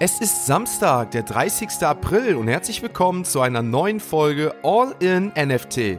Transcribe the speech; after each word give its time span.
Es 0.00 0.20
ist 0.20 0.46
Samstag, 0.46 1.10
der 1.10 1.24
30. 1.24 1.82
April 1.82 2.36
und 2.36 2.46
herzlich 2.46 2.82
willkommen 2.82 3.24
zu 3.24 3.40
einer 3.40 3.62
neuen 3.62 3.98
Folge 3.98 4.54
All 4.62 4.94
in 5.00 5.32
NFT. 5.36 5.98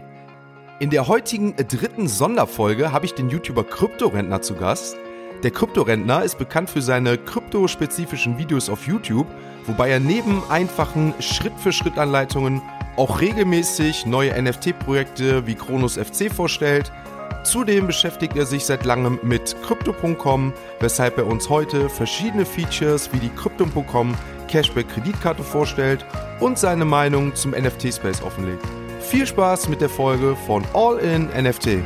In 0.80 0.90
der 0.90 1.10
heutigen 1.10 1.54
dritten 1.58 2.08
Sonderfolge 2.08 2.94
habe 2.94 3.06
ich 3.06 3.14
den 3.14 3.30
YouTuber 3.30 3.66
Kryptorentner 3.66 4.42
zu 4.42 4.56
Gast. 4.56 4.96
Der 5.44 5.52
Kryptorentner 5.52 6.24
ist 6.24 6.38
bekannt 6.38 6.70
für 6.70 6.82
seine 6.82 7.18
kryptospezifischen 7.18 8.38
Videos 8.38 8.70
auf 8.70 8.88
YouTube, 8.88 9.28
wobei 9.66 9.90
er 9.90 10.00
neben 10.00 10.44
einfachen 10.50 11.14
Schritt-für-Schritt-Anleitungen 11.20 12.62
auch 12.96 13.20
regelmäßig 13.20 14.06
neue 14.06 14.42
NFT-Projekte 14.42 15.46
wie 15.46 15.56
Kronos 15.56 15.98
FC 15.98 16.32
vorstellt– 16.32 16.94
Zudem 17.44 17.88
beschäftigt 17.88 18.36
er 18.36 18.46
sich 18.46 18.66
seit 18.66 18.86
langem 18.86 19.20
mit 19.24 19.56
Crypto.com, 19.64 20.54
weshalb 20.80 21.18
er 21.18 21.26
uns 21.26 21.50
heute 21.50 21.90
verschiedene 21.90 22.46
Features 22.46 23.12
wie 23.14 23.20
die 23.20 23.30
Crypto.com 23.30 24.16
Cashback 24.48 24.90
Kreditkarte 24.90 25.44
vorstellt 25.44 26.06
und 26.40 26.58
seine 26.58 26.86
Meinung 26.86 27.36
zum 27.36 27.52
NFT 27.52 27.94
Space 27.94 28.22
offenlegt. 28.22 28.64
Viel 29.00 29.26
Spaß 29.26 29.70
mit 29.70 29.80
der 29.80 29.90
Folge 29.90 30.36
von 30.36 30.64
All 30.74 30.98
in 31.00 31.28
NFT. 31.28 31.80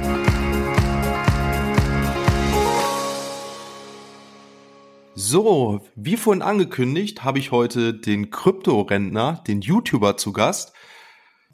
So, 5.16 5.82
wie 5.96 6.18
vorhin 6.18 6.42
angekündigt, 6.42 7.24
habe 7.24 7.40
ich 7.40 7.52
heute 7.52 7.94
den 7.94 8.32
Krypto-Rentner, 8.32 9.44
den 9.48 9.62
YouTuber 9.62 10.18
zu 10.18 10.34
Gast. 10.34 10.74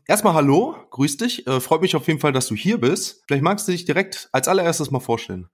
Erstmal 0.09 0.33
hallo, 0.33 0.75
grüß 0.89 1.17
dich. 1.17 1.45
Äh, 1.45 1.59
freut 1.59 1.83
mich 1.83 1.95
auf 1.95 2.07
jeden 2.07 2.19
Fall, 2.19 2.31
dass 2.31 2.47
du 2.47 2.55
hier 2.55 2.79
bist. 2.79 3.23
Vielleicht 3.27 3.43
magst 3.43 3.67
du 3.67 3.71
dich 3.71 3.85
direkt 3.85 4.27
als 4.31 4.47
allererstes 4.47 4.89
mal 4.89 4.99
vorstellen. 4.99 5.49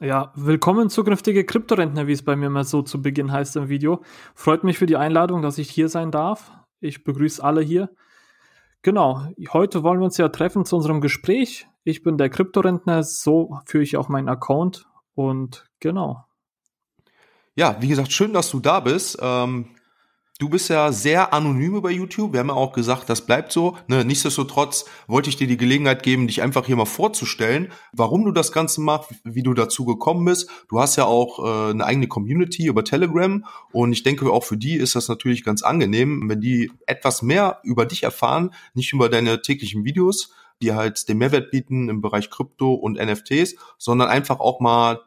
Ja, 0.00 0.32
willkommen 0.34 0.90
zukünftige 0.90 1.44
Kryptorentner, 1.44 2.08
wie 2.08 2.12
es 2.12 2.24
bei 2.24 2.34
mir 2.34 2.50
mal 2.50 2.64
so 2.64 2.82
zu 2.82 3.00
Beginn 3.00 3.30
heißt 3.30 3.54
im 3.54 3.68
Video. 3.68 4.02
Freut 4.34 4.64
mich 4.64 4.76
für 4.76 4.86
die 4.86 4.96
Einladung, 4.96 5.40
dass 5.40 5.56
ich 5.56 5.70
hier 5.70 5.88
sein 5.88 6.10
darf. 6.10 6.50
Ich 6.80 7.04
begrüße 7.04 7.44
alle 7.44 7.60
hier. 7.60 7.90
Genau, 8.82 9.24
heute 9.52 9.84
wollen 9.84 10.00
wir 10.00 10.06
uns 10.06 10.16
ja 10.16 10.28
treffen 10.30 10.64
zu 10.64 10.74
unserem 10.74 11.00
Gespräch. 11.00 11.68
Ich 11.84 12.02
bin 12.02 12.18
der 12.18 12.28
Kryptorentner, 12.28 13.04
so 13.04 13.56
führe 13.66 13.84
ich 13.84 13.96
auch 13.96 14.08
meinen 14.08 14.28
Account 14.28 14.88
und 15.14 15.70
genau. 15.78 16.24
Ja, 17.54 17.76
wie 17.78 17.86
gesagt, 17.86 18.10
schön, 18.10 18.32
dass 18.32 18.50
du 18.50 18.58
da 18.58 18.80
bist. 18.80 19.16
Ähm, 19.22 19.71
Du 20.42 20.48
bist 20.48 20.70
ja 20.70 20.90
sehr 20.90 21.32
anonym 21.32 21.76
über 21.76 21.92
YouTube. 21.92 22.32
Wir 22.32 22.40
haben 22.40 22.48
ja 22.48 22.54
auch 22.54 22.72
gesagt, 22.72 23.08
das 23.08 23.24
bleibt 23.24 23.52
so. 23.52 23.76
Ne, 23.86 24.04
nichtsdestotrotz 24.04 24.86
wollte 25.06 25.28
ich 25.28 25.36
dir 25.36 25.46
die 25.46 25.56
Gelegenheit 25.56 26.02
geben, 26.02 26.26
dich 26.26 26.42
einfach 26.42 26.66
hier 26.66 26.74
mal 26.74 26.84
vorzustellen, 26.84 27.70
warum 27.92 28.24
du 28.24 28.32
das 28.32 28.50
Ganze 28.50 28.80
machst, 28.80 29.14
wie 29.22 29.44
du 29.44 29.54
dazu 29.54 29.84
gekommen 29.84 30.24
bist. 30.24 30.50
Du 30.68 30.80
hast 30.80 30.96
ja 30.96 31.04
auch 31.04 31.38
äh, 31.38 31.70
eine 31.70 31.84
eigene 31.84 32.08
Community 32.08 32.66
über 32.66 32.82
Telegram 32.82 33.44
und 33.70 33.92
ich 33.92 34.02
denke 34.02 34.28
auch 34.32 34.42
für 34.42 34.56
die 34.56 34.74
ist 34.74 34.96
das 34.96 35.06
natürlich 35.06 35.44
ganz 35.44 35.62
angenehm, 35.62 36.28
wenn 36.28 36.40
die 36.40 36.72
etwas 36.88 37.22
mehr 37.22 37.60
über 37.62 37.86
dich 37.86 38.02
erfahren, 38.02 38.50
nicht 38.74 38.92
über 38.92 39.08
deine 39.08 39.42
täglichen 39.42 39.84
Videos, 39.84 40.32
die 40.60 40.72
halt 40.72 41.08
den 41.08 41.18
Mehrwert 41.18 41.52
bieten 41.52 41.88
im 41.88 42.00
Bereich 42.00 42.30
Krypto 42.30 42.74
und 42.74 42.98
NFTs, 42.98 43.54
sondern 43.78 44.08
einfach 44.08 44.40
auch 44.40 44.58
mal 44.58 45.02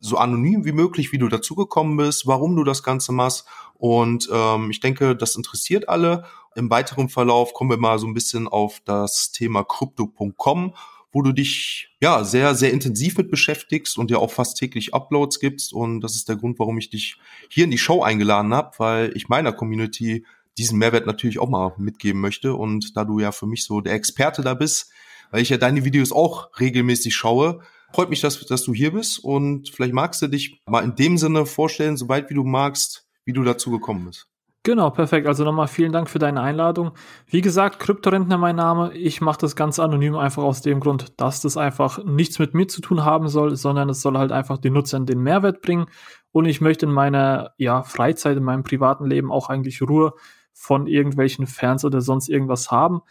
so 0.00 0.16
anonym 0.16 0.64
wie 0.64 0.72
möglich, 0.72 1.12
wie 1.12 1.18
du 1.18 1.28
dazugekommen 1.28 1.96
bist, 1.96 2.26
warum 2.26 2.56
du 2.56 2.64
das 2.64 2.82
Ganze 2.82 3.12
machst. 3.12 3.46
Und 3.74 4.28
ähm, 4.32 4.70
ich 4.70 4.80
denke, 4.80 5.16
das 5.16 5.36
interessiert 5.36 5.88
alle. 5.88 6.24
Im 6.54 6.70
weiteren 6.70 7.08
Verlauf 7.08 7.52
kommen 7.52 7.70
wir 7.70 7.76
mal 7.76 7.98
so 7.98 8.06
ein 8.06 8.14
bisschen 8.14 8.48
auf 8.48 8.80
das 8.84 9.32
Thema 9.32 9.64
Crypto.com, 9.64 10.74
wo 11.12 11.22
du 11.22 11.32
dich 11.32 11.90
ja 12.00 12.24
sehr, 12.24 12.54
sehr 12.54 12.72
intensiv 12.72 13.18
mit 13.18 13.30
beschäftigst 13.30 13.98
und 13.98 14.10
ja 14.10 14.18
auch 14.18 14.30
fast 14.30 14.56
täglich 14.56 14.94
Uploads 14.94 15.40
gibst. 15.40 15.72
Und 15.72 16.00
das 16.00 16.14
ist 16.14 16.28
der 16.28 16.36
Grund, 16.36 16.58
warum 16.58 16.78
ich 16.78 16.90
dich 16.90 17.18
hier 17.48 17.64
in 17.64 17.70
die 17.70 17.78
Show 17.78 18.02
eingeladen 18.02 18.54
habe, 18.54 18.72
weil 18.78 19.16
ich 19.16 19.28
meiner 19.28 19.52
Community 19.52 20.24
diesen 20.58 20.78
Mehrwert 20.78 21.06
natürlich 21.06 21.38
auch 21.38 21.48
mal 21.48 21.74
mitgeben 21.76 22.20
möchte. 22.20 22.54
Und 22.54 22.96
da 22.96 23.04
du 23.04 23.18
ja 23.18 23.32
für 23.32 23.46
mich 23.46 23.64
so 23.64 23.80
der 23.80 23.94
Experte 23.94 24.42
da 24.42 24.54
bist, 24.54 24.90
weil 25.30 25.42
ich 25.42 25.50
ja 25.50 25.58
deine 25.58 25.84
Videos 25.84 26.12
auch 26.12 26.48
regelmäßig 26.58 27.14
schaue, 27.14 27.60
Freut 27.92 28.10
mich, 28.10 28.20
dass, 28.20 28.38
dass 28.46 28.64
du 28.64 28.74
hier 28.74 28.92
bist 28.92 29.22
und 29.22 29.70
vielleicht 29.70 29.94
magst 29.94 30.20
du 30.22 30.28
dich 30.28 30.60
mal 30.66 30.84
in 30.84 30.94
dem 30.94 31.18
Sinne 31.18 31.46
vorstellen, 31.46 31.96
soweit 31.96 32.30
wie 32.30 32.34
du 32.34 32.44
magst, 32.44 33.06
wie 33.24 33.32
du 33.32 33.42
dazu 33.42 33.70
gekommen 33.70 34.06
bist. 34.06 34.28
Genau, 34.66 34.90
perfekt. 34.90 35.28
Also 35.28 35.44
nochmal 35.44 35.68
vielen 35.68 35.92
Dank 35.92 36.10
für 36.10 36.18
deine 36.18 36.40
Einladung. 36.40 36.90
Wie 37.28 37.40
gesagt, 37.40 37.78
Kryptorentner 37.78 38.36
mein 38.36 38.56
Name. 38.56 38.92
Ich 38.94 39.20
mache 39.20 39.38
das 39.38 39.54
ganz 39.54 39.78
anonym 39.78 40.16
einfach 40.16 40.42
aus 40.42 40.60
dem 40.60 40.80
Grund, 40.80 41.20
dass 41.20 41.40
das 41.40 41.56
einfach 41.56 42.04
nichts 42.04 42.40
mit 42.40 42.52
mir 42.52 42.66
zu 42.66 42.80
tun 42.80 43.04
haben 43.04 43.28
soll, 43.28 43.54
sondern 43.54 43.88
es 43.88 44.02
soll 44.02 44.18
halt 44.18 44.32
einfach 44.32 44.58
den 44.58 44.72
Nutzern 44.72 45.06
den 45.06 45.20
Mehrwert 45.20 45.62
bringen. 45.62 45.86
Und 46.32 46.46
ich 46.46 46.60
möchte 46.60 46.86
in 46.86 46.90
meiner 46.90 47.52
ja, 47.58 47.84
Freizeit, 47.84 48.36
in 48.36 48.42
meinem 48.42 48.64
privaten 48.64 49.06
Leben 49.06 49.30
auch 49.30 49.50
eigentlich 49.50 49.80
Ruhe 49.82 50.14
von 50.52 50.88
irgendwelchen 50.88 51.46
Fans 51.46 51.84
oder 51.84 52.00
sonst 52.00 52.28
irgendwas 52.28 52.72
haben. 52.72 53.02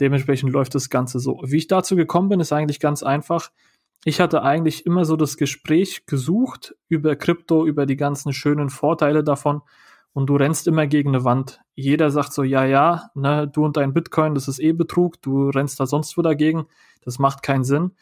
Dementsprechend 0.00 0.52
läuft 0.52 0.74
das 0.74 0.90
Ganze 0.90 1.20
so. 1.20 1.40
Wie 1.42 1.56
ich 1.56 1.68
dazu 1.68 1.96
gekommen 1.96 2.28
bin, 2.28 2.40
ist 2.40 2.52
eigentlich 2.52 2.80
ganz 2.80 3.02
einfach 3.02 3.50
ich 4.04 4.20
hatte 4.20 4.42
eigentlich 4.42 4.86
immer 4.86 5.04
so 5.04 5.16
das 5.16 5.36
Gespräch 5.36 6.06
gesucht 6.06 6.74
über 6.88 7.16
Krypto, 7.16 7.66
über 7.66 7.86
die 7.86 7.96
ganzen 7.96 8.32
schönen 8.32 8.70
Vorteile 8.70 9.24
davon 9.24 9.62
und 10.12 10.26
du 10.26 10.36
rennst 10.36 10.66
immer 10.66 10.86
gegen 10.86 11.10
eine 11.10 11.24
Wand. 11.24 11.60
Jeder 11.74 12.10
sagt 12.10 12.32
so, 12.32 12.42
ja, 12.42 12.64
ja, 12.64 13.10
ne, 13.14 13.48
du 13.48 13.64
und 13.64 13.76
dein 13.76 13.92
Bitcoin, 13.92 14.34
das 14.34 14.48
ist 14.48 14.60
eh 14.60 14.72
Betrug, 14.72 15.20
du 15.22 15.50
rennst 15.50 15.80
da 15.80 15.86
sonst 15.86 16.16
wo 16.16 16.22
dagegen, 16.22 16.66
das 17.02 17.18
macht 17.18 17.42
keinen 17.42 17.64
Sinn. 17.64 17.92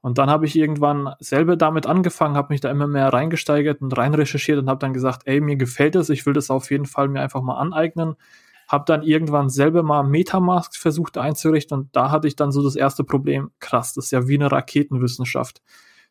Und 0.00 0.18
dann 0.18 0.28
habe 0.28 0.46
ich 0.46 0.56
irgendwann 0.56 1.14
selber 1.20 1.56
damit 1.56 1.86
angefangen, 1.86 2.36
habe 2.36 2.52
mich 2.52 2.60
da 2.60 2.70
immer 2.70 2.88
mehr 2.88 3.12
reingesteigert 3.12 3.82
und 3.82 3.96
rein 3.96 4.14
recherchiert 4.14 4.58
und 4.58 4.68
habe 4.68 4.80
dann 4.80 4.92
gesagt, 4.92 5.22
ey, 5.26 5.40
mir 5.40 5.56
gefällt 5.56 5.94
es, 5.94 6.10
ich 6.10 6.26
will 6.26 6.32
das 6.32 6.50
auf 6.50 6.70
jeden 6.72 6.86
Fall 6.86 7.08
mir 7.08 7.20
einfach 7.20 7.40
mal 7.40 7.54
aneignen 7.54 8.16
habe 8.68 8.84
dann 8.86 9.02
irgendwann 9.02 9.48
selber 9.48 9.82
mal 9.82 10.02
Metamask 10.02 10.76
versucht 10.76 11.18
einzurichten 11.18 11.78
und 11.78 11.96
da 11.96 12.10
hatte 12.10 12.28
ich 12.28 12.36
dann 12.36 12.52
so 12.52 12.62
das 12.62 12.76
erste 12.76 13.04
Problem. 13.04 13.50
Krass, 13.58 13.94
das 13.94 14.06
ist 14.06 14.10
ja 14.12 14.28
wie 14.28 14.36
eine 14.36 14.50
Raketenwissenschaft. 14.50 15.62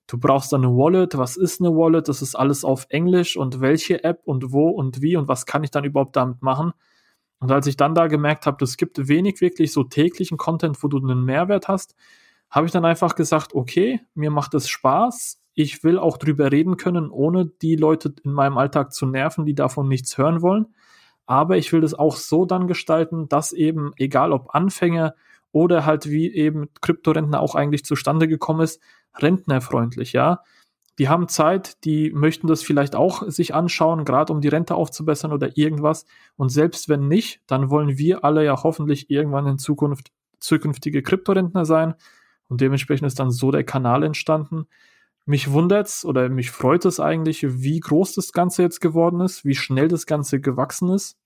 Du 0.08 0.18
brauchst 0.18 0.52
dann 0.52 0.66
eine 0.66 0.74
Wallet. 0.76 1.18
Was 1.18 1.38
ist 1.38 1.62
eine 1.62 1.70
Wallet? 1.70 2.08
Das 2.08 2.22
ist 2.22 2.36
alles 2.36 2.66
auf 2.66 2.86
Englisch 2.90 3.38
und 3.38 3.62
welche 3.62 4.04
App 4.04 4.22
und 4.26 4.52
wo 4.52 4.70
und 4.70 5.02
wie 5.02 5.16
und 5.16 5.28
was 5.28 5.46
kann 5.46 5.64
ich 5.64 5.72
dann 5.72 5.86
überhaupt 5.86 6.16
damit 6.16 6.42
machen? 6.42 6.74
Und 7.40 7.52
als 7.52 7.66
ich 7.66 7.78
dann 7.78 7.96
da 7.96 8.08
gemerkt 8.08 8.46
habe, 8.46 8.64
es 8.64 8.78
gibt 8.78 9.08
wenig 9.08 9.42
wirklich 9.42 9.72
so 9.72 9.84
täglichen 9.84 10.38
Content, 10.38 10.84
wo 10.84 10.88
du 10.88 10.98
einen 10.98 11.24
Mehrwert 11.26 11.68
hast, 11.68 11.96
habe 12.50 12.66
ich 12.68 12.72
dann 12.72 12.86
einfach 12.86 13.16
gesagt, 13.16 13.56
okay, 13.56 14.02
mir 14.14 14.30
macht 14.30 14.54
es 14.54 14.70
Spaß. 14.70 15.42
Ich 15.54 15.84
will 15.84 15.98
auch 15.98 16.18
drüber 16.18 16.52
reden 16.52 16.78
können, 16.78 17.10
ohne 17.10 17.46
die 17.46 17.76
Leute 17.76 18.14
in 18.24 18.34
meinem 18.34 18.58
Alltag 18.58 18.94
zu 18.94 19.06
nerven, 19.06 19.46
die 19.46 19.56
davon 19.56 19.88
nichts 19.88 20.18
hören 20.18 20.42
wollen. 20.42 20.68
Aber 21.32 21.56
ich 21.56 21.72
will 21.72 21.80
das 21.80 21.94
auch 21.94 22.18
so 22.18 22.46
dann 22.46 22.68
gestalten, 22.68 23.30
dass 23.30 23.54
eben, 23.54 23.94
egal 23.96 24.34
ob 24.34 24.54
Anfänger 24.54 25.16
oder 25.54 25.86
halt 25.86 26.10
wie 26.10 26.30
eben 26.30 26.68
Kryptorentner 26.82 27.40
auch 27.40 27.56
eigentlich 27.56 27.86
zustande 27.86 28.28
gekommen 28.28 28.60
ist, 28.60 28.82
rentnerfreundlich, 29.18 30.12
ja. 30.12 30.42
Die 31.00 31.08
haben 31.08 31.30
Zeit, 31.30 31.86
die 31.86 32.12
möchten 32.12 32.48
das 32.48 32.64
vielleicht 32.64 32.98
auch 32.98 33.24
sich 33.30 33.56
anschauen, 33.56 34.04
gerade 34.04 34.34
um 34.34 34.42
die 34.42 34.50
Rente 34.50 34.76
aufzubessern 34.76 35.32
oder 35.32 35.58
irgendwas. 35.58 36.06
Und 36.36 36.50
selbst 36.50 36.90
wenn 36.90 37.08
nicht, 37.08 37.40
dann 37.48 37.70
wollen 37.70 37.98
wir 37.98 38.26
alle 38.26 38.44
ja 38.44 38.62
hoffentlich 38.62 39.10
irgendwann 39.10 39.48
in 39.48 39.58
Zukunft 39.58 40.12
zukünftige 40.42 41.02
Kryptorentner 41.02 41.64
sein. 41.64 41.96
Und 42.50 42.60
dementsprechend 42.60 43.08
ist 43.08 43.20
dann 43.20 43.32
so 43.32 43.52
der 43.52 43.64
Kanal 43.64 44.04
entstanden. 44.04 44.66
Mich 45.26 45.50
wundert's 45.50 46.04
oder 46.04 46.28
mich 46.28 46.52
freut 46.52 46.84
es 46.84 47.00
eigentlich, 47.00 47.64
wie 47.64 47.80
groß 47.80 48.16
das 48.16 48.34
Ganze 48.34 48.64
jetzt 48.64 48.82
geworden 48.82 49.22
ist, 49.22 49.46
wie 49.46 49.56
schnell 49.56 49.88
das 49.88 50.06
Ganze 50.06 50.42
gewachsen 50.42 50.90
ist. 50.90 51.21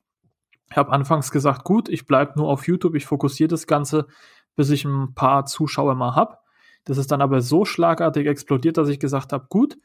Ich 0.70 0.78
habe 0.78 0.92
anfangs 0.92 1.32
gesagt, 1.32 1.64
gut, 1.64 1.90
ich 1.90 2.06
bleibe 2.06 2.34
nur 2.38 2.50
auf 2.50 2.68
YouTube, 2.68 2.96
ich 2.96 3.06
fokussiere 3.06 3.48
das 3.48 3.68
Ganze, 3.68 4.08
bis 4.56 4.70
ich 4.70 4.86
ein 4.86 5.14
paar 5.14 5.46
Zuschauer 5.46 5.96
mal 5.96 6.16
habe. 6.16 6.38
Das 6.86 6.98
ist 6.98 7.12
dann 7.12 7.22
aber 7.22 7.42
so 7.42 7.66
schlagartig 7.66 8.28
explodiert, 8.28 8.78
dass 8.78 8.90
ich 8.90 9.00
gesagt 9.00 9.34
habe, 9.34 9.48
gut, 9.50 9.78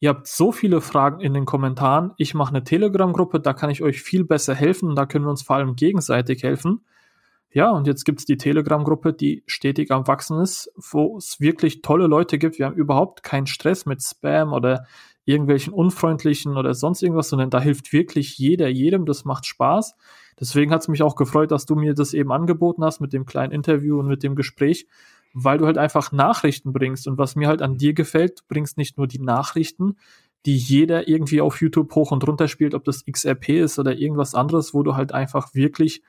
ihr 0.00 0.08
habt 0.08 0.26
so 0.26 0.52
viele 0.52 0.80
Fragen 0.80 1.20
in 1.20 1.34
den 1.34 1.46
Kommentaren, 1.46 2.12
ich 2.16 2.34
mache 2.34 2.50
eine 2.50 2.64
Telegram-Gruppe, 2.64 3.40
da 3.40 3.52
kann 3.52 3.70
ich 3.70 3.82
euch 3.82 4.02
viel 4.02 4.24
besser 4.24 4.54
helfen 4.54 4.94
da 4.94 5.06
können 5.06 5.24
wir 5.24 5.30
uns 5.30 5.42
vor 5.42 5.56
allem 5.56 5.76
gegenseitig 5.76 6.42
helfen. 6.42 6.84
Ja, 7.50 7.70
und 7.70 7.86
jetzt 7.86 8.04
gibt's 8.04 8.24
die 8.24 8.36
Telegram-Gruppe, 8.36 9.12
die 9.12 9.44
stetig 9.46 9.92
am 9.92 10.08
Wachsen 10.08 10.40
ist, 10.40 10.72
wo 10.76 11.16
es 11.18 11.38
wirklich 11.38 11.82
tolle 11.82 12.08
Leute 12.08 12.36
gibt. 12.36 12.58
Wir 12.58 12.66
haben 12.66 12.74
überhaupt 12.74 13.22
keinen 13.22 13.46
Stress 13.46 13.86
mit 13.86 14.02
Spam 14.02 14.52
oder 14.52 14.86
irgendwelchen 15.24 15.72
unfreundlichen 15.72 16.56
oder 16.56 16.74
sonst 16.74 17.02
irgendwas, 17.02 17.28
sondern 17.28 17.50
da 17.50 17.60
hilft 17.60 17.92
wirklich 17.92 18.38
jeder 18.38 18.68
jedem. 18.68 19.06
Das 19.06 19.24
macht 19.24 19.46
Spaß. 19.46 19.94
Deswegen 20.38 20.70
hat 20.72 20.82
es 20.82 20.88
mich 20.88 21.02
auch 21.02 21.16
gefreut, 21.16 21.50
dass 21.50 21.66
du 21.66 21.74
mir 21.74 21.94
das 21.94 22.14
eben 22.14 22.32
angeboten 22.32 22.84
hast 22.84 23.00
mit 23.00 23.12
dem 23.12 23.26
kleinen 23.26 23.52
Interview 23.52 23.98
und 23.98 24.08
mit 24.08 24.22
dem 24.22 24.34
Gespräch, 24.34 24.86
weil 25.32 25.58
du 25.58 25.66
halt 25.66 25.78
einfach 25.78 26.12
Nachrichten 26.12 26.72
bringst. 26.72 27.06
Und 27.06 27.18
was 27.18 27.36
mir 27.36 27.48
halt 27.48 27.62
an 27.62 27.76
dir 27.76 27.94
gefällt, 27.94 28.40
du 28.40 28.44
bringst 28.48 28.76
nicht 28.76 28.96
nur 28.96 29.06
die 29.06 29.20
Nachrichten, 29.20 29.96
die 30.46 30.56
jeder 30.56 31.08
irgendwie 31.08 31.40
auf 31.40 31.60
YouTube 31.60 31.94
hoch 31.94 32.10
und 32.10 32.26
runter 32.26 32.48
spielt, 32.48 32.74
ob 32.74 32.84
das 32.84 33.04
XRP 33.04 33.50
ist 33.50 33.78
oder 33.78 33.96
irgendwas 33.96 34.34
anderes, 34.34 34.74
wo 34.74 34.82
du 34.82 34.94
halt 34.94 35.12
einfach 35.12 35.54
wirklich 35.54 36.02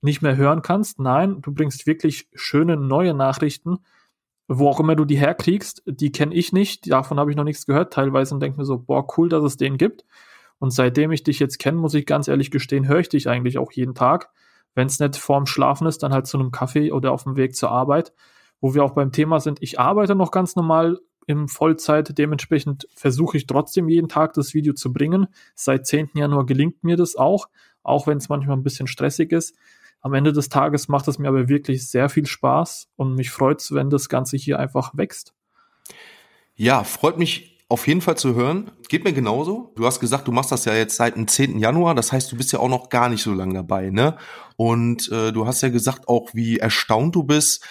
nicht 0.00 0.22
mehr 0.22 0.36
hören 0.36 0.62
kannst. 0.62 0.98
Nein, 0.98 1.42
du 1.42 1.52
bringst 1.52 1.86
wirklich 1.86 2.28
schöne 2.34 2.76
neue 2.76 3.14
Nachrichten, 3.14 3.78
wo 4.48 4.68
auch 4.68 4.80
immer 4.80 4.96
du 4.96 5.04
die 5.04 5.18
herkriegst, 5.18 5.82
die 5.86 6.12
kenne 6.12 6.34
ich 6.34 6.52
nicht, 6.52 6.90
davon 6.90 7.18
habe 7.18 7.30
ich 7.30 7.36
noch 7.36 7.44
nichts 7.44 7.66
gehört 7.66 7.92
teilweise 7.92 8.34
und 8.34 8.40
denke 8.40 8.58
mir 8.58 8.64
so, 8.64 8.78
boah, 8.78 9.06
cool, 9.16 9.28
dass 9.28 9.44
es 9.44 9.56
den 9.56 9.76
gibt. 9.76 10.04
Und 10.60 10.70
seitdem 10.70 11.10
ich 11.10 11.24
dich 11.24 11.40
jetzt 11.40 11.58
kenne, 11.58 11.78
muss 11.78 11.94
ich 11.94 12.06
ganz 12.06 12.28
ehrlich 12.28 12.50
gestehen, 12.50 12.86
höre 12.86 13.00
ich 13.00 13.08
dich 13.08 13.28
eigentlich 13.28 13.58
auch 13.58 13.72
jeden 13.72 13.94
Tag. 13.94 14.30
Wenn 14.74 14.86
es 14.86 15.00
nicht 15.00 15.16
vorm 15.16 15.46
Schlafen 15.46 15.86
ist, 15.88 16.02
dann 16.02 16.12
halt 16.12 16.26
zu 16.26 16.38
einem 16.38 16.52
Kaffee 16.52 16.92
oder 16.92 17.10
auf 17.12 17.24
dem 17.24 17.36
Weg 17.36 17.56
zur 17.56 17.70
Arbeit, 17.70 18.12
wo 18.60 18.74
wir 18.74 18.84
auch 18.84 18.92
beim 18.92 19.10
Thema 19.10 19.40
sind. 19.40 19.60
Ich 19.62 19.80
arbeite 19.80 20.14
noch 20.14 20.30
ganz 20.30 20.54
normal 20.54 21.00
im 21.26 21.48
Vollzeit. 21.48 22.16
Dementsprechend 22.18 22.86
versuche 22.94 23.38
ich 23.38 23.46
trotzdem 23.46 23.88
jeden 23.88 24.08
Tag 24.08 24.34
das 24.34 24.52
Video 24.52 24.74
zu 24.74 24.92
bringen. 24.92 25.28
Seit 25.54 25.86
10. 25.86 26.10
Januar 26.14 26.44
gelingt 26.44 26.84
mir 26.84 26.96
das 26.96 27.16
auch, 27.16 27.48
auch 27.82 28.06
wenn 28.06 28.18
es 28.18 28.28
manchmal 28.28 28.56
ein 28.56 28.62
bisschen 28.62 28.86
stressig 28.86 29.32
ist. 29.32 29.56
Am 30.02 30.14
Ende 30.14 30.32
des 30.32 30.50
Tages 30.50 30.88
macht 30.88 31.08
es 31.08 31.18
mir 31.18 31.28
aber 31.28 31.48
wirklich 31.48 31.88
sehr 31.88 32.08
viel 32.10 32.26
Spaß 32.26 32.90
und 32.96 33.14
mich 33.14 33.30
freut 33.30 33.60
es, 33.60 33.72
wenn 33.72 33.90
das 33.90 34.08
Ganze 34.08 34.36
hier 34.36 34.58
einfach 34.58 34.92
wächst. 34.94 35.34
Ja, 36.54 36.84
freut 36.84 37.18
mich 37.18 37.49
auf 37.70 37.86
jeden 37.86 38.00
Fall 38.00 38.16
zu 38.16 38.34
hören. 38.34 38.72
Geht 38.88 39.04
mir 39.04 39.12
genauso. 39.12 39.72
Du 39.76 39.86
hast 39.86 40.00
gesagt, 40.00 40.26
du 40.26 40.32
machst 40.32 40.50
das 40.50 40.64
ja 40.64 40.74
jetzt 40.74 40.96
seit 40.96 41.14
dem 41.14 41.28
10. 41.28 41.58
Januar. 41.58 41.94
Das 41.94 42.10
heißt, 42.10 42.30
du 42.30 42.36
bist 42.36 42.52
ja 42.52 42.58
auch 42.58 42.68
noch 42.68 42.88
gar 42.88 43.08
nicht 43.08 43.22
so 43.22 43.32
lange 43.32 43.54
dabei, 43.54 43.90
ne? 43.90 44.16
Und 44.56 45.10
äh, 45.12 45.32
du 45.32 45.46
hast 45.46 45.62
ja 45.62 45.68
gesagt 45.68 46.08
auch, 46.08 46.30
wie 46.34 46.58
erstaunt 46.58 47.14
du 47.14 47.22
bist, 47.22 47.64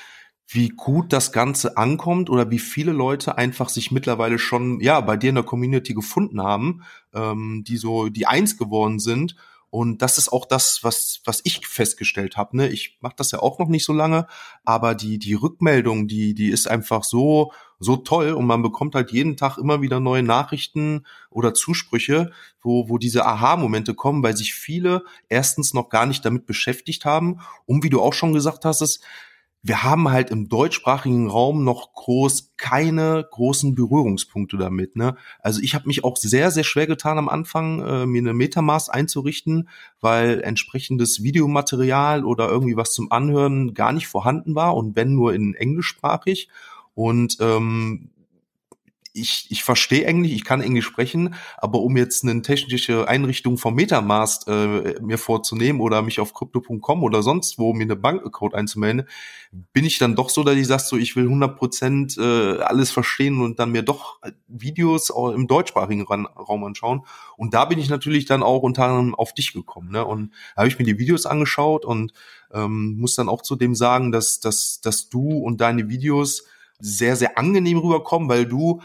wie 0.47 0.69
gut 0.69 1.11
das 1.11 1.33
Ganze 1.33 1.75
ankommt 1.75 2.29
oder 2.29 2.49
wie 2.49 2.59
viele 2.59 2.93
Leute 2.93 3.37
einfach 3.37 3.67
sich 3.67 3.91
mittlerweile 3.91 4.39
schon 4.39 4.79
ja 4.79 5.01
bei 5.01 5.17
dir 5.17 5.29
in 5.29 5.35
der 5.35 5.43
Community 5.43 5.93
gefunden 5.93 6.41
haben, 6.41 6.81
ähm, 7.13 7.65
die 7.67 7.77
so 7.77 8.07
die 8.07 8.25
eins 8.25 8.57
geworden 8.57 8.99
sind. 8.99 9.35
Und 9.71 10.01
das 10.01 10.17
ist 10.17 10.31
auch 10.33 10.45
das, 10.45 10.83
was 10.83 11.21
was 11.25 11.41
ich 11.43 11.67
festgestellt 11.67 12.37
habe. 12.37 12.57
Ne, 12.57 12.69
ich 12.69 12.97
mache 13.01 13.15
das 13.17 13.31
ja 13.31 13.39
auch 13.39 13.59
noch 13.59 13.67
nicht 13.67 13.85
so 13.85 13.93
lange, 13.93 14.27
aber 14.65 14.95
die 14.95 15.19
die 15.19 15.35
Rückmeldung, 15.35 16.07
die 16.07 16.33
die 16.33 16.49
ist 16.49 16.67
einfach 16.67 17.03
so 17.03 17.51
so 17.79 17.95
toll 17.95 18.31
und 18.31 18.45
man 18.45 18.61
bekommt 18.61 18.95
halt 18.95 19.11
jeden 19.11 19.37
Tag 19.37 19.57
immer 19.57 19.81
wieder 19.81 19.99
neue 19.99 20.23
Nachrichten 20.23 21.05
oder 21.29 21.53
Zusprüche, 21.53 22.31
wo 22.61 22.89
wo 22.89 22.97
diese 22.97 23.25
Aha-Momente 23.25 23.93
kommen, 23.93 24.23
weil 24.23 24.35
sich 24.35 24.53
viele 24.53 25.03
erstens 25.29 25.73
noch 25.73 25.89
gar 25.89 26.05
nicht 26.05 26.25
damit 26.25 26.45
beschäftigt 26.45 27.05
haben. 27.05 27.39
Und 27.65 27.83
wie 27.83 27.89
du 27.89 28.01
auch 28.01 28.13
schon 28.13 28.33
gesagt 28.33 28.65
hast, 28.65 28.81
ist 28.81 29.03
wir 29.61 29.83
haben 29.83 30.09
halt 30.09 30.29
im 30.29 30.47
deutschsprachigen 30.47 31.29
Raum 31.29 31.65
noch 31.65 31.93
groß 31.93 32.53
keine 32.55 33.27
großen 33.29 33.75
Berührungspunkte 33.75 34.57
damit. 34.57 34.95
Ne? 34.95 35.17
Also 35.39 35.61
ich 35.61 35.75
habe 35.75 35.87
mich 35.87 36.03
auch 36.03 36.15
sehr, 36.15 36.49
sehr 36.51 36.63
schwer 36.63 36.87
getan 36.87 37.17
am 37.17 37.27
Anfang, 37.27 37.81
äh, 37.81 38.05
mir 38.05 38.21
eine 38.21 38.33
Metamask 38.33 38.93
einzurichten, 38.93 39.67
weil 39.99 40.41
entsprechendes 40.41 41.23
Videomaterial 41.23 42.23
oder 42.23 42.47
irgendwie 42.47 42.77
was 42.77 42.93
zum 42.93 43.11
Anhören 43.11 43.73
gar 43.73 43.91
nicht 43.91 44.07
vorhanden 44.07 44.55
war 44.55 44.75
und 44.77 44.95
wenn 44.95 45.13
nur 45.13 45.33
in 45.33 45.53
englischsprachig. 45.55 46.49
Und 46.93 47.37
ähm, 47.41 48.11
ich, 49.13 49.47
ich 49.49 49.63
verstehe 49.63 50.05
Englisch, 50.05 50.31
ich 50.31 50.43
kann 50.43 50.61
Englisch 50.61 50.85
sprechen, 50.85 51.35
aber 51.57 51.81
um 51.81 51.97
jetzt 51.97 52.23
eine 52.23 52.41
technische 52.41 53.07
Einrichtung 53.07 53.57
vom 53.57 53.75
Metamask 53.75 54.47
äh, 54.47 54.99
mir 55.01 55.17
vorzunehmen 55.17 55.81
oder 55.81 56.01
mich 56.01 56.19
auf 56.19 56.33
crypto.com 56.33 57.03
oder 57.03 57.23
sonst 57.23 57.57
wo 57.57 57.73
mir 57.73 57.83
eine 57.83 57.95
Bankaccount 57.95 58.53
einzumelden, 58.53 59.07
bin 59.73 59.85
ich 59.85 59.97
dann 59.97 60.15
doch 60.15 60.29
so, 60.29 60.43
dass 60.43 60.55
ich 60.55 60.67
sage, 60.67 60.83
so, 60.85 60.97
ich 60.97 61.15
will 61.15 61.25
100 61.25 61.57
Prozent 61.57 62.17
äh, 62.17 62.59
alles 62.59 62.91
verstehen 62.91 63.41
und 63.41 63.59
dann 63.59 63.71
mir 63.71 63.81
doch 63.81 64.19
Videos 64.47 65.09
im 65.09 65.47
deutschsprachigen 65.47 66.03
Raum 66.03 66.63
anschauen. 66.63 67.05
Und 67.35 67.53
da 67.53 67.65
bin 67.65 67.79
ich 67.79 67.89
natürlich 67.89 68.25
dann 68.25 68.43
auch 68.43 68.61
unter 68.61 68.85
anderem 68.85 69.15
auf 69.15 69.33
dich 69.33 69.53
gekommen. 69.53 69.91
Ne? 69.91 70.05
Und 70.05 70.31
da 70.55 70.61
habe 70.61 70.67
ich 70.67 70.77
mir 70.77 70.85
die 70.85 70.99
Videos 70.99 71.25
angeschaut 71.25 71.83
und 71.83 72.13
ähm, 72.53 72.97
muss 72.99 73.15
dann 73.15 73.29
auch 73.29 73.41
zu 73.41 73.55
dem 73.55 73.75
sagen, 73.75 74.11
dass, 74.11 74.39
dass, 74.39 74.81
dass 74.81 75.09
du 75.09 75.39
und 75.39 75.61
deine 75.61 75.89
Videos 75.89 76.43
sehr, 76.79 77.15
sehr 77.15 77.37
angenehm 77.37 77.79
rüberkommen, 77.79 78.29
weil 78.29 78.45
du 78.45 78.81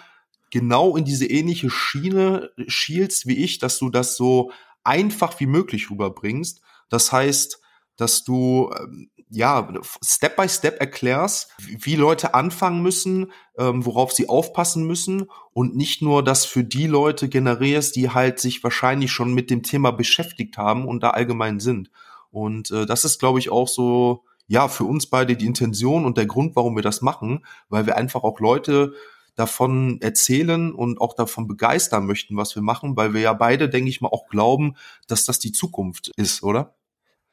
genau 0.55 0.97
in 0.97 1.05
diese 1.05 1.27
ähnliche 1.27 1.69
Schiene 1.69 2.53
schielst 2.69 3.27
wie 3.27 3.39
ich, 3.39 3.59
dass 3.59 3.81
du 3.81 3.91
das 3.91 4.17
so 4.17 4.53
einfach 4.85 5.41
wie 5.41 5.47
möglich 5.47 5.91
rüberbringst. 5.91 6.63
Das 6.89 7.11
heißt, 7.11 7.61
dass 7.97 8.23
du 8.23 8.71
ähm, 8.79 9.11
ja 9.29 9.69
Step 10.01 10.37
by 10.37 10.49
Step 10.49 10.79
erklärst, 10.79 11.51
wie 11.59 11.97
Leute 11.97 12.35
anfangen 12.35 12.83
müssen, 12.83 13.33
ähm, 13.59 13.85
worauf 13.85 14.13
sie 14.13 14.29
aufpassen 14.29 14.87
müssen 14.87 15.27
und 15.53 15.75
nicht 15.75 16.03
nur 16.03 16.23
das 16.23 16.45
für 16.45 16.63
die 16.63 16.87
Leute 16.87 17.29
generierst, 17.29 17.97
die 17.97 18.11
halt 18.11 18.39
sich 18.39 18.63
wahrscheinlich 18.63 19.11
schon 19.11 19.35
mit 19.35 19.51
dem 19.51 19.65
Thema 19.65 19.91
beschäftigt 19.91 20.57
haben 20.57 20.87
und 20.87 21.03
da 21.03 21.11
allgemein 21.11 21.59
sind. 21.59 21.91
Und 22.31 22.71
äh, 22.71 22.87
das 22.87 23.05
ist, 23.05 23.19
glaube 23.19 23.41
ich, 23.41 23.51
auch 23.51 23.67
so 23.67 24.23
ja 24.47 24.69
für 24.69 24.85
uns 24.85 25.07
beide 25.07 25.35
die 25.35 25.47
Intention 25.47 26.05
und 26.05 26.17
der 26.17 26.27
Grund, 26.27 26.55
warum 26.55 26.77
wir 26.77 26.83
das 26.83 27.03
machen, 27.03 27.45
weil 27.69 27.87
wir 27.87 27.97
einfach 27.97 28.23
auch 28.23 28.39
Leute 28.39 28.95
davon 29.35 30.01
erzählen 30.01 30.73
und 30.73 31.01
auch 31.01 31.15
davon 31.15 31.47
begeistern 31.47 32.07
möchten, 32.07 32.37
was 32.37 32.55
wir 32.55 32.63
machen, 32.63 32.97
weil 32.97 33.15
wir 33.15 33.21
ja 33.21 33.33
beide, 33.33 33.69
denke 33.69 33.91
ich 33.91 34.01
mal, 34.01 34.09
auch 34.09 34.27
glauben, 34.29 34.77
dass 35.09 35.25
das 35.25 35.39
die 35.39 35.53
Zukunft 35.53 36.13
ist, 36.17 36.43
oder? 36.43 36.75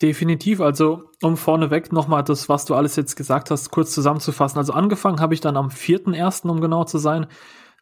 Definitiv. 0.01 0.61
Also, 0.61 1.03
um 1.21 1.37
vorneweg 1.37 1.91
nochmal 1.91 2.23
das, 2.23 2.49
was 2.49 2.65
du 2.65 2.73
alles 2.73 2.95
jetzt 2.95 3.15
gesagt 3.15 3.51
hast, 3.51 3.69
kurz 3.69 3.93
zusammenzufassen. 3.93 4.57
Also, 4.57 4.73
angefangen 4.73 5.19
habe 5.19 5.35
ich 5.35 5.41
dann 5.41 5.57
am 5.57 5.67
4.1., 5.67 6.47
um 6.49 6.59
genau 6.59 6.85
zu 6.85 6.97
sein, 6.97 7.27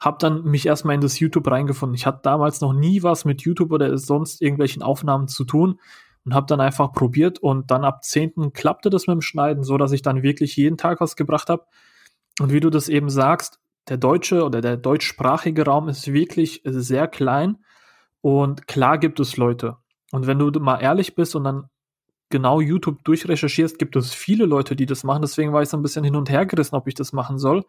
habe 0.01 0.17
dann 0.19 0.43
mich 0.43 0.65
erstmal 0.65 0.95
in 0.95 1.01
das 1.01 1.19
YouTube 1.19 1.49
reingefunden. 1.49 1.95
Ich 1.95 2.05
hatte 2.05 2.19
damals 2.23 2.61
noch 2.61 2.73
nie 2.73 3.03
was 3.03 3.25
mit 3.25 3.41
YouTube 3.41 3.71
oder 3.71 3.97
sonst 3.97 4.41
irgendwelchen 4.41 4.81
Aufnahmen 4.81 5.27
zu 5.27 5.45
tun 5.45 5.79
und 6.25 6.33
habe 6.33 6.45
dann 6.45 6.61
einfach 6.61 6.91
probiert 6.91 7.39
und 7.39 7.71
dann 7.71 7.85
ab 7.85 8.03
10. 8.03 8.53
klappte 8.53 8.89
das 8.89 9.07
mit 9.07 9.15
dem 9.15 9.21
Schneiden, 9.21 9.63
so 9.63 9.77
dass 9.77 9.91
ich 9.91 10.01
dann 10.01 10.23
wirklich 10.23 10.55
jeden 10.55 10.77
Tag 10.77 11.01
was 11.01 11.15
gebracht 11.15 11.49
habe. 11.49 11.65
Und 12.39 12.51
wie 12.51 12.59
du 12.59 12.69
das 12.69 12.89
eben 12.89 13.09
sagst, 13.09 13.59
der 13.89 13.97
deutsche 13.97 14.43
oder 14.43 14.61
der 14.61 14.77
deutschsprachige 14.77 15.65
Raum 15.65 15.89
ist 15.89 16.13
wirklich 16.13 16.61
sehr 16.63 17.07
klein 17.07 17.57
und 18.21 18.67
klar 18.67 18.97
gibt 18.97 19.19
es 19.19 19.37
Leute. 19.37 19.77
Und 20.11 20.27
wenn 20.27 20.39
du 20.39 20.51
mal 20.59 20.77
ehrlich 20.77 21.15
bist 21.15 21.35
und 21.35 21.43
dann 21.43 21.69
genau 22.29 22.61
YouTube 22.61 23.03
durchrecherchierst, 23.03 23.79
gibt 23.79 23.95
es 23.95 24.13
viele 24.13 24.45
Leute, 24.45 24.75
die 24.75 24.85
das 24.85 25.03
machen. 25.03 25.21
Deswegen 25.21 25.51
war 25.51 25.61
ich 25.61 25.69
so 25.69 25.77
ein 25.77 25.81
bisschen 25.81 26.03
hin 26.03 26.15
und 26.15 26.29
her 26.29 26.45
gerissen, 26.45 26.75
ob 26.75 26.87
ich 26.87 26.93
das 26.93 27.13
machen 27.13 27.39
soll. 27.39 27.65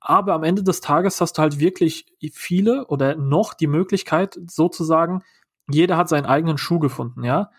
Aber 0.00 0.34
am 0.34 0.44
Ende 0.44 0.62
des 0.62 0.80
Tages 0.80 1.20
hast 1.20 1.38
du 1.38 1.42
halt 1.42 1.58
wirklich 1.58 2.06
viele 2.32 2.86
oder 2.86 3.16
noch 3.16 3.54
die 3.54 3.66
Möglichkeit, 3.66 4.38
sozusagen, 4.48 5.22
jeder 5.68 5.96
hat 5.96 6.08
seinen 6.08 6.26
eigenen 6.26 6.58
Schuh 6.58 6.78
gefunden, 6.78 7.24
ja. 7.24 7.50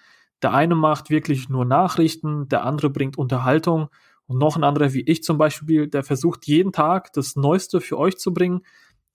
Der 0.41 0.53
eine 0.53 0.75
macht 0.75 1.09
wirklich 1.09 1.49
nur 1.49 1.65
Nachrichten, 1.65 2.47
der 2.47 2.63
andere 2.63 2.89
bringt 2.89 3.17
Unterhaltung 3.17 3.89
und 4.29 4.37
noch 4.37 4.55
ein 4.55 4.63
anderer 4.63 4.93
wie 4.93 5.01
ich 5.01 5.23
zum 5.23 5.39
Beispiel, 5.39 5.87
der 5.87 6.03
versucht 6.03 6.45
jeden 6.45 6.71
Tag 6.71 7.11
das 7.13 7.35
Neueste 7.35 7.81
für 7.81 7.97
euch 7.97 8.17
zu 8.19 8.31
bringen, 8.31 8.61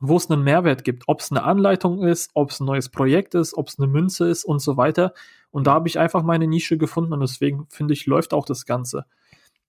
wo 0.01 0.17
es 0.17 0.29
einen 0.29 0.43
Mehrwert 0.43 0.83
gibt. 0.83 1.05
Ob 1.07 1.21
es 1.21 1.31
eine 1.31 1.45
Anleitung 1.45 2.03
ist, 2.03 2.33
ob 2.35 2.51
es 2.51 2.59
ein 2.59 2.65
neues 2.65 2.89
Projekt 2.89 3.37
ist, 3.37 3.57
ob 3.57 3.69
es 3.69 3.79
eine 3.79 3.87
Münze 3.87 4.29
ist 4.29 4.45
und 4.45 4.59
so 4.59 4.77
weiter. 4.77 5.15
Und 5.53 5.69
da 5.69 5.75
habe 5.75 5.87
ich 5.87 6.01
einfach 6.01 6.25
meine 6.25 6.49
Nische 6.49 6.79
gefunden 6.79 7.13
und 7.13 7.21
deswegen 7.21 7.67
finde 7.69 7.95
ich, 7.95 8.07
läuft 8.07 8.35
auch 8.35 8.45
das 8.45 8.67
Ganze. 8.67 9.07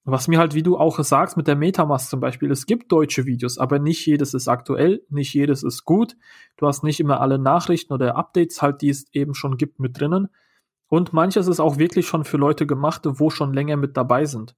Was 0.04 0.28
mir 0.28 0.40
halt, 0.40 0.56
wie 0.56 0.64
du 0.64 0.80
auch 0.80 1.00
sagst, 1.04 1.38
mit 1.38 1.46
der 1.46 1.56
Metamask 1.56 2.10
zum 2.10 2.22
Beispiel, 2.22 2.50
es 2.50 2.66
gibt 2.66 2.92
deutsche 2.92 3.28
Videos, 3.28 3.60
aber 3.60 3.78
nicht 3.78 4.04
jedes 4.04 4.34
ist 4.34 4.48
aktuell, 4.48 5.04
nicht 5.10 5.32
jedes 5.36 5.62
ist 5.62 5.86
gut. 5.86 6.18
Du 6.58 6.66
hast 6.66 6.84
nicht 6.84 7.00
immer 7.00 7.22
alle 7.22 7.38
Nachrichten 7.38 7.94
oder 7.94 8.16
Updates 8.16 8.64
halt, 8.64 8.82
die 8.82 8.90
es 8.90 9.06
eben 9.14 9.36
schon 9.36 9.58
gibt, 9.58 9.80
mit 9.80 10.00
drinnen. 10.00 10.30
Und 10.88 11.14
manches 11.14 11.46
ist 11.46 11.60
auch 11.60 11.78
wirklich 11.78 12.08
schon 12.08 12.24
für 12.24 12.38
Leute 12.38 12.66
gemacht, 12.66 13.04
wo 13.06 13.30
schon 13.30 13.54
länger 13.54 13.78
mit 13.78 13.96
dabei 13.96 14.26
sind. 14.26 14.56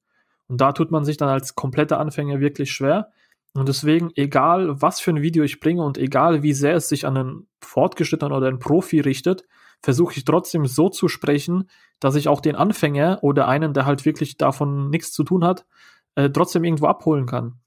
Und 0.48 0.62
da 0.62 0.72
tut 0.72 0.92
man 0.92 1.06
sich 1.06 1.18
dann 1.18 1.30
als 1.30 1.56
kompletter 1.56 2.00
Anfänger 2.00 2.39
wirklich 2.39 2.72
schwer. 2.72 3.12
Und 3.54 3.68
deswegen, 3.68 4.12
egal 4.16 4.82
was 4.82 5.00
für 5.00 5.12
ein 5.12 5.22
Video 5.22 5.44
ich 5.44 5.60
bringe 5.60 5.84
und 5.84 5.98
egal 5.98 6.44
wie 6.44 6.54
sehr 6.54 6.75
es 6.75 6.89
sich 6.89 7.06
an 7.06 7.18
einen 7.18 7.48
Fortgeschrittenen 7.62 8.34
oder 8.34 8.48
einen 8.48 8.60
Profi 8.60 9.00
richtet, 9.00 9.46
versuche 9.82 10.16
ich 10.16 10.25
trotzdem 10.25 10.66
so 10.66 10.89
zu 10.89 11.08
sprechen, 11.08 11.70
dass 12.00 12.16
ich 12.16 12.27
auch 12.27 12.42
den 12.42 12.56
Anfänger 12.56 13.20
oder 13.22 13.48
einen, 13.48 13.74
der 13.74 13.86
halt 13.86 14.06
wirklich 14.06 14.38
davon 14.38 14.89
nichts 14.89 15.12
zu 15.12 15.24
tun 15.24 15.44
hat, 15.44 15.66
äh, 16.16 16.30
trotzdem 16.30 16.63
irgendwo 16.63 16.88
abholen 16.88 17.25
kann. 17.25 17.60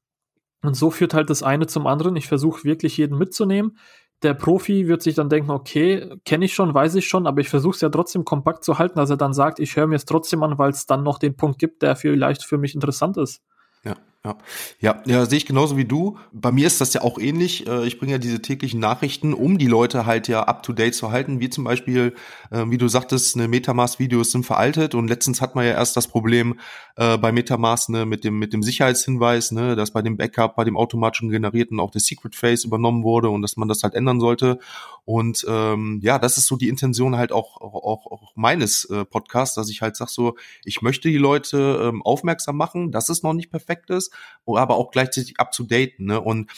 Und 0.62 0.74
so 0.74 0.90
führt 0.90 1.14
halt 1.14 1.30
das 1.30 1.42
eine 1.42 1.66
zum 1.66 1.86
anderen. 1.86 2.16
Ich 2.16 2.28
versuche 2.28 2.64
wirklich 2.64 2.96
jeden 2.96 3.16
mitzunehmen 3.16 3.78
der 4.22 4.34
Profi 4.34 4.86
wird 4.86 5.02
sich 5.02 5.14
dann 5.14 5.28
denken, 5.28 5.50
okay, 5.50 6.16
kenne 6.24 6.44
ich 6.44 6.54
schon, 6.54 6.74
weiß 6.74 6.94
ich 6.96 7.08
schon, 7.08 7.26
aber 7.26 7.40
ich 7.40 7.48
versuche 7.48 7.74
es 7.74 7.80
ja 7.80 7.88
trotzdem 7.88 8.24
kompakt 8.24 8.64
zu 8.64 8.78
halten, 8.78 8.98
dass 8.98 9.10
er 9.10 9.16
dann 9.16 9.32
sagt, 9.32 9.58
ich 9.58 9.76
höre 9.76 9.86
mir 9.86 9.96
es 9.96 10.04
trotzdem 10.04 10.42
an, 10.42 10.58
weil 10.58 10.70
es 10.70 10.86
dann 10.86 11.02
noch 11.02 11.18
den 11.18 11.36
Punkt 11.36 11.58
gibt, 11.58 11.82
der 11.82 11.96
vielleicht 11.96 12.44
für 12.44 12.58
mich 12.58 12.74
interessant 12.74 13.16
ist. 13.16 13.42
Ja. 13.82 13.96
Ja, 14.22 14.36
ja, 14.80 15.02
ja 15.06 15.24
sehe 15.24 15.38
ich 15.38 15.46
genauso 15.46 15.78
wie 15.78 15.86
du. 15.86 16.18
Bei 16.30 16.52
mir 16.52 16.66
ist 16.66 16.78
das 16.82 16.92
ja 16.92 17.00
auch 17.00 17.18
ähnlich. 17.18 17.66
Äh, 17.66 17.86
ich 17.86 17.98
bringe 17.98 18.12
ja 18.12 18.18
diese 18.18 18.42
täglichen 18.42 18.78
Nachrichten, 18.78 19.32
um 19.32 19.56
die 19.56 19.66
Leute 19.66 20.04
halt 20.04 20.28
ja 20.28 20.42
up 20.42 20.62
to 20.62 20.74
date 20.74 20.94
zu 20.94 21.10
halten. 21.10 21.40
Wie 21.40 21.48
zum 21.48 21.64
Beispiel, 21.64 22.14
äh, 22.50 22.64
wie 22.68 22.76
du 22.76 22.86
sagtest, 22.88 23.34
eine 23.36 23.48
Metamask-Videos 23.48 24.30
sind 24.30 24.44
veraltet 24.44 24.94
und 24.94 25.08
letztens 25.08 25.40
hat 25.40 25.54
man 25.54 25.64
ja 25.64 25.70
erst 25.72 25.96
das 25.96 26.06
Problem 26.06 26.60
äh, 26.96 27.16
bei 27.16 27.32
Metamask 27.32 27.88
ne, 27.88 28.04
mit 28.04 28.22
dem 28.24 28.38
mit 28.38 28.52
dem 28.52 28.62
Sicherheitshinweis, 28.62 29.52
ne, 29.52 29.74
dass 29.74 29.90
bei 29.90 30.02
dem 30.02 30.18
Backup, 30.18 30.54
bei 30.54 30.64
dem 30.64 30.76
automatischen 30.76 31.30
generierten 31.30 31.80
auch 31.80 31.90
der 31.90 32.02
Secret 32.02 32.34
Face 32.34 32.64
übernommen 32.64 33.04
wurde 33.04 33.30
und 33.30 33.40
dass 33.40 33.56
man 33.56 33.68
das 33.68 33.82
halt 33.82 33.94
ändern 33.94 34.20
sollte. 34.20 34.58
Und 35.06 35.46
ähm, 35.48 35.98
ja, 36.02 36.18
das 36.18 36.36
ist 36.36 36.46
so 36.46 36.56
die 36.56 36.68
Intention 36.68 37.16
halt 37.16 37.32
auch 37.32 37.58
auch, 37.62 38.06
auch 38.06 38.32
meines 38.36 38.86
Podcasts, 39.10 39.54
dass 39.54 39.70
ich 39.70 39.80
halt 39.80 39.96
sag 39.96 40.08
so, 40.08 40.36
ich 40.64 40.82
möchte 40.82 41.08
die 41.08 41.16
Leute 41.16 41.80
ähm, 41.82 42.02
aufmerksam 42.02 42.56
machen, 42.56 42.92
dass 42.92 43.08
es 43.08 43.22
noch 43.22 43.32
nicht 43.32 43.50
perfekt 43.50 43.88
ist 43.90 44.09
aber 44.46 44.76
auch 44.76 44.90
gleichzeitig 44.90 45.38
up 45.38 45.52
to 45.52 45.64
date. 45.64 46.00
Ne? 46.00 46.20
Und 46.20 46.50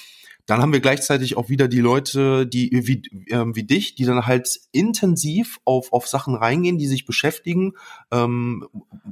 dann 0.46 0.60
haben 0.60 0.72
wir 0.72 0.80
gleichzeitig 0.80 1.36
auch 1.36 1.48
wieder 1.48 1.68
die 1.68 1.80
Leute, 1.80 2.46
die 2.46 2.70
wie, 2.72 3.02
äh, 3.30 3.44
wie 3.54 3.62
dich, 3.62 3.94
die 3.94 4.04
dann 4.04 4.26
halt 4.26 4.60
intensiv 4.72 5.60
auf, 5.64 5.92
auf 5.92 6.08
Sachen 6.08 6.34
reingehen, 6.34 6.78
die 6.78 6.88
sich 6.88 7.06
beschäftigen, 7.06 7.74
ähm, 8.10 8.66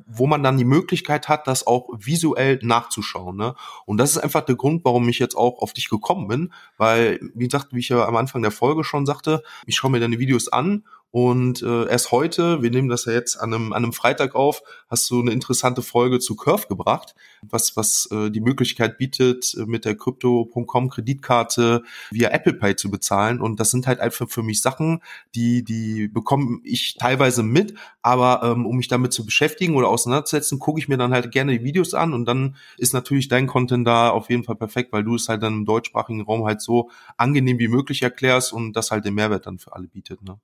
wo 0.07 0.27
man 0.27 0.43
dann 0.43 0.59
die 0.59 0.65
Möglichkeit 0.65 1.29
hat, 1.29 1.47
das 1.47 1.67
auch 1.67 1.89
visuell 1.97 2.59
nachzuschauen. 2.63 3.37
Ne? 3.37 3.55
Und 3.87 3.99
das 3.99 4.11
ist 4.11 4.19
einfach 4.19 4.45
der 4.45 4.57
Grund, 4.57 4.85
warum 4.85 5.09
ich 5.09 5.21
jetzt 5.21 5.37
auch 5.37 5.63
auf 5.63 5.73
dich 5.73 5.89
gekommen 5.89 6.27
bin, 6.27 6.53
weil, 6.77 7.21
wie 7.35 7.47
gesagt, 7.47 7.69
wie 7.73 7.79
ich 7.79 7.91
ja 7.91 8.05
am 8.05 8.17
Anfang 8.17 8.43
der 8.43 8.51
Folge 8.51 8.83
schon 8.83 9.07
sagte, 9.07 9.43
ich 9.67 9.77
schaue 9.77 9.93
mir 9.93 10.01
deine 10.01 10.19
Videos 10.19 10.49
an 10.49 10.85
und 11.13 11.63
äh, 11.63 11.89
erst 11.89 12.13
heute, 12.13 12.63
wir 12.63 12.71
nehmen 12.71 12.89
das 12.89 13.05
ja 13.05 13.13
jetzt 13.13 13.37
an 13.37 13.53
einem, 13.53 13.73
an 13.73 13.83
einem 13.83 13.93
Freitag 13.93 14.37
auf, 14.37 14.63
hast 14.89 15.11
du 15.11 15.21
eine 15.21 15.33
interessante 15.33 15.83
Folge 15.83 16.21
zu 16.21 16.37
Curve 16.37 16.69
gebracht, 16.69 17.17
was, 17.43 17.77
was 17.77 18.09
äh, 18.13 18.31
die 18.31 18.41
Möglichkeit 18.41 18.97
bietet, 18.97 19.57
äh, 19.59 19.67
mit 19.67 19.85
der 19.85 19.97
Crypto.com 19.97 20.89
Kreditkarte 20.89 21.83
via 22.13 22.29
Apple 22.31 22.55
Pay 22.55 22.77
zu 22.77 22.93
bezahlen. 22.93 23.41
Und 23.41 23.59
das 23.59 23.73
sind 23.73 23.89
halt 23.89 23.99
einfach 23.99 24.31
für 24.31 24.45
mich 24.45 24.63
Sachen, 24.63 25.03
die, 25.35 25.65
die 25.65 26.07
bekomme 26.07 26.61
ich 26.63 26.97
teilweise 26.97 27.43
mit, 27.43 27.75
aber 28.03 28.43
ähm, 28.45 28.65
um 28.65 28.77
mich 28.77 28.89
damit 28.89 29.13
zu 29.13 29.25
beschäftigen 29.25 29.75
oder 29.75 29.89
auseinanderzusetzen, 29.89 30.61
gucke 30.61 30.79
ich 30.79 30.89
mir 30.89 30.97
dann 30.97 31.13
halt 31.13 31.33
gerne 31.33 31.59
die 31.59 31.65
Videos 31.65 31.93
an 31.93 32.15
und 32.15 32.25
dann 32.27 32.55
ist 32.79 32.95
natürlich 32.95 33.27
dein 33.27 33.49
Content 33.49 33.85
da 33.85 34.11
auf 34.11 34.31
jeden 34.31 34.45
Fall 34.45 34.57
perfekt, 34.57 34.93
weil 34.93 35.03
du 35.03 35.17
es 35.17 35.29
halt 35.29 35.43
dann 35.43 35.55
im 35.55 35.65
deutschsprachigen 35.65 36.23
Raum 36.23 36.45
halt 36.45 36.61
so 36.61 36.91
angenehm 37.17 37.59
wie 37.59 37.69
möglich 37.69 38.03
erklärst 38.03 38.53
und 38.53 38.75
das 38.75 38.93
halt 38.93 39.05
den 39.05 39.15
Mehrwert 39.15 39.47
dann 39.47 39.59
für 39.59 39.73
alle 39.73 39.89
bietet. 39.89 40.23
Ne? 40.23 40.39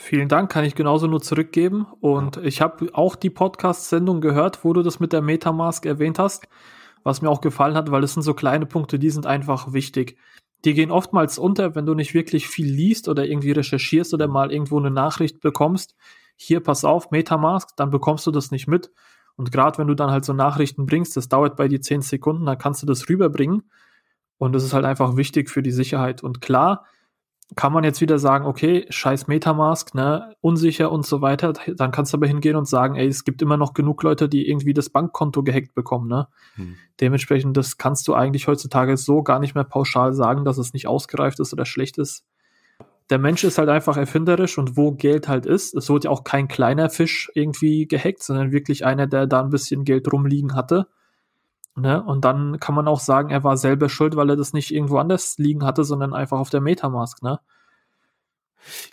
Vielen 0.00 0.28
Dank, 0.28 0.48
kann 0.48 0.64
ich 0.64 0.76
genauso 0.76 1.08
nur 1.08 1.20
zurückgeben. 1.20 1.88
Und 2.00 2.36
ich 2.36 2.60
habe 2.60 2.88
auch 2.94 3.16
die 3.16 3.30
Podcast-Sendung 3.30 4.20
gehört, 4.20 4.64
wo 4.64 4.72
du 4.72 4.82
das 4.82 5.00
mit 5.00 5.12
der 5.12 5.22
Metamask 5.22 5.84
erwähnt 5.84 6.20
hast, 6.20 6.46
was 7.02 7.20
mir 7.20 7.28
auch 7.28 7.40
gefallen 7.40 7.74
hat, 7.74 7.90
weil 7.90 8.00
das 8.00 8.14
sind 8.14 8.22
so 8.22 8.32
kleine 8.32 8.64
Punkte, 8.64 9.00
die 9.00 9.10
sind 9.10 9.26
einfach 9.26 9.72
wichtig. 9.72 10.16
Die 10.64 10.72
gehen 10.72 10.92
oftmals 10.92 11.36
unter, 11.36 11.74
wenn 11.74 11.84
du 11.84 11.94
nicht 11.94 12.14
wirklich 12.14 12.46
viel 12.46 12.68
liest 12.68 13.08
oder 13.08 13.26
irgendwie 13.26 13.50
recherchierst 13.50 14.14
oder 14.14 14.28
mal 14.28 14.52
irgendwo 14.52 14.78
eine 14.78 14.92
Nachricht 14.92 15.40
bekommst. 15.40 15.96
Hier, 16.36 16.60
pass 16.60 16.84
auf, 16.84 17.10
Metamask, 17.10 17.76
dann 17.76 17.90
bekommst 17.90 18.24
du 18.24 18.30
das 18.30 18.52
nicht 18.52 18.68
mit. 18.68 18.92
Und 19.34 19.50
gerade 19.50 19.78
wenn 19.78 19.88
du 19.88 19.94
dann 19.94 20.12
halt 20.12 20.24
so 20.24 20.32
Nachrichten 20.32 20.86
bringst, 20.86 21.16
das 21.16 21.28
dauert 21.28 21.56
bei 21.56 21.66
dir 21.66 21.80
zehn 21.80 22.02
Sekunden, 22.02 22.46
dann 22.46 22.56
kannst 22.56 22.82
du 22.82 22.86
das 22.86 23.08
rüberbringen. 23.08 23.64
Und 24.36 24.52
das 24.52 24.62
ist 24.62 24.74
halt 24.74 24.84
einfach 24.84 25.16
wichtig 25.16 25.50
für 25.50 25.62
die 25.62 25.72
Sicherheit. 25.72 26.22
Und 26.22 26.40
klar, 26.40 26.84
kann 27.56 27.72
man 27.72 27.82
jetzt 27.82 28.00
wieder 28.00 28.18
sagen, 28.18 28.44
okay, 28.46 28.86
scheiß 28.90 29.26
Metamask, 29.26 29.94
ne, 29.94 30.34
unsicher 30.40 30.92
und 30.92 31.06
so 31.06 31.22
weiter, 31.22 31.54
dann 31.76 31.90
kannst 31.92 32.12
du 32.12 32.18
aber 32.18 32.26
hingehen 32.26 32.56
und 32.56 32.68
sagen, 32.68 32.96
ey, 32.96 33.06
es 33.06 33.24
gibt 33.24 33.40
immer 33.40 33.56
noch 33.56 33.72
genug 33.72 34.02
Leute, 34.02 34.28
die 34.28 34.48
irgendwie 34.48 34.74
das 34.74 34.90
Bankkonto 34.90 35.42
gehackt 35.42 35.74
bekommen, 35.74 36.08
ne? 36.08 36.28
Hm. 36.56 36.76
Dementsprechend, 37.00 37.56
das 37.56 37.78
kannst 37.78 38.06
du 38.06 38.14
eigentlich 38.14 38.48
heutzutage 38.48 38.96
so 38.96 39.22
gar 39.22 39.38
nicht 39.38 39.54
mehr 39.54 39.64
pauschal 39.64 40.12
sagen, 40.12 40.44
dass 40.44 40.58
es 40.58 40.74
nicht 40.74 40.86
ausgereift 40.86 41.40
ist 41.40 41.52
oder 41.52 41.64
schlecht 41.64 41.96
ist. 41.96 42.24
Der 43.08 43.18
Mensch 43.18 43.42
ist 43.44 43.56
halt 43.56 43.70
einfach 43.70 43.96
erfinderisch 43.96 44.58
und 44.58 44.76
wo 44.76 44.92
Geld 44.92 45.28
halt 45.28 45.46
ist, 45.46 45.74
es 45.74 45.88
wurde 45.88 46.04
ja 46.04 46.10
auch 46.10 46.24
kein 46.24 46.48
kleiner 46.48 46.90
Fisch 46.90 47.30
irgendwie 47.34 47.86
gehackt, 47.86 48.22
sondern 48.22 48.52
wirklich 48.52 48.84
einer, 48.84 49.06
der 49.06 49.26
da 49.26 49.40
ein 49.40 49.48
bisschen 49.48 49.84
Geld 49.84 50.12
rumliegen 50.12 50.54
hatte 50.54 50.86
Ne? 51.78 52.02
Und 52.02 52.24
dann 52.24 52.60
kann 52.60 52.74
man 52.74 52.88
auch 52.88 53.00
sagen, 53.00 53.30
er 53.30 53.44
war 53.44 53.56
selber 53.56 53.88
schuld, 53.88 54.16
weil 54.16 54.30
er 54.30 54.36
das 54.36 54.52
nicht 54.52 54.72
irgendwo 54.72 54.98
anders 54.98 55.38
liegen 55.38 55.64
hatte, 55.64 55.84
sondern 55.84 56.14
einfach 56.14 56.38
auf 56.38 56.50
der 56.50 56.60
Metamask. 56.60 57.22
Ne? 57.22 57.40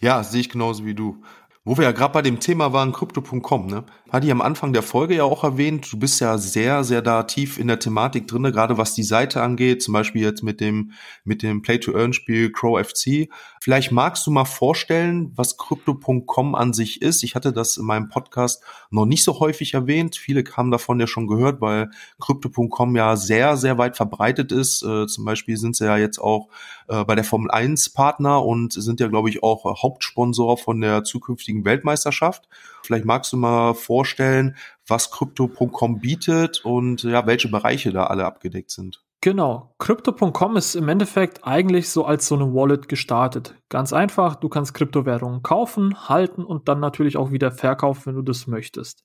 Ja, 0.02 0.24
sehe 0.24 0.42
ich 0.42 0.50
genauso 0.50 0.86
wie 0.86 0.96
du. 0.96 1.22
Wo 1.68 1.76
wir 1.78 1.86
ja 1.86 1.94
gerade 1.94 2.14
bei 2.14 2.22
dem 2.22 2.40
Thema 2.40 2.74
waren, 2.74 2.94
Crypto.com, 2.94 3.66
ne? 3.66 3.86
Hatte 4.12 4.28
ich 4.28 4.32
am 4.32 4.42
Anfang 4.42 4.72
der 4.72 4.84
Folge 4.84 5.16
ja 5.16 5.24
auch 5.24 5.44
erwähnt, 5.44 5.92
du 5.92 5.98
bist 5.98 6.22
ja 6.22 6.38
sehr, 6.38 6.84
sehr 6.84 7.02
da 7.02 7.24
tief 7.24 7.58
in 7.58 7.68
der 7.68 7.80
Thematik 7.80 8.28
drinne, 8.28 8.52
gerade 8.52 8.78
was 8.78 8.94
die 8.94 9.04
Seite 9.04 9.42
angeht, 9.42 9.82
zum 9.82 9.96
Beispiel 9.96 10.22
jetzt 10.22 10.44
mit 10.44 10.62
dem, 10.62 10.92
mit 11.24 11.42
dem 11.42 11.64
Play-to-Earn-Spiel 11.64 12.52
Crow 12.52 12.80
FC. 12.80 13.30
Vielleicht 13.60 13.92
magst 13.92 14.28
du 14.28 14.32
mal 14.32 14.46
vorstellen, 14.46 15.32
was 15.36 15.58
Crypto.com 15.58 16.54
an 16.54 16.72
sich 16.72 17.02
ist. 17.02 17.24
Ich 17.24 17.34
hatte 17.34 17.52
das 17.52 17.78
in 17.78 17.86
meinem 17.86 18.10
Podcast 18.10 18.64
noch 18.92 19.08
nicht 19.08 19.24
so 19.24 19.40
häufig 19.40 19.74
erwähnt. 19.74 20.18
Viele 20.18 20.44
haben 20.56 20.70
davon 20.70 21.00
ja 21.00 21.08
schon 21.08 21.26
gehört, 21.26 21.62
weil 21.62 21.90
Crypto.com 22.22 22.96
ja 22.96 23.16
sehr, 23.16 23.58
sehr 23.58 23.80
weit 23.80 23.98
verbreitet 23.98 24.52
ist. 24.52 24.84
Äh, 24.84 25.08
zum 25.08 25.26
Beispiel 25.26 25.58
sind 25.58 25.76
sie 25.76 25.86
ja 25.86 25.98
jetzt 25.98 26.20
auch 26.20 26.50
äh, 26.88 27.04
bei 27.04 27.16
der 27.16 27.24
Formel 27.24 27.50
1 27.50 27.90
Partner 27.90 28.46
und 28.46 28.72
sind 28.74 29.00
ja, 29.00 29.08
glaube 29.08 29.30
ich, 29.30 29.42
auch 29.42 29.82
Hauptsponsor 29.82 30.60
von 30.60 30.80
der 30.80 31.04
zukünftigen 31.04 31.55
Weltmeisterschaft. 31.64 32.50
Vielleicht 32.84 33.06
magst 33.06 33.32
du 33.32 33.38
mal 33.38 33.74
vorstellen, 33.74 34.58
was 34.88 35.12
Crypto.com 35.12 36.00
bietet 36.00 36.66
und 36.66 37.04
ja, 37.04 37.26
welche 37.26 37.48
Bereiche 37.50 37.94
da 37.94 38.08
alle 38.08 38.26
abgedeckt 38.26 38.72
sind. 38.72 39.06
Genau. 39.22 39.74
Crypto.com 39.80 40.56
ist 40.56 40.76
im 40.76 40.88
Endeffekt 40.88 41.48
eigentlich 41.48 41.90
so 41.90 42.06
als 42.06 42.28
so 42.28 42.36
eine 42.36 42.54
Wallet 42.54 42.88
gestartet. 42.88 43.56
Ganz 43.70 43.92
einfach, 43.92 44.36
du 44.36 44.50
kannst 44.50 44.74
Kryptowährungen 44.74 45.42
kaufen, 45.42 46.10
halten 46.10 46.44
und 46.44 46.68
dann 46.68 46.80
natürlich 46.80 47.18
auch 47.18 47.32
wieder 47.32 47.52
verkaufen, 47.52 48.06
wenn 48.06 48.16
du 48.16 48.22
das 48.22 48.46
möchtest. 48.46 49.04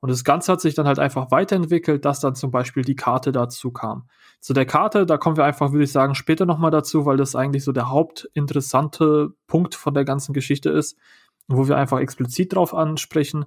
Und 0.00 0.10
das 0.10 0.24
Ganze 0.24 0.52
hat 0.52 0.60
sich 0.60 0.74
dann 0.74 0.88
halt 0.88 0.98
einfach 0.98 1.30
weiterentwickelt, 1.30 2.04
dass 2.04 2.18
dann 2.18 2.34
zum 2.34 2.50
Beispiel 2.50 2.82
die 2.82 2.96
Karte 2.96 3.30
dazu 3.30 3.70
kam. 3.70 4.08
Zu 4.40 4.52
der 4.52 4.66
Karte, 4.66 5.06
da 5.06 5.16
kommen 5.16 5.36
wir 5.36 5.44
einfach, 5.44 5.70
würde 5.70 5.84
ich 5.84 5.92
sagen, 5.92 6.16
später 6.16 6.44
nochmal 6.44 6.72
dazu, 6.72 7.06
weil 7.06 7.16
das 7.16 7.36
eigentlich 7.36 7.62
so 7.62 7.70
der 7.70 7.88
hauptinteressante 7.88 9.32
Punkt 9.46 9.76
von 9.76 9.94
der 9.94 10.04
ganzen 10.04 10.32
Geschichte 10.32 10.70
ist, 10.70 10.98
wo 11.48 11.68
wir 11.68 11.76
einfach 11.76 12.00
explizit 12.00 12.54
drauf 12.54 12.74
ansprechen. 12.74 13.44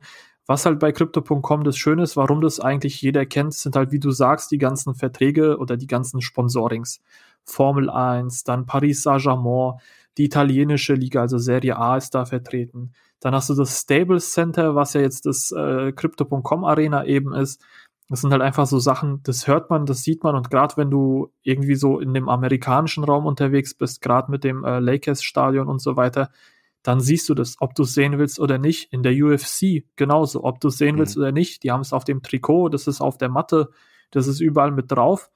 Was 0.48 0.66
halt 0.66 0.80
bei 0.80 0.92
Crypto.com 0.92 1.64
das 1.64 1.78
Schöne 1.78 2.04
ist, 2.04 2.18
warum 2.18 2.42
das 2.42 2.60
eigentlich 2.60 3.02
jeder 3.02 3.26
kennt, 3.26 3.56
sind 3.56 3.76
halt, 3.76 3.92
wie 3.92 4.00
du 4.00 4.12
sagst, 4.12 4.52
die 4.52 4.60
ganzen 4.60 4.94
Verträge 4.94 5.58
oder 5.58 5.76
die 5.76 5.88
ganzen 5.88 6.22
Sponsorings. 6.22 7.02
Formel 7.46 7.90
1, 7.90 8.44
dann 8.44 8.66
Paris 8.66 9.04
Saint-Germain, 9.04 9.80
die 10.18 10.26
italienische 10.26 10.94
Liga, 10.94 11.22
also 11.22 11.38
Serie 11.38 11.78
A 11.78 11.98
ist 11.98 12.16
da 12.16 12.26
vertreten. 12.26 12.92
Dann 13.20 13.34
hast 13.34 13.50
du 13.50 13.56
das 13.56 13.80
Stable 13.82 14.20
Center, 14.20 14.76
was 14.76 14.94
ja 14.94 15.02
jetzt 15.02 15.26
das 15.26 15.52
äh, 15.52 15.92
Crypto.com 15.92 16.64
Arena 16.64 17.06
eben 17.06 17.34
ist. 17.34 17.64
Das 18.08 18.22
sind 18.22 18.32
halt 18.32 18.44
einfach 18.44 18.68
so 18.68 18.78
Sachen, 18.78 19.22
das 19.24 19.48
hört 19.48 19.72
man, 19.72 19.88
das 19.88 20.04
sieht 20.04 20.24
man 20.24 20.36
und 20.36 20.52
gerade 20.52 20.78
wenn 20.78 20.92
du 20.92 21.32
irgendwie 21.42 21.74
so 21.74 22.00
in 22.00 22.14
dem 22.14 22.30
amerikanischen 22.30 23.04
Raum 23.04 23.26
unterwegs 23.26 23.74
bist, 23.74 24.00
gerade 24.02 24.30
mit 24.30 24.44
dem 24.44 24.64
äh, 24.64 24.80
Lakers 24.80 25.24
Stadion 25.24 25.68
und 25.68 25.82
so 25.82 25.96
weiter, 25.96 26.30
dann 26.86 27.00
siehst 27.00 27.28
du 27.30 27.34
das, 27.34 27.56
ob 27.62 27.74
du 27.74 27.82
es 27.82 27.96
sehen 27.96 28.20
willst 28.20 28.40
oder 28.40 28.60
nicht. 28.60 28.94
In 28.94 29.02
der 29.02 29.14
UFC 29.14 29.86
genauso, 29.96 30.44
ob 30.44 30.60
du 30.60 30.68
es 30.68 30.78
sehen 30.78 30.96
mhm. 30.96 31.00
willst 31.00 31.18
oder 31.18 31.32
nicht. 31.32 31.64
Die 31.64 31.72
haben 31.72 31.82
es 31.82 31.94
auf 31.94 32.04
dem 32.04 32.22
Trikot, 32.22 32.70
das 32.70 32.86
ist 32.86 33.02
auf 33.02 33.18
der 33.18 33.30
Matte, 33.30 33.72
das 34.12 34.28
ist 34.28 34.40
überall 34.40 34.70
mit 34.70 34.92
drauf. 34.92 35.32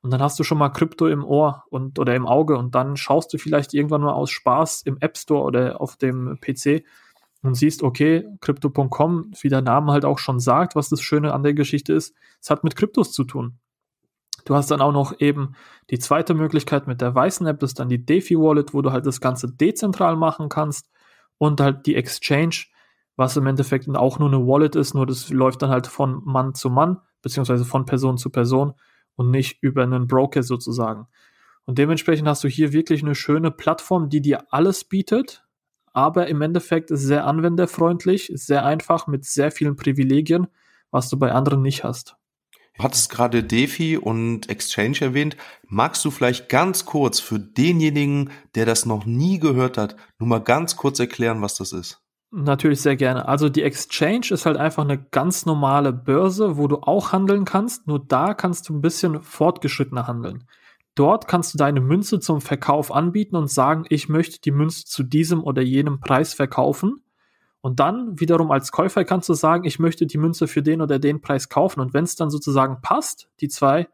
Und 0.00 0.12
dann 0.12 0.22
hast 0.22 0.38
du 0.38 0.44
schon 0.44 0.58
mal 0.58 0.68
Krypto 0.68 1.08
im 1.08 1.24
Ohr 1.24 1.64
und 1.70 1.98
oder 1.98 2.14
im 2.14 2.26
Auge 2.26 2.56
und 2.56 2.76
dann 2.76 2.96
schaust 2.96 3.32
du 3.32 3.38
vielleicht 3.38 3.74
irgendwann 3.74 4.02
mal 4.02 4.12
aus 4.12 4.30
Spaß 4.30 4.82
im 4.82 4.96
App 5.00 5.18
Store 5.18 5.42
oder 5.42 5.80
auf 5.80 5.96
dem 5.96 6.38
PC 6.40 6.84
und 7.42 7.56
siehst, 7.56 7.82
okay, 7.82 8.28
Crypto.com, 8.40 9.32
wie 9.40 9.48
der 9.48 9.60
Name 9.60 9.90
halt 9.90 10.04
auch 10.04 10.20
schon 10.20 10.38
sagt, 10.38 10.76
was 10.76 10.88
das 10.88 11.02
Schöne 11.02 11.34
an 11.34 11.42
der 11.42 11.54
Geschichte 11.54 11.94
ist, 11.94 12.14
es 12.40 12.48
hat 12.48 12.62
mit 12.62 12.76
Kryptos 12.76 13.12
zu 13.12 13.24
tun. 13.24 13.58
Du 14.44 14.54
hast 14.54 14.70
dann 14.70 14.80
auch 14.80 14.92
noch 14.92 15.20
eben 15.20 15.54
die 15.90 15.98
zweite 15.98 16.34
Möglichkeit 16.34 16.86
mit 16.86 17.00
der 17.00 17.14
weißen 17.14 17.46
App, 17.46 17.60
das 17.60 17.70
ist 17.70 17.78
dann 17.78 17.88
die 17.88 18.04
DeFi 18.04 18.36
Wallet, 18.36 18.74
wo 18.74 18.82
du 18.82 18.92
halt 18.92 19.06
das 19.06 19.20
Ganze 19.20 19.52
dezentral 19.52 20.16
machen 20.16 20.48
kannst 20.48 20.90
und 21.38 21.60
halt 21.60 21.86
die 21.86 21.94
Exchange, 21.94 22.64
was 23.16 23.36
im 23.36 23.46
Endeffekt 23.46 23.88
auch 23.88 24.18
nur 24.18 24.28
eine 24.28 24.46
Wallet 24.46 24.76
ist, 24.76 24.94
nur 24.94 25.06
das 25.06 25.30
läuft 25.30 25.62
dann 25.62 25.70
halt 25.70 25.86
von 25.86 26.22
Mann 26.24 26.54
zu 26.54 26.70
Mann, 26.70 26.98
beziehungsweise 27.20 27.64
von 27.64 27.84
Person 27.84 28.18
zu 28.18 28.30
Person 28.30 28.74
und 29.16 29.30
nicht 29.30 29.62
über 29.62 29.82
einen 29.82 30.06
Broker 30.06 30.42
sozusagen. 30.42 31.06
Und 31.64 31.78
dementsprechend 31.78 32.26
hast 32.26 32.42
du 32.42 32.48
hier 32.48 32.72
wirklich 32.72 33.02
eine 33.02 33.14
schöne 33.14 33.50
Plattform, 33.50 34.08
die 34.08 34.20
dir 34.20 34.52
alles 34.52 34.84
bietet, 34.84 35.44
aber 35.92 36.26
im 36.26 36.40
Endeffekt 36.42 36.90
ist 36.90 37.02
sehr 37.02 37.26
anwenderfreundlich, 37.26 38.32
sehr 38.34 38.64
einfach 38.64 39.06
mit 39.06 39.24
sehr 39.24 39.50
vielen 39.50 39.76
Privilegien, 39.76 40.48
was 40.90 41.08
du 41.08 41.18
bei 41.18 41.32
anderen 41.32 41.62
nicht 41.62 41.84
hast. 41.84 42.16
Du 42.76 42.84
hattest 42.84 43.10
gerade 43.10 43.44
DeFi 43.44 43.98
und 43.98 44.48
Exchange 44.48 45.00
erwähnt. 45.00 45.36
Magst 45.68 46.04
du 46.04 46.10
vielleicht 46.10 46.48
ganz 46.48 46.84
kurz 46.86 47.20
für 47.20 47.38
denjenigen, 47.38 48.30
der 48.54 48.66
das 48.66 48.86
noch 48.86 49.04
nie 49.04 49.38
gehört 49.38 49.76
hat, 49.76 49.96
nur 50.18 50.28
mal 50.28 50.40
ganz 50.40 50.76
kurz 50.76 50.98
erklären, 50.98 51.42
was 51.42 51.56
das 51.56 51.72
ist? 51.72 52.02
Natürlich 52.34 52.80
sehr 52.80 52.96
gerne. 52.96 53.28
Also 53.28 53.50
die 53.50 53.62
Exchange 53.62 54.28
ist 54.30 54.46
halt 54.46 54.56
einfach 54.56 54.84
eine 54.84 54.98
ganz 54.98 55.44
normale 55.44 55.92
Börse, 55.92 56.56
wo 56.56 56.66
du 56.66 56.78
auch 56.78 57.12
handeln 57.12 57.44
kannst. 57.44 57.86
Nur 57.86 58.02
da 58.02 58.32
kannst 58.32 58.68
du 58.68 58.74
ein 58.74 58.80
bisschen 58.80 59.22
fortgeschrittener 59.22 60.06
handeln. 60.06 60.44
Dort 60.94 61.28
kannst 61.28 61.52
du 61.52 61.58
deine 61.58 61.80
Münze 61.80 62.20
zum 62.20 62.40
Verkauf 62.40 62.90
anbieten 62.90 63.36
und 63.36 63.50
sagen, 63.50 63.84
ich 63.90 64.08
möchte 64.08 64.40
die 64.40 64.50
Münze 64.50 64.84
zu 64.86 65.02
diesem 65.02 65.44
oder 65.44 65.60
jenem 65.60 66.00
Preis 66.00 66.32
verkaufen. 66.32 67.02
Und 67.62 67.78
dann 67.78 68.18
wiederum 68.18 68.50
als 68.50 68.72
Käufer 68.72 69.04
kannst 69.04 69.28
du 69.28 69.34
sagen, 69.34 69.64
ich 69.64 69.78
möchte 69.78 70.04
die 70.04 70.18
Münze 70.18 70.48
für 70.48 70.62
den 70.62 70.82
oder 70.82 70.98
den 70.98 71.20
Preis 71.20 71.48
kaufen. 71.48 71.80
Und 71.80 71.94
wenn 71.94 72.04
es 72.04 72.16
dann 72.16 72.28
sozusagen 72.28 72.82
passt, 72.82 73.28
die 73.40 73.48
zwei, 73.48 73.88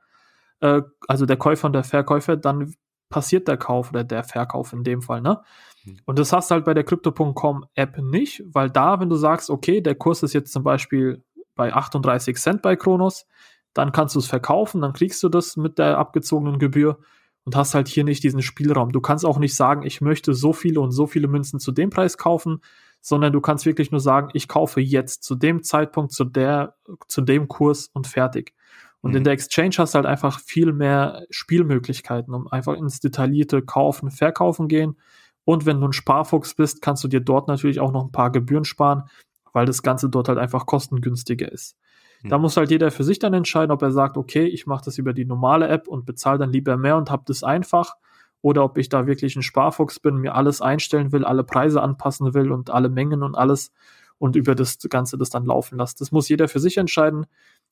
äh, 0.60 0.80
also 1.06 1.26
der 1.26 1.36
Käufer 1.36 1.66
und 1.66 1.74
der 1.74 1.84
Verkäufer, 1.84 2.36
dann 2.36 2.74
passiert 3.10 3.46
der 3.46 3.58
Kauf 3.58 3.90
oder 3.90 4.04
der 4.04 4.24
Verkauf 4.24 4.72
in 4.72 4.84
dem 4.84 5.02
Fall, 5.02 5.20
ne? 5.20 5.42
Hm. 5.84 5.98
Und 6.06 6.18
das 6.18 6.32
hast 6.32 6.50
du 6.50 6.54
halt 6.54 6.64
bei 6.64 6.74
der 6.74 6.84
Crypto.com 6.84 7.66
App 7.74 7.98
nicht, 7.98 8.42
weil 8.46 8.70
da, 8.70 9.00
wenn 9.00 9.10
du 9.10 9.16
sagst, 9.16 9.50
okay, 9.50 9.80
der 9.80 9.94
Kurs 9.94 10.22
ist 10.22 10.32
jetzt 10.32 10.52
zum 10.52 10.62
Beispiel 10.62 11.22
bei 11.54 11.72
38 11.72 12.36
Cent 12.36 12.62
bei 12.62 12.74
Kronos, 12.74 13.26
dann 13.74 13.92
kannst 13.92 14.14
du 14.14 14.18
es 14.18 14.26
verkaufen, 14.26 14.80
dann 14.80 14.94
kriegst 14.94 15.22
du 15.22 15.28
das 15.28 15.56
mit 15.56 15.78
der 15.78 15.98
abgezogenen 15.98 16.58
Gebühr 16.58 16.98
und 17.44 17.56
hast 17.56 17.74
halt 17.74 17.88
hier 17.88 18.04
nicht 18.04 18.22
diesen 18.22 18.42
Spielraum. 18.42 18.92
Du 18.92 19.00
kannst 19.00 19.24
auch 19.24 19.38
nicht 19.38 19.54
sagen, 19.54 19.82
ich 19.82 20.00
möchte 20.00 20.34
so 20.34 20.52
viele 20.52 20.80
und 20.80 20.90
so 20.90 21.06
viele 21.06 21.28
Münzen 21.28 21.60
zu 21.60 21.72
dem 21.72 21.90
Preis 21.90 22.18
kaufen, 22.18 22.60
sondern 23.00 23.32
du 23.32 23.40
kannst 23.40 23.66
wirklich 23.66 23.90
nur 23.90 24.00
sagen, 24.00 24.30
ich 24.32 24.48
kaufe 24.48 24.80
jetzt 24.80 25.22
zu 25.22 25.34
dem 25.34 25.62
Zeitpunkt, 25.62 26.12
zu 26.12 26.24
der, 26.24 26.74
zu 27.06 27.20
dem 27.20 27.48
Kurs 27.48 27.88
und 27.92 28.06
fertig. 28.06 28.54
Und 29.00 29.12
mhm. 29.12 29.18
in 29.18 29.24
der 29.24 29.32
Exchange 29.32 29.76
hast 29.78 29.94
du 29.94 29.96
halt 29.96 30.06
einfach 30.06 30.40
viel 30.40 30.72
mehr 30.72 31.24
Spielmöglichkeiten, 31.30 32.34
um 32.34 32.48
einfach 32.48 32.74
ins 32.74 33.00
detaillierte 33.00 33.62
Kaufen, 33.62 34.10
Verkaufen 34.10 34.68
gehen. 34.68 34.96
Und 35.44 35.66
wenn 35.66 35.80
du 35.80 35.88
ein 35.88 35.92
Sparfuchs 35.92 36.54
bist, 36.54 36.82
kannst 36.82 37.04
du 37.04 37.08
dir 37.08 37.20
dort 37.20 37.48
natürlich 37.48 37.80
auch 37.80 37.92
noch 37.92 38.04
ein 38.04 38.12
paar 38.12 38.30
Gebühren 38.30 38.64
sparen, 38.64 39.04
weil 39.52 39.66
das 39.66 39.82
Ganze 39.82 40.08
dort 40.08 40.28
halt 40.28 40.38
einfach 40.38 40.66
kostengünstiger 40.66 41.50
ist. 41.50 41.76
Mhm. 42.22 42.28
Da 42.30 42.38
muss 42.38 42.56
halt 42.56 42.70
jeder 42.70 42.90
für 42.90 43.04
sich 43.04 43.18
dann 43.18 43.34
entscheiden, 43.34 43.70
ob 43.70 43.82
er 43.82 43.92
sagt, 43.92 44.16
okay, 44.16 44.46
ich 44.46 44.66
mache 44.66 44.84
das 44.84 44.98
über 44.98 45.12
die 45.12 45.24
normale 45.24 45.68
App 45.68 45.88
und 45.88 46.04
bezahle 46.04 46.38
dann 46.38 46.52
lieber 46.52 46.76
mehr 46.76 46.96
und 46.96 47.10
habe 47.10 47.22
das 47.26 47.42
einfach 47.42 47.94
oder 48.42 48.64
ob 48.64 48.78
ich 48.78 48.88
da 48.88 49.06
wirklich 49.06 49.36
ein 49.36 49.42
Sparfuchs 49.42 50.00
bin, 50.00 50.16
mir 50.16 50.34
alles 50.34 50.60
einstellen 50.60 51.12
will, 51.12 51.24
alle 51.24 51.44
Preise 51.44 51.82
anpassen 51.82 52.34
will 52.34 52.52
und 52.52 52.70
alle 52.70 52.88
Mengen 52.88 53.22
und 53.22 53.34
alles 53.34 53.72
und 54.18 54.36
über 54.36 54.54
das 54.54 54.78
Ganze 54.88 55.18
das 55.18 55.30
dann 55.30 55.44
laufen 55.44 55.78
lasse. 55.78 55.96
Das 55.98 56.12
muss 56.12 56.28
jeder 56.28 56.48
für 56.48 56.60
sich 56.60 56.76
entscheiden. 56.76 57.26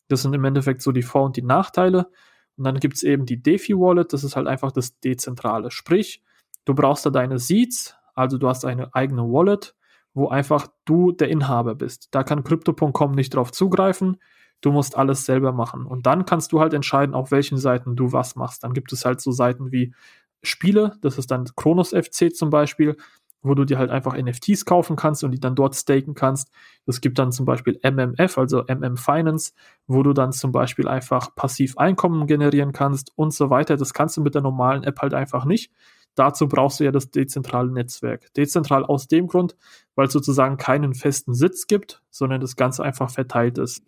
Das 0.09 0.23
sind 0.23 0.35
im 0.35 0.45
Endeffekt 0.45 0.83
so 0.83 0.93
die 0.93 1.03
Vor- 1.03 1.25
und 1.25 1.37
die 1.37 1.43
Nachteile. 1.43 2.09
Und 2.57 2.65
dann 2.65 2.81
gibt 2.81 2.97
es 2.97 3.03
eben 3.03 3.27
die 3.27 3.43
DeFi-Wallet, 3.43 4.13
das 4.13 4.25
ist 4.25 4.37
halt 4.37 4.47
einfach 4.47 4.73
das 4.73 4.99
Dezentrale. 5.01 5.71
Sprich, 5.71 6.23
du 6.65 6.75
brauchst 6.75 7.05
da 7.05 7.11
deine 7.11 7.39
Seeds, 7.39 7.97
also 8.15 8.39
du 8.39 8.49
hast 8.49 8.65
eine 8.65 8.95
eigene 8.95 9.23
Wallet, 9.23 9.75
wo 10.15 10.29
einfach 10.29 10.69
du 10.87 11.13
der 11.13 11.29
Inhaber 11.29 11.75
bist. 11.75 12.09
Da 12.13 12.25
kann 12.25 12.43
Crypto.com 12.43 13.13
nicht 13.13 13.35
drauf 13.35 13.53
zugreifen. 13.53 14.17
Du 14.63 14.73
musst 14.73 14.97
alles 14.97 15.27
selber 15.27 15.53
machen. 15.53 15.85
Und 15.85 16.07
dann 16.07 16.25
kannst 16.25 16.53
du 16.53 16.61
halt 16.61 16.73
entscheiden, 16.73 17.15
auf 17.15 17.31
welchen 17.31 17.59
Seiten 17.59 17.95
du 17.95 18.13
was 18.13 18.37
machst. 18.37 18.65
Dann 18.65 18.73
gibt 18.73 18.91
es 18.95 19.05
halt 19.05 19.21
so 19.21 19.31
Seiten 19.31 19.71
wie 19.71 19.93
Spiele, 20.43 20.97
das 21.01 21.19
ist 21.19 21.31
dann 21.31 21.47
Kronos 21.57 21.91
FC 21.91 22.35
zum 22.35 22.51
Beispiel, 22.51 22.97
wo 23.43 23.55
du 23.55 23.65
dir 23.65 23.79
halt 23.79 23.91
einfach 23.91 24.17
NFTs 24.17 24.65
kaufen 24.65 24.97
kannst 24.97 25.25
und 25.25 25.31
die 25.31 25.41
dann 25.41 25.55
dort 25.55 25.75
staken 25.77 26.15
kannst. 26.15 26.51
Es 26.87 27.01
gibt 27.01 27.19
dann 27.19 27.33
zum 27.33 27.47
Beispiel 27.47 27.79
MMF, 27.83 28.39
also 28.39 28.65
MM 28.65 28.97
Finance, 28.97 29.53
wo 29.87 30.03
du 30.03 30.13
dann 30.13 30.33
zum 30.33 30.53
Beispiel 30.53 30.89
einfach 30.89 31.35
passiv 31.35 31.77
Einkommen 31.79 32.27
generieren 32.27 32.73
kannst 32.73 33.13
und 33.17 33.33
so 33.33 33.51
weiter. 33.51 33.77
Das 33.77 33.95
kannst 33.95 34.17
du 34.17 34.21
mit 34.21 34.35
der 34.35 34.43
normalen 34.43 34.83
App 34.85 35.01
halt 35.01 35.15
einfach 35.15 35.45
nicht. 35.45 35.71
Dazu 36.15 36.49
brauchst 36.49 36.81
du 36.81 36.85
ja 36.85 36.93
das 36.93 37.11
dezentrale 37.11 37.71
Netzwerk. 37.71 38.33
Dezentral 38.35 38.85
aus 38.85 39.07
dem 39.07 39.27
Grund, 39.27 39.55
weil 39.95 40.07
es 40.07 40.13
sozusagen 40.13 40.57
keinen 40.57 40.95
festen 40.95 41.35
Sitz 41.35 41.67
gibt, 41.67 42.03
sondern 42.11 42.41
das 42.41 42.57
Ganze 42.57 42.83
einfach 42.83 43.11
verteilt 43.11 43.59
ist. 43.59 43.83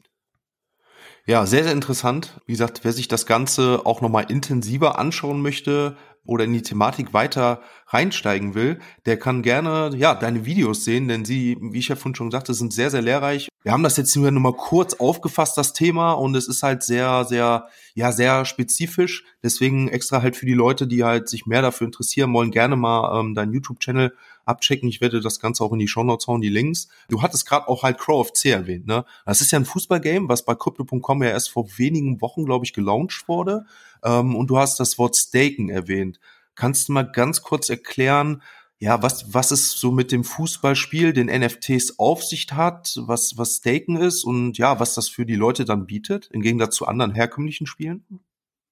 Ja, 1.28 1.44
sehr, 1.44 1.62
sehr 1.62 1.74
interessant. 1.74 2.40
Wie 2.46 2.52
gesagt, 2.52 2.80
wer 2.84 2.92
sich 2.94 3.06
das 3.06 3.26
Ganze 3.26 3.82
auch 3.84 4.00
nochmal 4.00 4.24
intensiver 4.30 4.98
anschauen 4.98 5.42
möchte, 5.42 5.94
oder 6.28 6.44
in 6.44 6.52
die 6.52 6.62
Thematik 6.62 7.14
weiter 7.14 7.62
reinsteigen 7.86 8.54
will, 8.54 8.78
der 9.06 9.18
kann 9.18 9.40
gerne 9.40 9.90
ja 9.96 10.14
deine 10.14 10.44
Videos 10.44 10.84
sehen, 10.84 11.08
denn 11.08 11.24
sie, 11.24 11.56
wie 11.58 11.78
ich 11.78 11.88
ja 11.88 11.96
vorhin 11.96 12.14
schon 12.14 12.30
sagte, 12.30 12.52
sind 12.52 12.74
sehr, 12.74 12.90
sehr 12.90 13.00
lehrreich. 13.00 13.48
Wir 13.62 13.72
haben 13.72 13.82
das 13.82 13.96
jetzt 13.96 14.14
nur 14.14 14.30
noch 14.30 14.40
mal 14.40 14.52
kurz 14.52 14.94
aufgefasst, 14.94 15.56
das 15.56 15.72
Thema, 15.72 16.12
und 16.12 16.36
es 16.36 16.46
ist 16.46 16.62
halt 16.62 16.82
sehr, 16.82 17.24
sehr, 17.24 17.68
ja, 17.94 18.12
sehr 18.12 18.44
spezifisch. 18.44 19.24
Deswegen 19.42 19.88
extra 19.88 20.20
halt 20.20 20.36
für 20.36 20.44
die 20.44 20.52
Leute, 20.52 20.86
die 20.86 21.02
halt 21.02 21.30
sich 21.30 21.46
mehr 21.46 21.62
dafür 21.62 21.86
interessieren 21.86 22.32
wollen, 22.34 22.50
gerne 22.50 22.76
mal 22.76 23.18
ähm, 23.18 23.34
deinen 23.34 23.54
YouTube-Channel 23.54 24.12
abchecken. 24.48 24.88
Ich 24.88 25.00
werde 25.00 25.20
das 25.20 25.40
Ganze 25.40 25.62
auch 25.62 25.72
in 25.72 25.78
die 25.78 25.88
Show 25.88 26.02
Notes 26.02 26.26
hauen, 26.26 26.40
die 26.40 26.48
Links. 26.48 26.88
Du 27.08 27.22
hattest 27.22 27.46
gerade 27.46 27.68
auch 27.68 27.82
halt 27.82 27.98
Crow 27.98 28.20
of 28.20 28.32
C 28.32 28.50
erwähnt, 28.50 28.86
ne? 28.86 29.04
Das 29.26 29.40
ist 29.40 29.50
ja 29.50 29.58
ein 29.58 29.64
Fußballgame, 29.64 30.28
was 30.28 30.44
bei 30.44 30.54
Crypto.com 30.54 31.22
ja 31.22 31.30
erst 31.30 31.50
vor 31.50 31.66
wenigen 31.76 32.20
Wochen, 32.20 32.44
glaube 32.44 32.64
ich, 32.64 32.72
gelauncht 32.72 33.28
wurde. 33.28 33.66
Ähm, 34.04 34.34
und 34.34 34.48
du 34.48 34.58
hast 34.58 34.80
das 34.80 34.98
Wort 34.98 35.16
Staken 35.16 35.68
erwähnt. 35.68 36.20
Kannst 36.54 36.88
du 36.88 36.92
mal 36.92 37.02
ganz 37.02 37.42
kurz 37.42 37.68
erklären, 37.68 38.42
ja, 38.80 39.02
was, 39.02 39.34
was 39.34 39.50
es 39.50 39.72
so 39.72 39.90
mit 39.90 40.12
dem 40.12 40.22
Fußballspiel, 40.22 41.12
den 41.12 41.26
NFTs 41.26 41.98
auf 41.98 42.22
sich 42.22 42.46
hat, 42.52 42.94
was, 43.00 43.36
was 43.36 43.56
Staken 43.56 43.96
ist 43.96 44.24
und 44.24 44.56
ja, 44.56 44.78
was 44.78 44.94
das 44.94 45.08
für 45.08 45.26
die 45.26 45.34
Leute 45.34 45.64
dann 45.64 45.86
bietet, 45.86 46.28
im 46.32 46.42
Gegensatz 46.42 46.76
zu 46.76 46.86
anderen 46.86 47.12
herkömmlichen 47.12 47.66
Spielen? 47.66 48.04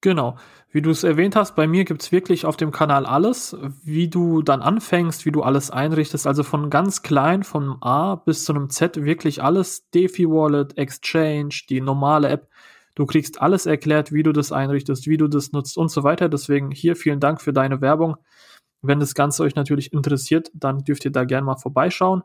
Genau. 0.07 0.37
Wie 0.71 0.83
du 0.83 0.90
es 0.90 1.03
erwähnt 1.03 1.35
hast, 1.35 1.57
bei 1.57 1.66
mir 1.66 1.85
gibt 1.85 2.01
es 2.01 2.12
wirklich 2.12 2.47
auf 2.47 2.57
dem 2.57 2.71
Kanal 2.71 3.07
alles, 3.07 3.57
wie 3.83 4.07
du 4.07 4.40
dann 4.40 4.62
anfängst, 4.62 5.27
wie 5.27 5.33
du 5.33 5.42
alles 5.42 5.73
einrichtest. 5.73 6.29
Also 6.29 6.45
von 6.45 6.71
ganz 6.71 7.03
klein, 7.03 7.42
von 7.42 7.79
A 7.83 8.14
bis 8.14 8.45
zu 8.45 8.55
einem 8.55 8.71
Z, 8.71 9.03
wirklich 9.03 9.42
alles. 9.42 9.90
DeFi 9.90 10.29
Wallet, 10.29 10.79
Exchange, 10.79 11.62
die 11.69 11.81
normale 11.81 12.29
App. 12.29 12.49
Du 12.95 13.05
kriegst 13.05 13.42
alles 13.42 13.66
erklärt, 13.66 14.12
wie 14.12 14.23
du 14.23 14.31
das 14.31 14.53
einrichtest, 14.53 15.09
wie 15.09 15.16
du 15.16 15.27
das 15.27 15.51
nutzt 15.51 15.77
und 15.77 15.90
so 15.90 16.05
weiter. 16.05 16.29
Deswegen 16.29 16.71
hier 16.71 16.95
vielen 16.95 17.19
Dank 17.19 17.40
für 17.40 17.53
deine 17.53 17.81
Werbung. 17.81 18.14
Wenn 18.83 19.01
das 19.01 19.16
Ganze 19.16 19.42
euch 19.42 19.57
natürlich 19.57 19.92
interessiert, 19.92 20.53
dann 20.55 20.85
dürft 20.85 21.05
ihr 21.05 21.11
da 21.11 21.25
gerne 21.25 21.47
mal 21.47 21.57
vorbeischauen. 21.57 22.23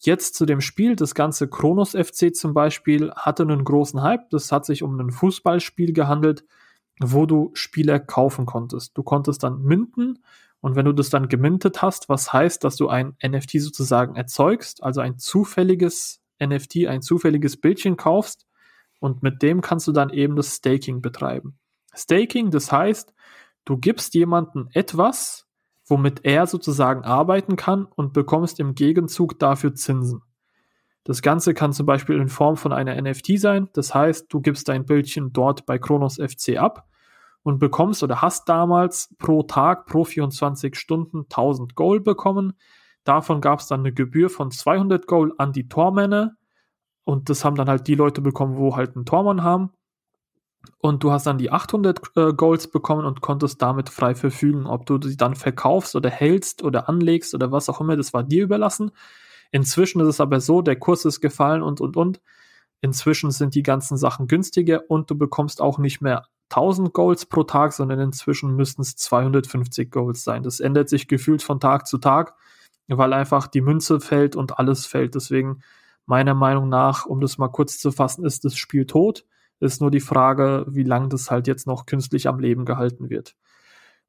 Jetzt 0.00 0.34
zu 0.34 0.44
dem 0.44 0.60
Spiel. 0.60 0.96
Das 0.96 1.14
ganze 1.14 1.48
Kronos 1.48 1.92
FC 1.92 2.36
zum 2.36 2.52
Beispiel 2.52 3.10
hatte 3.12 3.44
einen 3.44 3.64
großen 3.64 4.02
Hype. 4.02 4.28
Das 4.28 4.52
hat 4.52 4.66
sich 4.66 4.82
um 4.82 5.00
ein 5.00 5.12
Fußballspiel 5.12 5.94
gehandelt, 5.94 6.44
wo 7.00 7.26
du 7.26 7.50
Spieler 7.54 7.98
kaufen 7.98 8.46
konntest. 8.46 8.96
Du 8.96 9.02
konntest 9.02 9.42
dann 9.42 9.62
minten 9.62 10.18
und 10.60 10.76
wenn 10.76 10.86
du 10.86 10.92
das 10.92 11.10
dann 11.10 11.28
gemintet 11.28 11.82
hast, 11.82 12.08
was 12.08 12.32
heißt, 12.32 12.64
dass 12.64 12.76
du 12.76 12.88
ein 12.88 13.16
NFT 13.24 13.60
sozusagen 13.60 14.16
erzeugst, 14.16 14.82
also 14.82 15.00
ein 15.00 15.18
zufälliges 15.18 16.22
NFT, 16.42 16.86
ein 16.86 17.02
zufälliges 17.02 17.60
Bildchen 17.60 17.96
kaufst, 17.96 18.46
und 18.98 19.22
mit 19.22 19.42
dem 19.42 19.60
kannst 19.60 19.86
du 19.86 19.92
dann 19.92 20.10
eben 20.10 20.36
das 20.36 20.56
Staking 20.56 21.02
betreiben. 21.02 21.58
Staking, 21.94 22.50
das 22.50 22.72
heißt, 22.72 23.14
du 23.64 23.76
gibst 23.76 24.14
jemanden 24.14 24.68
etwas, 24.72 25.46
womit 25.86 26.24
er 26.24 26.46
sozusagen 26.46 27.04
arbeiten 27.04 27.56
kann 27.56 27.84
und 27.84 28.12
bekommst 28.12 28.58
im 28.58 28.74
Gegenzug 28.74 29.38
dafür 29.38 29.74
Zinsen. 29.74 30.22
Das 31.06 31.22
Ganze 31.22 31.54
kann 31.54 31.72
zum 31.72 31.86
Beispiel 31.86 32.20
in 32.20 32.28
Form 32.28 32.56
von 32.56 32.72
einer 32.72 33.00
NFT 33.00 33.38
sein. 33.38 33.68
Das 33.74 33.94
heißt, 33.94 34.26
du 34.28 34.40
gibst 34.40 34.68
dein 34.68 34.84
Bildchen 34.84 35.32
dort 35.32 35.64
bei 35.64 35.78
Kronos 35.78 36.16
FC 36.16 36.56
ab 36.58 36.88
und 37.44 37.60
bekommst 37.60 38.02
oder 38.02 38.22
hast 38.22 38.48
damals 38.48 39.14
pro 39.18 39.44
Tag, 39.44 39.86
pro 39.86 40.02
24 40.02 40.74
Stunden 40.74 41.26
1000 41.30 41.76
Gold 41.76 42.02
bekommen. 42.02 42.54
Davon 43.04 43.40
gab 43.40 43.60
es 43.60 43.68
dann 43.68 43.80
eine 43.80 43.92
Gebühr 43.92 44.28
von 44.28 44.50
200 44.50 45.06
Gold 45.06 45.34
an 45.38 45.52
die 45.52 45.68
Tormänner 45.68 46.32
und 47.04 47.30
das 47.30 47.44
haben 47.44 47.54
dann 47.54 47.68
halt 47.68 47.86
die 47.86 47.94
Leute 47.94 48.20
bekommen, 48.20 48.56
wo 48.56 48.74
halt 48.74 48.96
einen 48.96 49.04
Tormann 49.04 49.44
haben. 49.44 49.70
Und 50.78 51.04
du 51.04 51.12
hast 51.12 51.28
dann 51.28 51.38
die 51.38 51.52
800 51.52 52.00
äh, 52.16 52.32
Golds 52.32 52.68
bekommen 52.68 53.04
und 53.04 53.20
konntest 53.20 53.62
damit 53.62 53.90
frei 53.90 54.16
verfügen, 54.16 54.66
ob 54.66 54.86
du 54.86 55.00
sie 55.00 55.16
dann 55.16 55.36
verkaufst 55.36 55.94
oder 55.94 56.10
hältst 56.10 56.64
oder 56.64 56.88
anlegst 56.88 57.32
oder 57.32 57.52
was 57.52 57.68
auch 57.68 57.80
immer, 57.80 57.96
das 57.96 58.12
war 58.12 58.24
dir 58.24 58.42
überlassen. 58.42 58.90
Inzwischen 59.50 60.00
ist 60.00 60.08
es 60.08 60.20
aber 60.20 60.40
so, 60.40 60.62
der 60.62 60.76
Kurs 60.76 61.04
ist 61.04 61.20
gefallen 61.20 61.62
und, 61.62 61.80
und, 61.80 61.96
und. 61.96 62.20
Inzwischen 62.80 63.30
sind 63.30 63.54
die 63.54 63.62
ganzen 63.62 63.96
Sachen 63.96 64.26
günstiger 64.26 64.82
und 64.88 65.10
du 65.10 65.16
bekommst 65.16 65.60
auch 65.60 65.78
nicht 65.78 66.00
mehr 66.00 66.26
1000 66.50 66.92
Golds 66.92 67.26
pro 67.26 67.42
Tag, 67.42 67.72
sondern 67.72 67.98
inzwischen 68.00 68.54
müssten 68.54 68.82
es 68.82 68.96
250 68.96 69.90
Golds 69.90 70.22
sein. 70.24 70.42
Das 70.42 70.60
ändert 70.60 70.88
sich 70.88 71.08
gefühlt 71.08 71.42
von 71.42 71.58
Tag 71.58 71.86
zu 71.86 71.98
Tag, 71.98 72.34
weil 72.86 73.12
einfach 73.12 73.46
die 73.46 73.62
Münze 73.62 74.00
fällt 74.00 74.36
und 74.36 74.58
alles 74.58 74.86
fällt. 74.86 75.14
Deswegen 75.14 75.62
Meiner 76.06 76.34
Meinung 76.34 76.68
nach, 76.68 77.04
um 77.04 77.20
das 77.20 77.36
mal 77.36 77.48
kurz 77.48 77.78
zu 77.78 77.90
fassen, 77.90 78.24
ist 78.24 78.44
das 78.44 78.56
Spiel 78.56 78.86
tot. 78.86 79.24
Ist 79.58 79.80
nur 79.80 79.90
die 79.90 80.00
Frage, 80.00 80.64
wie 80.68 80.84
lange 80.84 81.08
das 81.08 81.30
halt 81.30 81.48
jetzt 81.48 81.66
noch 81.66 81.84
künstlich 81.84 82.28
am 82.28 82.38
Leben 82.38 82.64
gehalten 82.64 83.10
wird. 83.10 83.34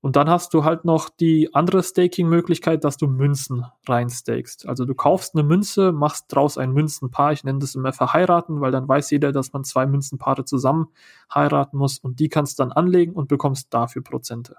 Und 0.02 0.16
dann 0.16 0.30
hast 0.30 0.54
du 0.54 0.64
halt 0.64 0.86
noch 0.86 1.10
die 1.10 1.54
andere 1.56 1.82
Staking-Möglichkeit, 1.82 2.84
dass 2.84 2.98
du 2.98 3.08
Münzen 3.08 3.66
reinstakest. 3.88 4.68
Also 4.68 4.86
du 4.86 4.94
kaufst 4.94 5.34
eine 5.36 5.44
Münze, 5.44 5.92
machst 5.92 6.26
draus 6.30 6.58
ein 6.58 6.72
Münzenpaar. 6.72 7.32
Ich 7.34 7.44
nenne 7.44 7.60
das 7.60 7.76
immer 7.76 7.94
verheiraten, 7.94 8.62
weil 8.62 8.72
dann 8.72 8.88
weiß 8.88 9.10
jeder, 9.12 9.32
dass 9.32 9.54
man 9.54 9.64
zwei 9.64 9.88
Münzenpaare 9.88 10.46
zusammen 10.46 10.88
heiraten 11.34 11.78
muss 11.78 11.98
und 11.98 12.20
die 12.20 12.30
kannst 12.30 12.60
dann 12.60 12.72
anlegen 12.72 13.14
und 13.14 13.28
bekommst 13.28 13.74
dafür 13.74 14.04
Prozente. 14.04 14.58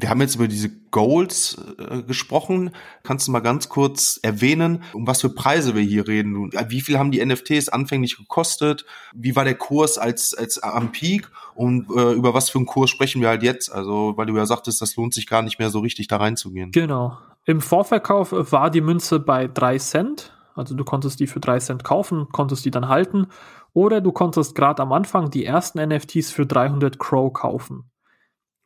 Wir 0.00 0.10
haben 0.10 0.20
jetzt 0.20 0.36
über 0.36 0.48
diese 0.48 0.70
Goals 0.90 1.56
äh, 1.78 2.02
gesprochen. 2.02 2.70
Kannst 3.02 3.26
du 3.26 3.32
mal 3.32 3.40
ganz 3.40 3.68
kurz 3.68 4.20
erwähnen, 4.22 4.82
um 4.92 5.06
was 5.06 5.20
für 5.20 5.30
Preise 5.30 5.74
wir 5.74 5.82
hier 5.82 6.06
reden? 6.06 6.50
Wie 6.68 6.80
viel 6.80 6.98
haben 6.98 7.10
die 7.10 7.24
NFTs 7.24 7.68
anfänglich 7.68 8.16
gekostet? 8.16 8.84
Wie 9.14 9.34
war 9.34 9.44
der 9.44 9.56
Kurs 9.56 9.98
als, 9.98 10.34
als 10.34 10.62
am 10.62 10.92
Peak? 10.92 11.30
Und 11.54 11.90
äh, 11.90 12.12
über 12.12 12.34
was 12.34 12.50
für 12.50 12.58
einen 12.58 12.66
Kurs 12.66 12.90
sprechen 12.90 13.20
wir 13.20 13.28
halt 13.28 13.42
jetzt? 13.42 13.72
Also, 13.72 14.14
weil 14.16 14.26
du 14.26 14.36
ja 14.36 14.46
sagtest, 14.46 14.80
das 14.80 14.96
lohnt 14.96 15.14
sich 15.14 15.26
gar 15.26 15.42
nicht 15.42 15.58
mehr 15.58 15.70
so 15.70 15.80
richtig 15.80 16.06
da 16.06 16.18
reinzugehen. 16.18 16.70
Genau. 16.70 17.18
Im 17.44 17.60
Vorverkauf 17.60 18.32
war 18.32 18.70
die 18.70 18.82
Münze 18.82 19.18
bei 19.18 19.48
drei 19.48 19.78
Cent. 19.78 20.32
Also 20.54 20.74
du 20.74 20.84
konntest 20.84 21.20
die 21.20 21.26
für 21.26 21.40
drei 21.40 21.58
Cent 21.60 21.82
kaufen, 21.84 22.28
konntest 22.30 22.64
die 22.64 22.70
dann 22.70 22.88
halten. 22.88 23.28
Oder 23.72 24.00
du 24.00 24.12
konntest 24.12 24.54
gerade 24.54 24.82
am 24.82 24.92
Anfang 24.92 25.30
die 25.30 25.44
ersten 25.44 25.80
NFTs 25.80 26.30
für 26.30 26.46
300 26.46 26.98
Crow 26.98 27.32
kaufen. 27.32 27.90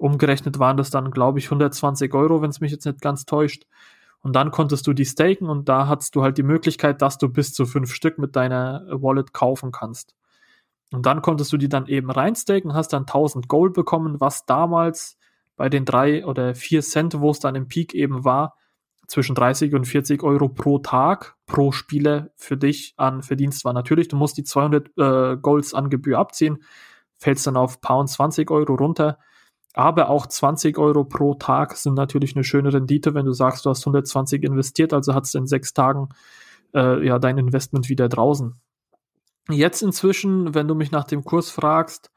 Umgerechnet 0.02 0.58
waren 0.58 0.76
das 0.76 0.90
dann, 0.90 1.12
glaube 1.12 1.38
ich, 1.38 1.44
120 1.44 2.12
Euro, 2.12 2.42
wenn 2.42 2.50
es 2.50 2.58
mich 2.58 2.72
jetzt 2.72 2.86
nicht 2.86 3.00
ganz 3.00 3.24
täuscht. 3.24 3.66
Und 4.20 4.34
dann 4.34 4.50
konntest 4.50 4.84
du 4.88 4.94
die 4.94 5.04
staken 5.04 5.48
und 5.48 5.68
da 5.68 5.86
hattest 5.86 6.16
du 6.16 6.24
halt 6.24 6.38
die 6.38 6.42
Möglichkeit, 6.42 7.00
dass 7.02 7.18
du 7.18 7.28
bis 7.28 7.54
zu 7.54 7.66
fünf 7.66 7.94
Stück 7.94 8.18
mit 8.18 8.34
deiner 8.34 8.84
Wallet 8.90 9.32
kaufen 9.32 9.70
kannst. 9.70 10.16
Und 10.92 11.06
dann 11.06 11.22
konntest 11.22 11.52
du 11.52 11.56
die 11.56 11.68
dann 11.68 11.86
eben 11.86 12.10
reinstaken, 12.10 12.74
hast 12.74 12.92
dann 12.92 13.02
1000 13.02 13.46
Gold 13.46 13.74
bekommen, 13.74 14.20
was 14.20 14.44
damals 14.44 15.18
bei 15.54 15.68
den 15.68 15.84
drei 15.84 16.26
oder 16.26 16.56
vier 16.56 16.82
Cent, 16.82 17.20
wo 17.20 17.30
es 17.30 17.38
dann 17.38 17.54
im 17.54 17.68
Peak 17.68 17.94
eben 17.94 18.24
war, 18.24 18.56
zwischen 19.06 19.36
30 19.36 19.72
und 19.72 19.84
40 19.84 20.24
Euro 20.24 20.48
pro 20.48 20.80
Tag, 20.80 21.36
pro 21.46 21.70
Spieler 21.70 22.30
für 22.34 22.56
dich 22.56 22.94
an 22.96 23.22
Verdienst 23.22 23.64
war. 23.64 23.72
Natürlich, 23.72 24.08
du 24.08 24.16
musst 24.16 24.36
die 24.36 24.42
200 24.42 24.98
äh, 24.98 25.36
Golds 25.36 25.74
an 25.74 25.90
Gebühr 25.90 26.18
abziehen, 26.18 26.64
fällst 27.18 27.46
dann 27.46 27.56
auf 27.56 27.80
Pound 27.80 28.10
20 28.10 28.50
Euro 28.50 28.74
runter. 28.74 29.18
Aber 29.74 30.10
auch 30.10 30.26
20 30.26 30.76
Euro 30.78 31.04
pro 31.04 31.34
Tag 31.34 31.76
sind 31.76 31.94
natürlich 31.94 32.36
eine 32.36 32.44
schöne 32.44 32.72
Rendite, 32.72 33.14
wenn 33.14 33.24
du 33.24 33.32
sagst, 33.32 33.64
du 33.64 33.70
hast 33.70 33.82
120 33.82 34.42
investiert, 34.42 34.92
also 34.92 35.14
hast 35.14 35.34
du 35.34 35.38
in 35.38 35.46
sechs 35.46 35.72
Tagen 35.72 36.10
äh, 36.74 37.06
ja 37.06 37.18
dein 37.18 37.38
Investment 37.38 37.88
wieder 37.88 38.08
draußen. 38.08 38.60
Jetzt 39.48 39.82
inzwischen, 39.82 40.54
wenn 40.54 40.68
du 40.68 40.74
mich 40.74 40.92
nach 40.92 41.04
dem 41.04 41.24
Kurs 41.24 41.50
fragst, 41.50 42.10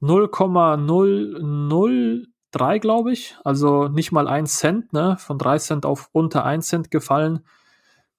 0,003, 0.00 2.78
glaube 2.78 3.12
ich, 3.12 3.36
also 3.44 3.88
nicht 3.88 4.12
mal 4.12 4.28
ein 4.28 4.46
Cent, 4.46 4.92
ne, 4.92 5.16
von 5.18 5.38
drei 5.38 5.58
Cent 5.58 5.84
auf 5.84 6.08
unter 6.12 6.44
ein 6.44 6.62
Cent 6.62 6.90
gefallen. 6.90 7.40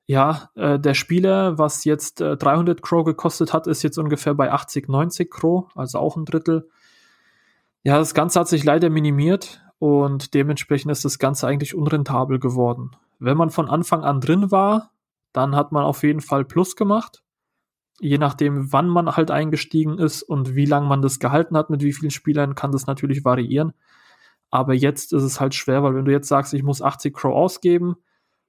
Ja, 0.05 0.49
äh, 0.55 0.79
der 0.79 0.93
Spieler, 0.93 1.57
was 1.57 1.83
jetzt 1.83 2.21
äh, 2.21 2.37
300 2.37 2.81
Crow 2.81 3.03
gekostet 3.03 3.53
hat, 3.53 3.67
ist 3.67 3.83
jetzt 3.83 3.97
ungefähr 3.97 4.33
bei 4.33 4.51
80, 4.51 4.87
90 4.87 5.29
Crow, 5.29 5.65
also 5.75 5.99
auch 5.99 6.15
ein 6.15 6.25
Drittel. 6.25 6.69
Ja, 7.83 7.97
das 7.97 8.13
Ganze 8.13 8.39
hat 8.39 8.47
sich 8.47 8.63
leider 8.63 8.89
minimiert 8.89 9.61
und 9.79 10.33
dementsprechend 10.33 10.91
ist 10.91 11.05
das 11.05 11.19
Ganze 11.19 11.47
eigentlich 11.47 11.75
unrentabel 11.75 12.39
geworden. 12.39 12.91
Wenn 13.19 13.37
man 13.37 13.49
von 13.49 13.69
Anfang 13.69 14.03
an 14.03 14.21
drin 14.21 14.51
war, 14.51 14.91
dann 15.33 15.55
hat 15.55 15.71
man 15.71 15.83
auf 15.83 16.03
jeden 16.03 16.21
Fall 16.21 16.45
Plus 16.45 16.75
gemacht. 16.75 17.23
Je 17.99 18.17
nachdem, 18.17 18.71
wann 18.71 18.89
man 18.89 19.15
halt 19.15 19.31
eingestiegen 19.31 19.97
ist 19.97 20.21
und 20.21 20.55
wie 20.55 20.65
lange 20.65 20.87
man 20.87 21.01
das 21.01 21.19
gehalten 21.19 21.57
hat, 21.57 21.69
mit 21.69 21.81
wie 21.81 21.93
vielen 21.93 22.11
Spielern, 22.11 22.55
kann 22.55 22.71
das 22.71 22.85
natürlich 22.85 23.25
variieren. 23.25 23.73
Aber 24.49 24.73
jetzt 24.73 25.13
ist 25.13 25.23
es 25.23 25.39
halt 25.39 25.55
schwer, 25.55 25.83
weil 25.83 25.95
wenn 25.95 26.05
du 26.05 26.11
jetzt 26.11 26.27
sagst, 26.27 26.53
ich 26.53 26.63
muss 26.63 26.81
80 26.81 27.13
Crow 27.13 27.33
ausgeben, 27.33 27.97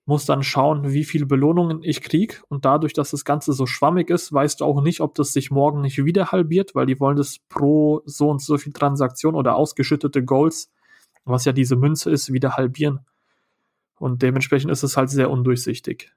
muss 0.08 0.24
dann 0.24 0.42
schauen, 0.42 0.94
wie 0.94 1.04
viele 1.04 1.26
Belohnungen 1.26 1.82
ich 1.82 2.00
krieg. 2.00 2.42
Und 2.48 2.64
dadurch, 2.64 2.94
dass 2.94 3.10
das 3.10 3.26
Ganze 3.26 3.52
so 3.52 3.66
schwammig 3.66 4.08
ist, 4.08 4.32
weißt 4.32 4.60
du 4.60 4.64
auch 4.64 4.80
nicht, 4.80 5.02
ob 5.02 5.14
das 5.14 5.34
sich 5.34 5.50
morgen 5.50 5.82
nicht 5.82 6.02
wieder 6.02 6.32
halbiert, 6.32 6.74
weil 6.74 6.86
die 6.86 6.98
wollen 6.98 7.18
das 7.18 7.40
pro 7.50 8.00
so 8.06 8.30
und 8.30 8.40
so 8.40 8.56
viel 8.56 8.72
Transaktion 8.72 9.34
oder 9.34 9.54
ausgeschüttete 9.54 10.24
Goals, 10.24 10.72
was 11.26 11.44
ja 11.44 11.52
diese 11.52 11.76
Münze 11.76 12.10
ist, 12.10 12.32
wieder 12.32 12.56
halbieren. 12.56 13.00
Und 13.96 14.22
dementsprechend 14.22 14.70
ist 14.70 14.82
es 14.82 14.96
halt 14.96 15.10
sehr 15.10 15.30
undurchsichtig. 15.30 16.10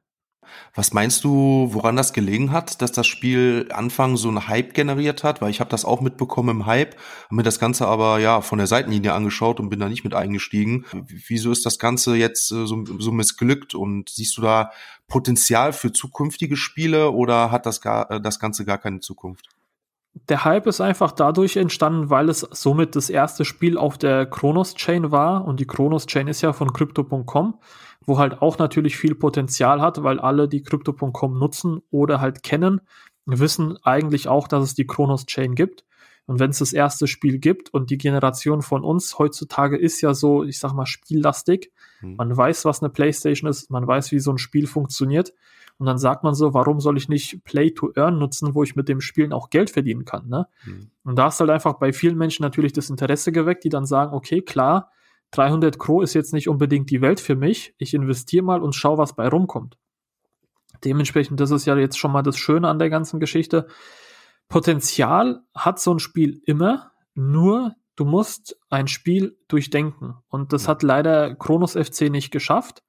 Was 0.73 0.93
meinst 0.93 1.23
du, 1.23 1.69
woran 1.71 1.95
das 1.95 2.13
gelegen 2.13 2.51
hat, 2.51 2.81
dass 2.81 2.91
das 2.91 3.07
Spiel 3.07 3.67
Anfang 3.71 4.17
so 4.17 4.27
einen 4.29 4.47
Hype 4.47 4.73
generiert 4.73 5.23
hat? 5.23 5.41
Weil 5.41 5.49
ich 5.49 5.59
habe 5.59 5.69
das 5.69 5.85
auch 5.85 6.01
mitbekommen 6.01 6.49
im 6.49 6.65
Hype, 6.65 6.95
habe 7.25 7.35
mir 7.35 7.43
das 7.43 7.59
Ganze 7.59 7.87
aber 7.87 8.19
ja 8.19 8.41
von 8.41 8.57
der 8.57 8.67
Seitenlinie 8.67 9.13
angeschaut 9.13 9.59
und 9.59 9.69
bin 9.69 9.79
da 9.79 9.89
nicht 9.89 10.03
mit 10.03 10.13
eingestiegen. 10.13 10.85
Wieso 11.07 11.51
ist 11.51 11.65
das 11.65 11.79
Ganze 11.79 12.15
jetzt 12.15 12.51
äh, 12.51 12.65
so, 12.65 12.83
so 12.99 13.11
missglückt 13.11 13.75
und 13.75 14.09
siehst 14.09 14.37
du 14.37 14.41
da 14.41 14.71
Potenzial 15.07 15.73
für 15.73 15.91
zukünftige 15.91 16.55
Spiele 16.55 17.11
oder 17.11 17.51
hat 17.51 17.65
das, 17.65 17.81
gar, 17.81 18.09
äh, 18.09 18.21
das 18.21 18.39
Ganze 18.39 18.65
gar 18.65 18.77
keine 18.77 18.99
Zukunft? 18.99 19.49
Der 20.29 20.43
Hype 20.43 20.67
ist 20.67 20.81
einfach 20.81 21.13
dadurch 21.13 21.55
entstanden, 21.55 22.09
weil 22.09 22.27
es 22.27 22.39
somit 22.39 22.95
das 22.97 23.09
erste 23.09 23.45
Spiel 23.45 23.77
auf 23.77 23.97
der 23.97 24.25
Kronos 24.25 24.75
Chain 24.75 25.11
war 25.11 25.45
und 25.45 25.59
die 25.59 25.65
Kronos 25.65 26.05
Chain 26.05 26.27
ist 26.27 26.41
ja 26.41 26.51
von 26.51 26.73
Crypto.com 26.73 27.59
wo 28.05 28.17
halt 28.17 28.41
auch 28.41 28.57
natürlich 28.57 28.97
viel 28.97 29.15
Potenzial 29.15 29.81
hat, 29.81 30.03
weil 30.03 30.19
alle, 30.19 30.47
die 30.47 30.63
Crypto.com 30.63 31.37
nutzen 31.37 31.81
oder 31.91 32.19
halt 32.19 32.43
kennen, 32.43 32.81
wissen 33.25 33.77
eigentlich 33.83 34.27
auch, 34.27 34.47
dass 34.47 34.63
es 34.63 34.73
die 34.73 34.87
Kronos 34.87 35.25
Chain 35.25 35.55
gibt. 35.55 35.85
Und 36.25 36.39
wenn 36.39 36.51
es 36.51 36.59
das 36.59 36.73
erste 36.73 37.07
Spiel 37.07 37.39
gibt 37.39 37.73
und 37.73 37.89
die 37.89 37.97
Generation 37.97 38.61
von 38.61 38.83
uns 38.83 39.17
heutzutage 39.19 39.77
ist 39.77 40.01
ja 40.01 40.13
so, 40.13 40.43
ich 40.43 40.59
sag 40.59 40.73
mal, 40.73 40.85
spiellastig. 40.85 41.71
Mhm. 42.01 42.15
Man 42.15 42.37
weiß, 42.37 42.65
was 42.65 42.81
eine 42.81 42.89
Playstation 42.89 43.49
ist, 43.49 43.69
man 43.69 43.87
weiß, 43.87 44.11
wie 44.11 44.19
so 44.19 44.31
ein 44.31 44.37
Spiel 44.37 44.67
funktioniert. 44.67 45.33
Und 45.77 45.87
dann 45.87 45.97
sagt 45.97 46.23
man 46.23 46.35
so, 46.35 46.53
warum 46.53 46.79
soll 46.79 46.97
ich 46.97 47.09
nicht 47.09 47.43
Play 47.43 47.71
to 47.71 47.91
Earn 47.95 48.19
nutzen, 48.19 48.53
wo 48.53 48.61
ich 48.61 48.75
mit 48.75 48.87
dem 48.87 49.01
Spielen 49.01 49.33
auch 49.33 49.49
Geld 49.49 49.71
verdienen 49.71 50.05
kann, 50.05 50.27
ne? 50.27 50.47
Mhm. 50.63 50.91
Und 51.03 51.15
da 51.17 51.29
ist 51.29 51.39
halt 51.39 51.49
einfach 51.49 51.73
bei 51.73 51.91
vielen 51.91 52.17
Menschen 52.17 52.43
natürlich 52.43 52.71
das 52.71 52.91
Interesse 52.91 53.31
geweckt, 53.31 53.63
die 53.63 53.69
dann 53.69 53.87
sagen, 53.87 54.13
okay, 54.13 54.41
klar, 54.41 54.91
300 55.31 55.79
Kro 55.79 56.01
ist 56.01 56.13
jetzt 56.13 56.33
nicht 56.33 56.49
unbedingt 56.49 56.89
die 56.89 57.01
Welt 57.01 57.19
für 57.19 57.35
mich. 57.35 57.73
Ich 57.77 57.93
investiere 57.93 58.43
mal 58.43 58.61
und 58.61 58.75
schau, 58.75 58.97
was 58.97 59.15
bei 59.15 59.27
rumkommt. 59.27 59.77
Dementsprechend, 60.83 61.39
das 61.39 61.51
ist 61.51 61.65
ja 61.65 61.77
jetzt 61.77 61.97
schon 61.97 62.11
mal 62.11 62.23
das 62.23 62.37
Schöne 62.37 62.67
an 62.67 62.79
der 62.79 62.89
ganzen 62.89 63.19
Geschichte. 63.19 63.67
Potenzial 64.49 65.43
hat 65.55 65.79
so 65.79 65.93
ein 65.93 65.99
Spiel 65.99 66.41
immer, 66.45 66.91
nur 67.13 67.75
du 67.95 68.05
musst 68.05 68.59
ein 68.69 68.87
Spiel 68.87 69.37
durchdenken. 69.47 70.15
Und 70.27 70.53
das 70.53 70.67
hat 70.67 70.83
leider 70.83 71.35
Kronos 71.35 71.73
FC 71.73 72.09
nicht 72.09 72.31
geschafft, 72.31 72.83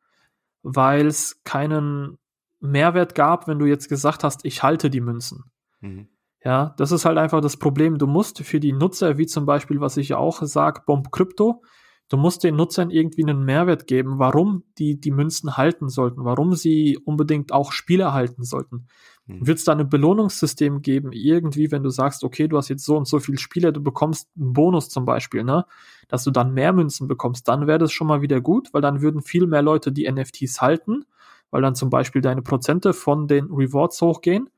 weil 0.63 1.07
es 1.07 1.43
keinen 1.45 2.19
Mehrwert 2.61 3.15
gab, 3.15 3.47
wenn 3.47 3.59
du 3.59 3.67
jetzt 3.67 3.89
gesagt 3.89 4.25
hast, 4.25 4.45
ich 4.45 4.63
halte 4.63 4.89
die 4.89 5.01
Münzen. 5.01 5.45
Mhm. 5.81 6.09
Ja, 6.45 6.75
das 6.77 6.91
ist 6.91 7.05
halt 7.05 7.19
einfach 7.19 7.41
das 7.41 7.57
Problem. 7.57 7.99
Du 7.99 8.07
musst 8.07 8.43
für 8.43 8.59
die 8.59 8.73
Nutzer, 8.73 9.19
wie 9.19 9.27
zum 9.27 9.47
Beispiel, 9.47 9.81
was 9.81 9.97
ich 9.97 10.09
ja 10.09 10.17
auch 10.17 10.43
sage, 10.43 10.83
Bomb 10.87 11.13
Crypto, 11.13 11.63
Du 12.13 12.19
musst 12.19 12.45
den 12.45 12.57
Nutzern 12.57 12.91
irgendwie 12.91 13.23
einen 13.23 13.43
Mehrwert 13.43 13.87
geben, 13.87 14.19
warum 14.19 14.65
die 14.77 15.01
die 15.01 15.11
Münzen 15.11 15.57
halten 15.57 15.89
sollten, 15.89 16.27
warum 16.27 16.55
sie 16.55 16.99
unbedingt 17.07 17.53
auch 17.53 17.73
Spiele 17.73 18.13
halten 18.13 18.45
sollten. 18.45 18.87
Mhm. 19.25 19.47
Wird 19.47 19.57
es 19.57 19.65
da 19.65 19.73
ein 19.73 19.89
Belohnungssystem 19.89 20.83
geben, 20.83 21.13
irgendwie, 21.13 21.71
wenn 21.71 21.83
du 21.83 21.89
sagst, 21.89 22.23
okay, 22.23 22.49
du 22.49 22.59
hast 22.59 22.69
jetzt 22.69 22.85
so 22.85 22.99
und 22.99 23.09
so 23.09 23.19
viele 23.19 23.39
Spiele, 23.39 23.73
du 23.73 23.83
bekommst 23.83 24.29
einen 24.37 24.53
Bonus 24.53 24.91
zum 24.91 25.07
Beispiel, 25.07 25.43
ne? 25.43 25.65
Dass 26.09 26.23
du 26.23 26.31
dann 26.31 26.53
mehr 26.53 26.75
Münzen 26.75 27.09
bekommst, 27.09 27.49
dann 27.49 27.67
wäre 27.67 27.79
das 27.79 27.93
schon 27.93 28.09
mal 28.09 28.21
wieder 28.21 28.43
gut, 28.43 28.69
weil 28.75 28.83
dann 28.83 29.01
würden 29.01 29.23
viel 29.23 29.47
mehr 29.47 29.63
Leute 29.63 29.91
die 29.91 30.07
NFTs 30.07 30.61
halten, 30.61 31.07
weil 31.51 31.63
dann 31.63 31.75
zum 31.75 31.89
Beispiel 31.89 32.21
deine 32.21 32.43
Prozente 32.43 32.93
von 32.93 33.27
den 33.27 33.47
Rewards 33.47 34.03
hochgehen. 34.03 34.51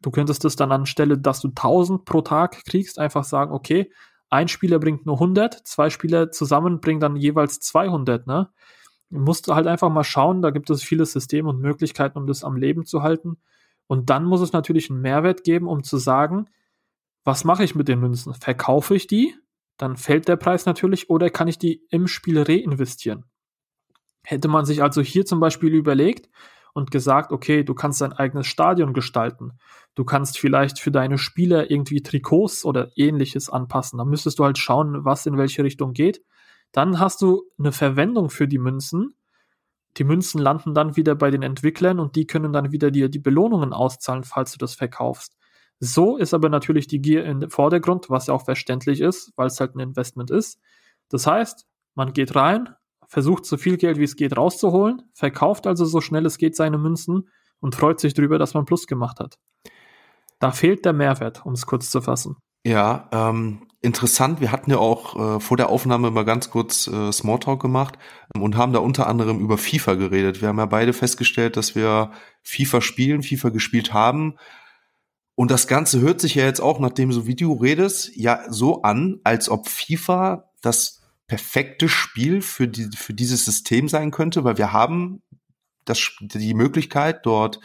Du 0.00 0.12
könntest 0.12 0.44
das 0.44 0.54
dann 0.54 0.70
anstelle, 0.70 1.18
dass 1.18 1.40
du 1.40 1.48
1000 1.48 2.04
pro 2.04 2.20
Tag 2.20 2.64
kriegst, 2.64 3.00
einfach 3.00 3.24
sagen, 3.24 3.50
okay, 3.50 3.90
ein 4.34 4.48
Spieler 4.48 4.78
bringt 4.78 5.06
nur 5.06 5.16
100, 5.16 5.66
zwei 5.66 5.90
Spieler 5.90 6.30
zusammen 6.30 6.80
bringen 6.80 7.00
dann 7.00 7.16
jeweils 7.16 7.60
200, 7.60 8.26
ne? 8.26 8.50
Du 9.10 9.20
musst 9.20 9.46
halt 9.48 9.66
einfach 9.66 9.90
mal 9.90 10.04
schauen, 10.04 10.42
da 10.42 10.50
gibt 10.50 10.70
es 10.70 10.82
viele 10.82 11.06
Systeme 11.06 11.48
und 11.48 11.60
Möglichkeiten, 11.60 12.18
um 12.18 12.26
das 12.26 12.42
am 12.42 12.56
Leben 12.56 12.84
zu 12.84 13.02
halten. 13.02 13.36
Und 13.86 14.10
dann 14.10 14.24
muss 14.24 14.40
es 14.40 14.52
natürlich 14.52 14.90
einen 14.90 15.02
Mehrwert 15.02 15.44
geben, 15.44 15.68
um 15.68 15.84
zu 15.84 15.98
sagen, 15.98 16.48
was 17.22 17.44
mache 17.44 17.64
ich 17.64 17.74
mit 17.74 17.86
den 17.86 18.00
Münzen? 18.00 18.34
Verkaufe 18.34 18.94
ich 18.94 19.06
die? 19.06 19.34
Dann 19.76 19.96
fällt 19.96 20.26
der 20.26 20.36
Preis 20.36 20.66
natürlich 20.66 21.10
oder 21.10 21.30
kann 21.30 21.48
ich 21.48 21.58
die 21.58 21.82
im 21.90 22.06
Spiel 22.08 22.42
reinvestieren? 22.42 23.24
Hätte 24.24 24.48
man 24.48 24.64
sich 24.64 24.82
also 24.82 25.00
hier 25.00 25.26
zum 25.26 25.38
Beispiel 25.38 25.74
überlegt, 25.74 26.28
und 26.74 26.90
gesagt, 26.90 27.32
okay, 27.32 27.62
du 27.64 27.72
kannst 27.74 28.00
dein 28.00 28.12
eigenes 28.12 28.46
Stadion 28.46 28.92
gestalten. 28.92 29.52
Du 29.94 30.04
kannst 30.04 30.38
vielleicht 30.38 30.80
für 30.80 30.90
deine 30.90 31.18
Spieler 31.18 31.70
irgendwie 31.70 32.02
Trikots 32.02 32.64
oder 32.64 32.90
ähnliches 32.96 33.48
anpassen. 33.48 33.98
Da 33.98 34.04
müsstest 34.04 34.38
du 34.38 34.44
halt 34.44 34.58
schauen, 34.58 35.04
was 35.04 35.24
in 35.24 35.38
welche 35.38 35.62
Richtung 35.62 35.92
geht. 35.92 36.22
Dann 36.72 36.98
hast 36.98 37.22
du 37.22 37.44
eine 37.58 37.70
Verwendung 37.70 38.28
für 38.28 38.48
die 38.48 38.58
Münzen. 38.58 39.14
Die 39.96 40.04
Münzen 40.04 40.40
landen 40.40 40.74
dann 40.74 40.96
wieder 40.96 41.14
bei 41.14 41.30
den 41.30 41.42
Entwicklern 41.42 42.00
und 42.00 42.16
die 42.16 42.26
können 42.26 42.52
dann 42.52 42.72
wieder 42.72 42.90
dir 42.90 43.08
die 43.08 43.20
Belohnungen 43.20 43.72
auszahlen, 43.72 44.24
falls 44.24 44.50
du 44.50 44.58
das 44.58 44.74
verkaufst. 44.74 45.36
So 45.78 46.16
ist 46.16 46.34
aber 46.34 46.48
natürlich 46.48 46.88
die 46.88 47.00
Gier 47.00 47.24
im 47.24 47.48
Vordergrund, 47.50 48.10
was 48.10 48.26
ja 48.26 48.34
auch 48.34 48.44
verständlich 48.44 49.00
ist, 49.00 49.32
weil 49.36 49.46
es 49.46 49.60
halt 49.60 49.76
ein 49.76 49.80
Investment 49.80 50.32
ist. 50.32 50.60
Das 51.08 51.28
heißt, 51.28 51.66
man 51.94 52.12
geht 52.12 52.34
rein, 52.34 52.74
versucht 53.14 53.46
so 53.46 53.56
viel 53.56 53.76
Geld 53.76 53.96
wie 53.98 54.04
es 54.04 54.16
geht 54.16 54.36
rauszuholen, 54.36 55.02
verkauft 55.12 55.68
also 55.68 55.84
so 55.84 56.00
schnell 56.00 56.26
es 56.26 56.36
geht 56.36 56.56
seine 56.56 56.78
Münzen 56.78 57.28
und 57.60 57.76
freut 57.76 58.00
sich 58.00 58.12
darüber, 58.12 58.40
dass 58.40 58.54
man 58.54 58.64
Plus 58.64 58.88
gemacht 58.88 59.20
hat. 59.20 59.38
Da 60.40 60.50
fehlt 60.50 60.84
der 60.84 60.94
Mehrwert, 60.94 61.46
um 61.46 61.52
es 61.52 61.64
kurz 61.64 61.90
zu 61.90 62.00
fassen. 62.00 62.36
Ja, 62.66 63.08
ähm, 63.12 63.68
interessant. 63.82 64.40
Wir 64.40 64.50
hatten 64.50 64.72
ja 64.72 64.78
auch 64.78 65.36
äh, 65.36 65.40
vor 65.40 65.56
der 65.56 65.68
Aufnahme 65.68 66.10
mal 66.10 66.24
ganz 66.24 66.50
kurz 66.50 66.88
äh, 66.88 67.12
Smalltalk 67.12 67.62
gemacht 67.62 68.00
ähm, 68.34 68.42
und 68.42 68.56
haben 68.56 68.72
da 68.72 68.80
unter 68.80 69.06
anderem 69.06 69.38
über 69.38 69.58
FIFA 69.58 69.94
geredet. 69.94 70.40
Wir 70.40 70.48
haben 70.48 70.58
ja 70.58 70.66
beide 70.66 70.92
festgestellt, 70.92 71.56
dass 71.56 71.76
wir 71.76 72.10
FIFA 72.42 72.80
spielen, 72.80 73.22
FIFA 73.22 73.50
gespielt 73.50 73.94
haben. 73.94 74.38
Und 75.36 75.52
das 75.52 75.68
Ganze 75.68 76.00
hört 76.00 76.20
sich 76.20 76.34
ja 76.34 76.46
jetzt 76.46 76.60
auch, 76.60 76.80
nachdem 76.80 77.10
du 77.10 77.14
so 77.14 77.26
Video 77.28 77.52
redest, 77.52 78.10
ja 78.16 78.40
so 78.48 78.82
an, 78.82 79.20
als 79.22 79.48
ob 79.48 79.68
FIFA 79.68 80.50
das 80.62 81.03
perfekte 81.26 81.88
Spiel 81.88 82.42
für, 82.42 82.68
die, 82.68 82.88
für 82.96 83.14
dieses 83.14 83.44
System 83.44 83.88
sein 83.88 84.10
könnte, 84.10 84.44
weil 84.44 84.58
wir 84.58 84.72
haben 84.72 85.22
das, 85.84 86.12
die 86.20 86.54
Möglichkeit, 86.54 87.24
dort 87.24 87.60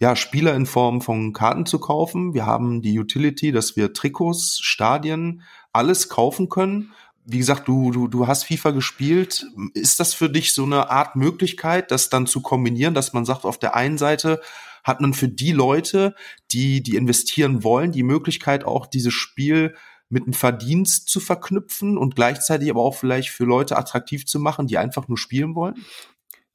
ja, 0.00 0.16
Spieler 0.16 0.54
in 0.54 0.66
Form 0.66 1.02
von 1.02 1.32
Karten 1.32 1.66
zu 1.66 1.78
kaufen. 1.78 2.32
Wir 2.32 2.46
haben 2.46 2.80
die 2.80 2.98
Utility, 2.98 3.52
dass 3.52 3.76
wir 3.76 3.92
Trikots, 3.92 4.58
Stadien, 4.62 5.42
alles 5.72 6.08
kaufen 6.08 6.48
können. 6.48 6.92
Wie 7.26 7.38
gesagt, 7.38 7.68
du, 7.68 7.90
du, 7.90 8.08
du 8.08 8.26
hast 8.26 8.44
FIFA 8.44 8.70
gespielt. 8.70 9.46
Ist 9.74 10.00
das 10.00 10.14
für 10.14 10.30
dich 10.30 10.54
so 10.54 10.64
eine 10.64 10.90
Art 10.90 11.16
Möglichkeit, 11.16 11.90
das 11.90 12.08
dann 12.08 12.26
zu 12.26 12.40
kombinieren, 12.40 12.94
dass 12.94 13.12
man 13.12 13.26
sagt, 13.26 13.44
auf 13.44 13.58
der 13.58 13.76
einen 13.76 13.98
Seite 13.98 14.40
hat 14.82 15.02
man 15.02 15.12
für 15.12 15.28
die 15.28 15.52
Leute, 15.52 16.14
die, 16.50 16.82
die 16.82 16.96
investieren 16.96 17.62
wollen, 17.62 17.92
die 17.92 18.02
Möglichkeit 18.02 18.64
auch 18.64 18.86
dieses 18.86 19.12
Spiel 19.12 19.74
mit 20.10 20.24
einem 20.24 20.32
Verdienst 20.34 21.08
zu 21.08 21.20
verknüpfen 21.20 21.96
und 21.96 22.16
gleichzeitig 22.16 22.68
aber 22.68 22.82
auch 22.82 22.96
vielleicht 22.96 23.30
für 23.30 23.44
Leute 23.44 23.78
attraktiv 23.78 24.26
zu 24.26 24.38
machen, 24.40 24.66
die 24.66 24.76
einfach 24.76 25.08
nur 25.08 25.16
spielen 25.16 25.54
wollen? 25.54 25.76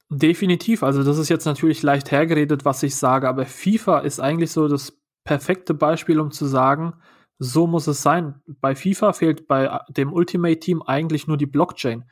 Definitiv. 0.08 0.82
Also 0.82 1.02
das 1.02 1.18
ist 1.18 1.30
jetzt 1.30 1.46
natürlich 1.46 1.82
leicht 1.82 2.12
hergeredet, 2.12 2.64
was 2.64 2.82
ich 2.82 2.94
sage, 2.94 3.28
aber 3.28 3.44
FIFA 3.44 4.00
ist 4.00 4.20
eigentlich 4.20 4.52
so 4.52 4.68
das 4.68 5.00
perfekte 5.24 5.74
Beispiel, 5.74 6.20
um 6.20 6.30
zu 6.30 6.46
sagen, 6.46 6.94
so 7.38 7.66
muss 7.66 7.86
es 7.86 8.02
sein. 8.02 8.40
Bei 8.60 8.74
FIFA 8.74 9.12
fehlt 9.14 9.48
bei 9.48 9.80
dem 9.88 10.12
Ultimate 10.12 10.60
Team 10.60 10.82
eigentlich 10.82 11.26
nur 11.26 11.36
die 11.36 11.46
Blockchain, 11.46 12.04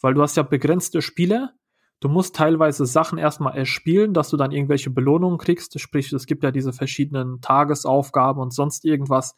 weil 0.00 0.14
du 0.14 0.22
hast 0.22 0.36
ja 0.36 0.42
begrenzte 0.42 1.02
Spieler. 1.02 1.52
Du 2.00 2.08
musst 2.08 2.36
teilweise 2.36 2.84
Sachen 2.84 3.16
erstmal 3.16 3.56
erspielen, 3.56 4.12
dass 4.12 4.28
du 4.28 4.36
dann 4.36 4.50
irgendwelche 4.50 4.90
Belohnungen 4.90 5.38
kriegst. 5.38 5.78
Sprich, 5.80 6.12
es 6.12 6.26
gibt 6.26 6.42
ja 6.42 6.50
diese 6.50 6.72
verschiedenen 6.72 7.40
Tagesaufgaben 7.40 8.42
und 8.42 8.52
sonst 8.52 8.84
irgendwas. 8.84 9.34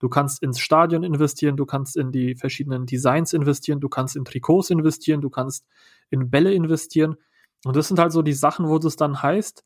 Du 0.00 0.08
kannst 0.08 0.42
ins 0.42 0.58
Stadion 0.58 1.04
investieren, 1.04 1.56
du 1.56 1.66
kannst 1.66 1.96
in 1.96 2.10
die 2.10 2.34
verschiedenen 2.34 2.86
Designs 2.86 3.32
investieren, 3.32 3.80
du 3.80 3.88
kannst 3.88 4.16
in 4.16 4.24
Trikots 4.24 4.70
investieren, 4.70 5.20
du 5.20 5.30
kannst 5.30 5.66
in 6.08 6.30
Bälle 6.30 6.52
investieren. 6.52 7.16
Und 7.64 7.76
das 7.76 7.88
sind 7.88 7.98
halt 7.98 8.10
so 8.10 8.22
die 8.22 8.32
Sachen, 8.32 8.66
wo 8.66 8.76
es 8.78 8.96
dann 8.96 9.22
heißt, 9.22 9.62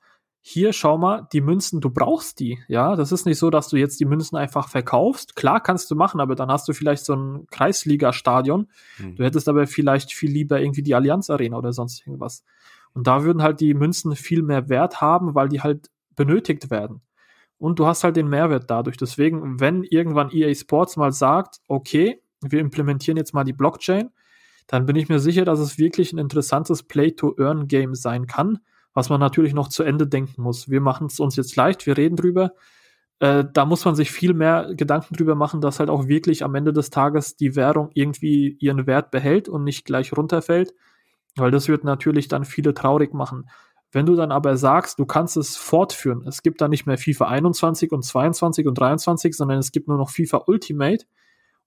hier 0.46 0.74
schau 0.74 0.98
mal, 0.98 1.26
die 1.32 1.40
Münzen, 1.40 1.80
du 1.80 1.88
brauchst 1.88 2.38
die, 2.38 2.58
ja. 2.68 2.96
Das 2.96 3.12
ist 3.12 3.24
nicht 3.24 3.38
so, 3.38 3.48
dass 3.48 3.68
du 3.68 3.76
jetzt 3.76 3.98
die 3.98 4.04
Münzen 4.04 4.36
einfach 4.36 4.68
verkaufst. 4.68 5.36
Klar 5.36 5.62
kannst 5.62 5.90
du 5.90 5.94
machen, 5.94 6.20
aber 6.20 6.34
dann 6.34 6.50
hast 6.50 6.68
du 6.68 6.74
vielleicht 6.74 7.04
so 7.04 7.14
ein 7.14 7.46
Kreisliga-Stadion. 7.50 8.68
Mhm. 8.98 9.16
Du 9.16 9.24
hättest 9.24 9.48
aber 9.48 9.66
vielleicht 9.66 10.12
viel 10.12 10.30
lieber 10.30 10.60
irgendwie 10.60 10.82
die 10.82 10.94
Allianz 10.94 11.30
Arena 11.30 11.56
oder 11.56 11.72
sonst 11.72 12.06
irgendwas. 12.06 12.44
Und 12.92 13.06
da 13.06 13.24
würden 13.24 13.42
halt 13.42 13.60
die 13.60 13.72
Münzen 13.72 14.16
viel 14.16 14.42
mehr 14.42 14.68
Wert 14.68 15.00
haben, 15.00 15.34
weil 15.34 15.48
die 15.48 15.62
halt 15.62 15.90
benötigt 16.14 16.70
werden. 16.70 17.00
Und 17.64 17.78
du 17.78 17.86
hast 17.86 18.04
halt 18.04 18.16
den 18.16 18.28
Mehrwert 18.28 18.70
dadurch. 18.70 18.96
Deswegen, 18.96 19.58
wenn 19.60 19.82
irgendwann 19.84 20.30
EA 20.30 20.54
Sports 20.54 20.96
mal 20.96 21.12
sagt, 21.12 21.60
okay, 21.68 22.20
wir 22.42 22.60
implementieren 22.60 23.16
jetzt 23.16 23.34
mal 23.34 23.44
die 23.44 23.52
Blockchain, 23.52 24.10
dann 24.66 24.86
bin 24.86 24.96
ich 24.96 25.08
mir 25.08 25.18
sicher, 25.18 25.44
dass 25.44 25.58
es 25.58 25.78
wirklich 25.78 26.12
ein 26.12 26.18
interessantes 26.18 26.82
Play-to-Earn-Game 26.82 27.94
sein 27.94 28.26
kann 28.26 28.60
was 28.94 29.10
man 29.10 29.20
natürlich 29.20 29.52
noch 29.52 29.68
zu 29.68 29.82
Ende 29.82 30.06
denken 30.06 30.40
muss. 30.40 30.70
Wir 30.70 30.80
machen 30.80 31.08
es 31.08 31.20
uns 31.20 31.36
jetzt 31.36 31.56
leicht, 31.56 31.84
wir 31.86 31.98
reden 31.98 32.16
drüber. 32.16 32.52
Äh, 33.18 33.44
da 33.52 33.66
muss 33.66 33.84
man 33.84 33.96
sich 33.96 34.10
viel 34.10 34.34
mehr 34.34 34.72
Gedanken 34.74 35.14
drüber 35.14 35.34
machen, 35.34 35.60
dass 35.60 35.80
halt 35.80 35.90
auch 35.90 36.06
wirklich 36.06 36.44
am 36.44 36.54
Ende 36.54 36.72
des 36.72 36.90
Tages 36.90 37.36
die 37.36 37.56
Währung 37.56 37.90
irgendwie 37.92 38.56
ihren 38.60 38.86
Wert 38.86 39.10
behält 39.10 39.48
und 39.48 39.64
nicht 39.64 39.84
gleich 39.84 40.16
runterfällt, 40.16 40.74
weil 41.36 41.50
das 41.50 41.68
wird 41.68 41.84
natürlich 41.84 42.28
dann 42.28 42.44
viele 42.44 42.72
traurig 42.72 43.12
machen. 43.12 43.48
Wenn 43.94 44.06
du 44.06 44.16
dann 44.16 44.32
aber 44.32 44.56
sagst, 44.56 44.98
du 44.98 45.06
kannst 45.06 45.36
es 45.36 45.56
fortführen, 45.56 46.26
es 46.26 46.42
gibt 46.42 46.60
dann 46.60 46.70
nicht 46.70 46.84
mehr 46.84 46.98
FIFA 46.98 47.26
21 47.26 47.92
und 47.92 48.04
22 48.04 48.66
und 48.66 48.74
23, 48.74 49.36
sondern 49.36 49.58
es 49.58 49.70
gibt 49.70 49.86
nur 49.86 49.96
noch 49.96 50.10
FIFA 50.10 50.42
Ultimate 50.48 51.06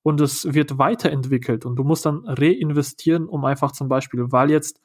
und 0.04 0.20
es 0.20 0.54
wird 0.54 0.78
weiterentwickelt 0.78 1.66
und 1.66 1.78
du 1.78 1.86
musst 1.86 2.06
dann 2.06 2.26
reinvestieren, 2.26 3.28
um 3.30 3.46
einfach 3.46 3.72
zum 3.72 3.88
Beispiel, 3.88 4.26
weil 4.30 4.52
jetzt 4.52 4.82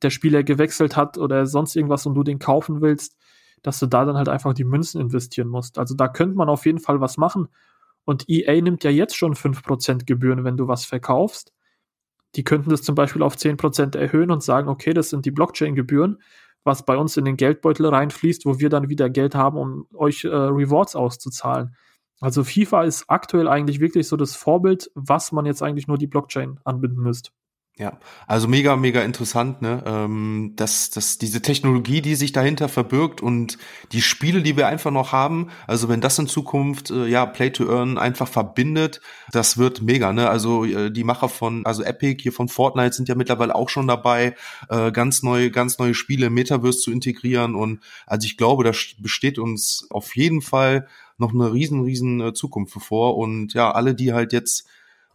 der 0.00 0.08
Spieler 0.08 0.42
gewechselt 0.42 0.96
hat 0.96 1.18
oder 1.18 1.44
sonst 1.44 1.76
irgendwas 1.76 2.06
und 2.06 2.14
du 2.14 2.22
den 2.22 2.38
kaufen 2.38 2.80
willst, 2.80 3.14
dass 3.62 3.78
du 3.78 3.84
da 3.84 4.06
dann 4.06 4.16
halt 4.16 4.30
einfach 4.30 4.54
die 4.54 4.64
Münzen 4.64 4.98
investieren 4.98 5.48
musst. 5.48 5.78
Also 5.78 5.94
da 5.94 6.08
könnte 6.08 6.36
man 6.36 6.48
auf 6.48 6.64
jeden 6.64 6.80
Fall 6.80 7.02
was 7.02 7.18
machen. 7.18 7.48
Und 8.06 8.26
EA 8.28 8.62
nimmt 8.62 8.84
ja 8.84 8.90
jetzt 8.90 9.16
schon 9.16 9.34
5% 9.34 10.06
Gebühren, 10.06 10.44
wenn 10.44 10.56
du 10.56 10.66
was 10.66 10.86
verkaufst. 10.86 11.52
Die 12.36 12.44
könnten 12.44 12.70
das 12.70 12.82
zum 12.82 12.94
Beispiel 12.94 13.22
auf 13.22 13.36
10% 13.36 13.98
erhöhen 13.98 14.30
und 14.30 14.42
sagen, 14.42 14.68
okay, 14.68 14.94
das 14.94 15.10
sind 15.10 15.26
die 15.26 15.30
Blockchain-Gebühren, 15.30 16.22
was 16.66 16.84
bei 16.84 16.96
uns 16.96 17.16
in 17.16 17.24
den 17.24 17.36
Geldbeutel 17.36 17.86
reinfließt, 17.86 18.44
wo 18.44 18.58
wir 18.58 18.68
dann 18.68 18.88
wieder 18.88 19.08
Geld 19.08 19.34
haben, 19.34 19.56
um 19.56 19.86
euch 19.94 20.24
äh, 20.24 20.28
Rewards 20.28 20.96
auszuzahlen. 20.96 21.76
Also 22.20 22.44
FIFA 22.44 22.84
ist 22.84 23.04
aktuell 23.08 23.46
eigentlich 23.46 23.80
wirklich 23.80 24.08
so 24.08 24.16
das 24.16 24.34
Vorbild, 24.34 24.90
was 24.94 25.32
man 25.32 25.46
jetzt 25.46 25.62
eigentlich 25.62 25.86
nur 25.86 25.98
die 25.98 26.06
Blockchain 26.06 26.58
anbinden 26.64 27.02
müsste. 27.02 27.30
Ja, 27.78 27.98
also 28.26 28.48
mega, 28.48 28.74
mega 28.74 29.02
interessant, 29.02 29.60
ne? 29.60 29.82
Ähm, 29.84 30.54
dass, 30.56 30.88
dass 30.88 31.18
diese 31.18 31.42
Technologie, 31.42 32.00
die 32.00 32.14
sich 32.14 32.32
dahinter 32.32 32.70
verbirgt 32.70 33.20
und 33.20 33.58
die 33.92 34.00
Spiele, 34.00 34.40
die 34.40 34.56
wir 34.56 34.66
einfach 34.66 34.90
noch 34.90 35.12
haben, 35.12 35.50
also 35.66 35.90
wenn 35.90 36.00
das 36.00 36.18
in 36.18 36.26
Zukunft 36.26 36.90
äh, 36.90 37.06
ja 37.06 37.26
Play 37.26 37.50
to 37.50 37.70
Earn 37.70 37.98
einfach 37.98 38.28
verbindet, 38.28 39.02
das 39.30 39.58
wird 39.58 39.82
mega, 39.82 40.14
ne? 40.14 40.30
Also 40.30 40.64
äh, 40.64 40.90
die 40.90 41.04
Macher 41.04 41.28
von, 41.28 41.66
also 41.66 41.82
Epic 41.82 42.22
hier 42.22 42.32
von 42.32 42.48
Fortnite 42.48 42.94
sind 42.94 43.10
ja 43.10 43.14
mittlerweile 43.14 43.54
auch 43.54 43.68
schon 43.68 43.86
dabei, 43.88 44.34
äh, 44.70 44.90
ganz 44.90 45.22
neue, 45.22 45.50
ganz 45.50 45.78
neue 45.78 45.92
Spiele 45.92 46.28
im 46.28 46.34
Metaverse 46.34 46.78
zu 46.78 46.90
integrieren 46.90 47.54
und 47.54 47.80
also 48.06 48.24
ich 48.24 48.38
glaube, 48.38 48.64
da 48.64 48.72
besteht 49.00 49.38
uns 49.38 49.86
auf 49.90 50.16
jeden 50.16 50.40
Fall 50.40 50.88
noch 51.18 51.34
eine 51.34 51.52
riesen, 51.52 51.82
riesen 51.82 52.22
äh, 52.22 52.32
Zukunft 52.32 52.72
bevor 52.72 53.18
und 53.18 53.52
ja, 53.52 53.70
alle, 53.70 53.94
die 53.94 54.14
halt 54.14 54.32
jetzt 54.32 54.66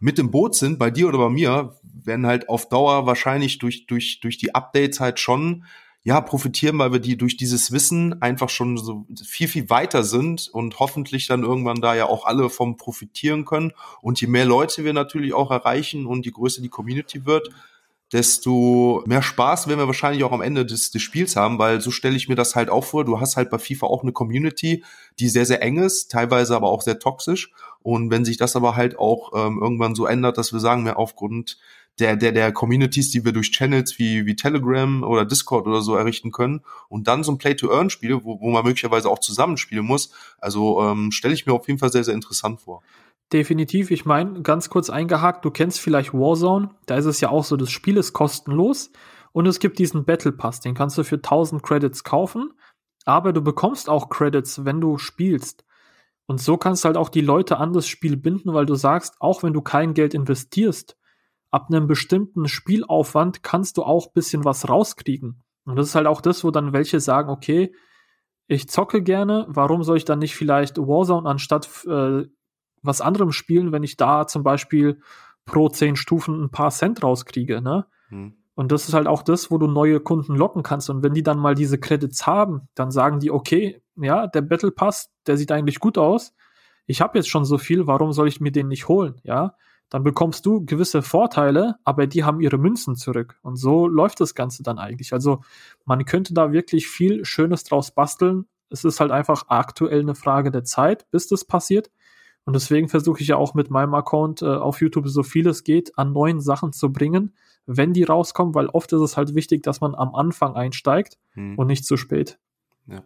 mit 0.02 0.18
im 0.18 0.30
Boot 0.30 0.54
sind, 0.54 0.78
bei 0.78 0.90
dir 0.90 1.08
oder 1.08 1.18
bei 1.18 1.30
mir, 1.30 1.76
werden 2.04 2.26
halt 2.26 2.48
auf 2.48 2.68
Dauer 2.68 3.06
wahrscheinlich 3.06 3.58
durch, 3.58 3.86
durch, 3.86 4.20
durch 4.20 4.36
die 4.36 4.54
Updates 4.54 4.98
halt 4.98 5.20
schon 5.20 5.64
ja, 6.04 6.20
profitieren, 6.20 6.78
weil 6.78 6.92
wir 6.92 6.98
die 6.98 7.16
durch 7.16 7.36
dieses 7.36 7.70
Wissen 7.70 8.20
einfach 8.20 8.48
schon 8.48 8.76
so 8.76 9.06
viel, 9.24 9.46
viel 9.46 9.70
weiter 9.70 10.02
sind 10.02 10.48
und 10.48 10.80
hoffentlich 10.80 11.28
dann 11.28 11.44
irgendwann 11.44 11.80
da 11.80 11.94
ja 11.94 12.06
auch 12.06 12.26
alle 12.26 12.50
vom 12.50 12.76
profitieren 12.76 13.44
können. 13.44 13.72
Und 14.00 14.20
je 14.20 14.26
mehr 14.26 14.44
Leute 14.44 14.84
wir 14.84 14.92
natürlich 14.92 15.32
auch 15.32 15.52
erreichen 15.52 16.06
und 16.06 16.26
je 16.26 16.32
größer 16.32 16.60
die 16.60 16.68
Community 16.68 17.24
wird, 17.24 17.50
desto 18.12 19.02
mehr 19.06 19.22
Spaß 19.22 19.68
werden 19.68 19.80
wir 19.80 19.86
wahrscheinlich 19.86 20.22
auch 20.24 20.32
am 20.32 20.42
Ende 20.42 20.66
des, 20.66 20.90
des 20.90 21.00
Spiels 21.00 21.34
haben, 21.34 21.58
weil 21.58 21.80
so 21.80 21.90
stelle 21.90 22.16
ich 22.16 22.28
mir 22.28 22.34
das 22.34 22.54
halt 22.54 22.68
auch 22.68 22.84
vor. 22.84 23.04
Du 23.04 23.20
hast 23.20 23.36
halt 23.36 23.50
bei 23.50 23.58
FIFA 23.58 23.86
auch 23.86 24.02
eine 24.02 24.12
Community, 24.12 24.84
die 25.18 25.28
sehr, 25.28 25.46
sehr 25.46 25.62
eng 25.62 25.78
ist, 25.78 26.10
teilweise 26.10 26.54
aber 26.54 26.68
auch 26.68 26.82
sehr 26.82 26.98
toxisch. 26.98 27.50
Und 27.80 28.10
wenn 28.10 28.24
sich 28.24 28.36
das 28.36 28.54
aber 28.54 28.76
halt 28.76 28.98
auch 28.98 29.32
ähm, 29.34 29.58
irgendwann 29.60 29.94
so 29.94 30.06
ändert, 30.06 30.36
dass 30.38 30.52
wir 30.52 30.60
sagen, 30.60 30.82
mehr 30.82 30.98
aufgrund 30.98 31.58
der, 31.98 32.16
der, 32.16 32.32
der 32.32 32.52
Communities, 32.52 33.10
die 33.10 33.24
wir 33.24 33.32
durch 33.32 33.50
Channels 33.50 33.98
wie, 33.98 34.24
wie 34.24 34.36
Telegram 34.36 35.02
oder 35.02 35.24
Discord 35.24 35.66
oder 35.66 35.82
so 35.82 35.94
errichten 35.94 36.32
können 36.32 36.62
und 36.88 37.06
dann 37.06 37.24
so 37.24 37.32
ein 37.32 37.38
Play-to-Earn-Spiel, 37.38 38.24
wo, 38.24 38.40
wo 38.40 38.50
man 38.50 38.64
möglicherweise 38.64 39.10
auch 39.10 39.18
zusammenspielen 39.18 39.84
muss. 39.84 40.10
Also 40.38 40.82
ähm, 40.82 41.12
stelle 41.12 41.34
ich 41.34 41.46
mir 41.46 41.52
auf 41.52 41.66
jeden 41.66 41.78
Fall 41.78 41.92
sehr, 41.92 42.04
sehr 42.04 42.14
interessant 42.14 42.60
vor. 42.60 42.82
Definitiv. 43.32 43.90
Ich 43.90 44.04
meine, 44.04 44.42
ganz 44.42 44.68
kurz 44.68 44.90
eingehakt, 44.90 45.44
du 45.44 45.50
kennst 45.50 45.80
vielleicht 45.80 46.12
Warzone. 46.12 46.70
Da 46.86 46.96
ist 46.96 47.06
es 47.06 47.20
ja 47.20 47.30
auch 47.30 47.44
so, 47.44 47.56
das 47.56 47.70
Spiel 47.70 47.96
ist 47.96 48.12
kostenlos 48.12 48.90
und 49.32 49.46
es 49.46 49.58
gibt 49.58 49.78
diesen 49.78 50.04
Battle 50.04 50.32
Pass, 50.32 50.60
den 50.60 50.74
kannst 50.74 50.98
du 50.98 51.04
für 51.04 51.16
1000 51.16 51.62
Credits 51.62 52.04
kaufen, 52.04 52.50
aber 53.06 53.32
du 53.32 53.40
bekommst 53.40 53.88
auch 53.88 54.10
Credits, 54.10 54.64
wenn 54.64 54.80
du 54.80 54.98
spielst. 54.98 55.64
Und 56.26 56.40
so 56.40 56.56
kannst 56.56 56.84
du 56.84 56.86
halt 56.86 56.96
auch 56.96 57.08
die 57.08 57.22
Leute 57.22 57.56
an 57.56 57.72
das 57.72 57.88
Spiel 57.88 58.16
binden, 58.16 58.52
weil 58.52 58.66
du 58.66 58.74
sagst, 58.74 59.16
auch 59.20 59.42
wenn 59.42 59.52
du 59.52 59.62
kein 59.62 59.94
Geld 59.94 60.14
investierst, 60.14 60.96
ab 61.50 61.66
einem 61.68 61.86
bestimmten 61.86 62.48
Spielaufwand 62.48 63.42
kannst 63.42 63.76
du 63.76 63.82
auch 63.82 64.12
bisschen 64.12 64.44
was 64.44 64.68
rauskriegen. 64.68 65.42
Und 65.64 65.76
das 65.76 65.88
ist 65.88 65.94
halt 65.94 66.06
auch 66.06 66.20
das, 66.20 66.44
wo 66.44 66.50
dann 66.50 66.72
welche 66.72 67.00
sagen, 67.00 67.30
okay, 67.30 67.74
ich 68.46 68.68
zocke 68.68 69.02
gerne, 69.02 69.46
warum 69.48 69.82
soll 69.82 69.96
ich 69.96 70.04
dann 70.04 70.18
nicht 70.18 70.36
vielleicht 70.36 70.78
Warzone 70.78 71.28
anstatt 71.28 71.68
äh, 71.86 72.24
was 72.82 73.00
anderem 73.00 73.32
spielen, 73.32 73.72
wenn 73.72 73.82
ich 73.82 73.96
da 73.96 74.26
zum 74.26 74.42
Beispiel 74.42 75.00
pro 75.44 75.68
zehn 75.68 75.96
Stufen 75.96 76.42
ein 76.42 76.50
paar 76.50 76.70
Cent 76.70 77.02
rauskriege, 77.02 77.60
ne? 77.60 77.86
Hm. 78.08 78.34
Und 78.54 78.70
das 78.70 78.86
ist 78.86 78.94
halt 78.94 79.06
auch 79.06 79.22
das, 79.22 79.50
wo 79.50 79.56
du 79.56 79.66
neue 79.66 79.98
Kunden 80.00 80.34
locken 80.34 80.62
kannst. 80.62 80.90
Und 80.90 81.02
wenn 81.02 81.14
die 81.14 81.22
dann 81.22 81.38
mal 81.38 81.54
diese 81.54 81.78
Credits 81.78 82.26
haben, 82.26 82.68
dann 82.74 82.90
sagen 82.90 83.18
die, 83.18 83.30
okay, 83.30 83.82
ja, 83.96 84.26
der 84.26 84.42
Battle 84.42 84.70
Pass, 84.70 85.10
der 85.26 85.38
sieht 85.38 85.50
eigentlich 85.50 85.80
gut 85.80 85.96
aus. 85.96 86.34
Ich 86.86 87.00
habe 87.00 87.18
jetzt 87.18 87.28
schon 87.28 87.44
so 87.44 87.56
viel, 87.56 87.86
warum 87.86 88.12
soll 88.12 88.28
ich 88.28 88.40
mir 88.40 88.52
den 88.52 88.68
nicht 88.68 88.88
holen? 88.88 89.20
Ja, 89.24 89.56
dann 89.88 90.04
bekommst 90.04 90.44
du 90.46 90.64
gewisse 90.64 91.02
Vorteile, 91.02 91.76
aber 91.84 92.06
die 92.06 92.24
haben 92.24 92.40
ihre 92.40 92.58
Münzen 92.58 92.94
zurück. 92.94 93.38
Und 93.42 93.56
so 93.56 93.86
läuft 93.86 94.20
das 94.20 94.34
Ganze 94.34 94.62
dann 94.62 94.78
eigentlich. 94.78 95.12
Also 95.12 95.42
man 95.84 96.04
könnte 96.04 96.34
da 96.34 96.52
wirklich 96.52 96.88
viel 96.88 97.24
Schönes 97.24 97.64
draus 97.64 97.90
basteln. 97.90 98.46
Es 98.68 98.84
ist 98.84 99.00
halt 99.00 99.10
einfach 99.10 99.44
aktuell 99.48 100.00
eine 100.00 100.14
Frage 100.14 100.50
der 100.50 100.64
Zeit, 100.64 101.10
bis 101.10 101.26
das 101.28 101.44
passiert. 101.44 101.90
Und 102.44 102.54
deswegen 102.54 102.88
versuche 102.88 103.22
ich 103.22 103.28
ja 103.28 103.36
auch 103.36 103.54
mit 103.54 103.70
meinem 103.70 103.94
Account 103.94 104.42
äh, 104.42 104.46
auf 104.46 104.80
YouTube 104.80 105.08
so 105.08 105.22
viel 105.22 105.46
es 105.46 105.64
geht 105.64 105.96
an 105.98 106.12
neuen 106.12 106.40
Sachen 106.40 106.72
zu 106.72 106.92
bringen, 106.92 107.34
wenn 107.66 107.92
die 107.92 108.02
rauskommen, 108.02 108.54
weil 108.54 108.66
oft 108.66 108.92
ist 108.92 109.00
es 109.00 109.16
halt 109.16 109.34
wichtig, 109.34 109.62
dass 109.62 109.80
man 109.80 109.94
am 109.94 110.14
Anfang 110.14 110.54
einsteigt 110.54 111.18
hm. 111.34 111.56
und 111.56 111.68
nicht 111.68 111.84
zu 111.84 111.96
spät. 111.96 112.38
Ja. 112.86 113.02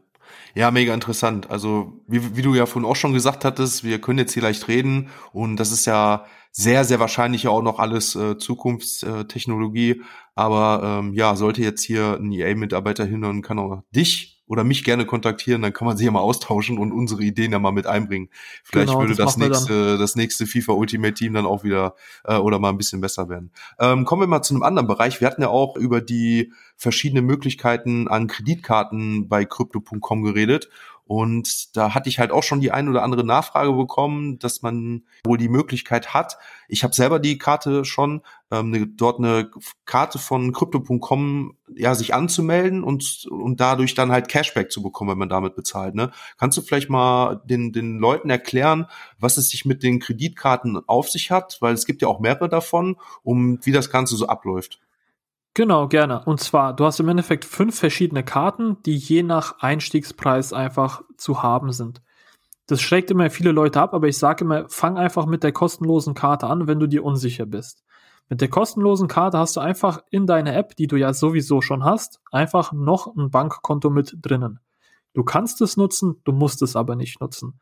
Ja, 0.55 0.71
mega 0.71 0.93
interessant. 0.93 1.51
Also, 1.51 2.01
wie, 2.09 2.37
wie 2.37 2.43
du 2.43 2.55
ja 2.55 2.67
vorhin 2.67 2.89
auch 2.89 2.97
schon 2.97 3.13
gesagt 3.13 3.45
hattest, 3.45 3.85
wir 3.85 4.01
können 4.01 4.19
jetzt 4.19 4.33
hier 4.33 4.43
leicht 4.43 4.67
reden 4.67 5.11
und 5.33 5.57
das 5.57 5.71
ist 5.71 5.87
ja 5.87 6.25
sehr, 6.51 6.85
sehr 6.85 6.99
wahrscheinlich 6.99 7.45
ja 7.45 7.51
auch 7.51 7.63
noch 7.63 7.79
alles 7.79 8.17
äh, 8.17 8.39
Zukunftstechnologie. 8.39 10.03
Aber 10.35 11.01
ähm, 11.01 11.13
ja, 11.13 11.37
sollte 11.37 11.63
jetzt 11.63 11.83
hier 11.83 12.19
ein 12.19 12.33
EA-Mitarbeiter 12.33 13.05
hinhören, 13.05 13.43
kann 13.43 13.59
auch 13.59 13.83
dich 13.91 14.36
oder 14.47 14.65
mich 14.65 14.85
gerne 14.85 15.07
kontaktieren, 15.07 15.63
dann 15.63 15.73
kann 15.73 15.87
man 15.87 15.97
sich 15.97 16.05
ja 16.05 16.13
mal 16.13 16.21
austauschen 16.21 16.79
und 16.79 16.93
unsere 16.93 17.23
Ideen 17.23 17.53
ja 17.53 17.59
mal 17.59 17.73
mit 17.73 17.87
einbringen. 17.87 18.29
Vielleicht 18.63 18.89
genau, 18.89 19.01
würde 19.01 19.15
das, 19.15 19.35
das 19.35 19.37
nächste, 19.37 19.99
das 19.99 20.17
nächste 20.17 20.47
FIFA 20.47 20.73
Ultimate 20.73 21.15
Team 21.15 21.35
dann 21.35 21.47
auch 21.47 21.65
wieder 21.65 21.95
äh, 22.25 22.37
oder 22.37 22.59
mal 22.59 22.71
ein 22.71 22.79
bisschen 22.79 23.01
besser 23.01 23.29
werden. 23.29 23.51
Ähm, 23.79 24.05
kommen 24.05 24.23
wir 24.23 24.27
mal 24.29 24.43
zu 24.43 24.55
einem 24.55 24.63
anderen 24.63 24.87
Bereich. 24.87 25.21
Wir 25.21 25.29
hatten 25.29 25.43
ja 25.43 25.49
auch 25.49 25.77
über 25.77 26.01
die 26.01 26.53
verschiedenen 26.77 27.27
Möglichkeiten 27.27 28.09
an 28.09 28.27
Kreditkarten 28.27 29.29
bei 29.29 29.45
Crypto.com 29.45 30.23
geredet. 30.23 30.69
Und 31.07 31.77
da 31.77 31.95
hatte 31.95 32.09
ich 32.09 32.19
halt 32.19 32.33
auch 32.33 32.43
schon 32.43 32.61
die 32.61 32.73
ein 32.73 32.89
oder 32.89 33.05
andere 33.05 33.25
Nachfrage 33.25 33.73
bekommen, 33.73 34.41
dass 34.41 34.63
man 34.63 35.05
wohl 35.25 35.39
die 35.39 35.49
Möglichkeit 35.49 36.15
hat. 36.15 36.37
Ich 36.67 36.83
habe 36.83 36.97
selber 36.97 37.21
die 37.21 37.39
Karte 37.39 37.85
schon, 37.85 38.23
ähm, 38.51 38.71
ne, 38.71 38.89
dort 38.89 39.21
eine 39.21 39.49
Karte 39.85 40.19
von 40.19 40.53
Crypto.com 40.53 41.57
ja 41.77 41.95
sich 41.95 42.13
anzumelden 42.13 42.83
und 42.83 43.27
und 43.31 43.61
dadurch 43.61 43.95
dann 43.95 44.11
halt 44.11 44.29
Cashback 44.29 44.73
zu 44.73 44.83
bekommen, 44.83 45.13
wenn 45.13 45.19
man 45.19 45.29
damit 45.29 45.55
bezahlt. 45.55 45.95
Ne? 45.95 46.11
Kannst 46.39 46.59
du 46.59 46.63
vielleicht 46.63 46.91
mal 46.91 47.41
den 47.45 47.73
den 47.73 47.99
Leuten 47.99 48.29
erklären, 48.29 48.87
was 49.21 49.37
es 49.37 49.49
sich 49.51 49.65
mit 49.65 49.85
den 49.85 50.01
Kreditkarten 50.01 50.81
auf 50.89 51.09
sich 51.09 51.31
hat, 51.31 51.59
weil 51.61 51.75
es 51.75 51.87
gibt 51.87 52.03
ja 52.03 52.09
auch 52.09 52.19
mehrere 52.19 52.49
davon, 52.49 52.97
um 53.23 53.61
wie 53.63 53.73
das 53.73 53.91
Ganze 53.91 54.17
so 54.17 54.27
abläuft. 54.27 54.81
Genau, 55.57 55.89
gerne. 55.89 56.23
Und 56.27 56.39
zwar, 56.39 56.77
du 56.77 56.85
hast 56.85 57.01
im 57.01 57.09
Endeffekt 57.09 57.47
fünf 57.47 57.79
verschiedene 57.79 58.23
Karten, 58.23 58.77
die 58.83 58.95
je 58.95 59.23
nach 59.23 59.59
Einstiegspreis 59.61 60.53
einfach 60.53 61.03
zu 61.17 61.43
haben 61.43 61.73
sind. 61.73 62.03
Das 62.67 62.83
schreckt 62.83 63.11
immer 63.11 63.31
viele 63.31 63.53
Leute 63.53 63.81
ab, 63.81 63.95
aber 63.95 64.07
ich 64.07 64.19
sage 64.19 64.45
immer, 64.45 64.69
fang 64.69 64.99
einfach 64.99 65.25
mit 65.25 65.43
der 65.43 65.53
kostenlosen 65.53 66.13
Karte 66.13 66.47
an, 66.47 66.67
wenn 66.67 66.79
du 66.79 66.87
dir 66.87 67.03
unsicher 67.03 67.47
bist. 67.47 67.87
Mit 68.29 68.43
der 68.43 68.51
kostenlosen 68.51 69.09
Karte 69.09 69.39
hast 69.39 69.57
du 69.57 69.61
einfach 69.61 70.03
in 70.11 70.27
deiner 70.27 70.55
App, 70.55 70.77
die 70.77 70.89
du 70.89 70.97
ja 70.97 71.15
sowieso 71.15 71.63
schon 71.63 71.85
hast, 71.85 72.21
einfach 72.31 72.73
noch 72.75 73.17
ein 73.17 73.31
Bankkonto 73.31 73.89
mit 73.89 74.15
drinnen. 74.21 74.61
Du 75.15 75.25
kannst 75.25 75.63
es 75.63 75.79
nutzen, 75.79 76.21
du 76.25 76.33
musst 76.33 76.61
es 76.61 76.77
aber 76.77 76.97
nicht 76.97 77.23
nutzen. 77.23 77.61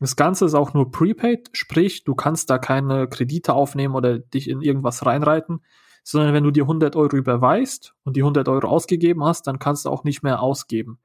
Das 0.00 0.16
Ganze 0.16 0.46
ist 0.46 0.54
auch 0.54 0.72
nur 0.72 0.90
prepaid, 0.90 1.50
sprich, 1.52 2.04
du 2.04 2.14
kannst 2.14 2.48
da 2.48 2.56
keine 2.56 3.06
Kredite 3.06 3.52
aufnehmen 3.52 3.96
oder 3.96 4.18
dich 4.18 4.48
in 4.48 4.62
irgendwas 4.62 5.04
reinreiten 5.04 5.60
sondern 6.04 6.34
wenn 6.34 6.44
du 6.44 6.50
dir 6.50 6.64
100 6.64 6.94
Euro 6.94 7.16
überweist 7.16 7.94
und 8.04 8.16
die 8.16 8.22
100 8.22 8.48
Euro 8.48 8.68
ausgegeben 8.68 9.24
hast, 9.24 9.46
dann 9.46 9.58
kannst 9.58 9.86
du 9.86 9.90
auch 9.90 10.04
nicht 10.04 10.22
mehr 10.22 10.40
ausgeben. 10.40 10.98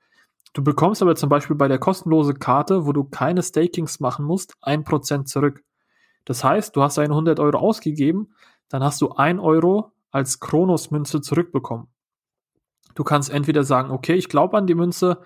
Du 0.53 0.63
bekommst 0.63 1.01
aber 1.01 1.15
zum 1.15 1.29
Beispiel 1.29 1.55
bei 1.55 1.67
der 1.67 1.79
kostenlosen 1.79 2.39
Karte, 2.39 2.85
wo 2.85 2.91
du 2.91 3.05
keine 3.05 3.41
Stakings 3.41 3.99
machen 3.99 4.25
musst, 4.25 4.55
1% 4.61 5.25
zurück. 5.25 5.63
Das 6.25 6.43
heißt, 6.43 6.75
du 6.75 6.83
hast 6.83 6.97
deine 6.97 7.13
100 7.13 7.39
Euro 7.39 7.57
ausgegeben, 7.57 8.33
dann 8.67 8.83
hast 8.83 9.01
du 9.01 9.09
1 9.09 9.39
Euro 9.39 9.93
als 10.11 10.39
Kronos-Münze 10.39 11.21
zurückbekommen. 11.21 11.87
Du 12.95 13.03
kannst 13.03 13.29
entweder 13.29 13.63
sagen, 13.63 13.91
okay, 13.91 14.15
ich 14.15 14.27
glaube 14.27 14.57
an 14.57 14.67
die 14.67 14.75
Münze, 14.75 15.21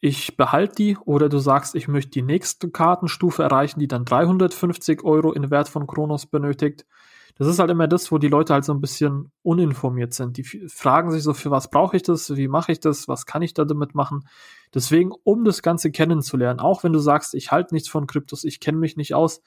ich 0.00 0.36
behalte 0.36 0.74
die, 0.76 0.96
oder 0.98 1.28
du 1.28 1.38
sagst, 1.38 1.74
ich 1.74 1.88
möchte 1.88 2.10
die 2.10 2.22
nächste 2.22 2.70
Kartenstufe 2.70 3.42
erreichen, 3.42 3.80
die 3.80 3.88
dann 3.88 4.04
350 4.04 5.04
Euro 5.04 5.32
in 5.32 5.50
Wert 5.50 5.68
von 5.68 5.86
Kronos 5.86 6.26
benötigt 6.26 6.86
das 7.36 7.48
ist 7.48 7.58
halt 7.58 7.70
immer 7.70 7.88
das, 7.88 8.10
wo 8.12 8.18
die 8.18 8.28
Leute 8.28 8.52
halt 8.52 8.64
so 8.64 8.72
ein 8.72 8.80
bisschen 8.80 9.32
uninformiert 9.42 10.14
sind. 10.14 10.36
Die 10.36 10.44
fragen 10.44 11.10
sich 11.10 11.22
so, 11.22 11.32
für 11.32 11.50
was 11.50 11.70
brauche 11.70 11.96
ich 11.96 12.02
das? 12.02 12.36
Wie 12.36 12.48
mache 12.48 12.72
ich 12.72 12.80
das? 12.80 13.08
Was 13.08 13.26
kann 13.26 13.42
ich 13.42 13.54
da 13.54 13.64
damit 13.64 13.94
machen? 13.94 14.26
Deswegen, 14.74 15.12
um 15.24 15.44
das 15.44 15.62
Ganze 15.62 15.90
kennenzulernen, 15.90 16.60
auch 16.60 16.84
wenn 16.84 16.92
du 16.92 16.98
sagst, 16.98 17.34
ich 17.34 17.50
halte 17.50 17.74
nichts 17.74 17.88
von 17.88 18.06
Kryptos, 18.06 18.44
ich 18.44 18.60
kenne 18.60 18.78
mich 18.78 18.96
nicht 18.96 19.14
aus, 19.14 19.42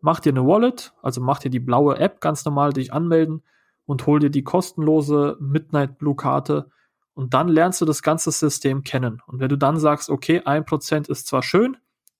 mach 0.00 0.20
dir 0.20 0.30
eine 0.30 0.46
Wallet, 0.46 0.94
also 1.02 1.20
mach 1.20 1.38
dir 1.38 1.50
die 1.50 1.60
blaue 1.60 1.98
App 1.98 2.20
ganz 2.20 2.44
normal, 2.44 2.72
dich 2.72 2.92
anmelden 2.92 3.42
und 3.86 4.06
hol 4.06 4.20
dir 4.20 4.30
die 4.30 4.44
kostenlose 4.44 5.36
Midnight 5.40 5.98
Blue 5.98 6.16
Karte 6.16 6.70
und 7.14 7.34
dann 7.34 7.48
lernst 7.48 7.80
du 7.80 7.86
das 7.86 8.02
ganze 8.02 8.30
System 8.30 8.82
kennen. 8.82 9.22
Und 9.26 9.40
wenn 9.40 9.48
du 9.48 9.56
dann 9.56 9.78
sagst, 9.78 10.10
okay, 10.10 10.42
ein 10.44 10.64
Prozent 10.64 11.08
ist 11.08 11.26
zwar 11.26 11.42
schön, 11.42 11.76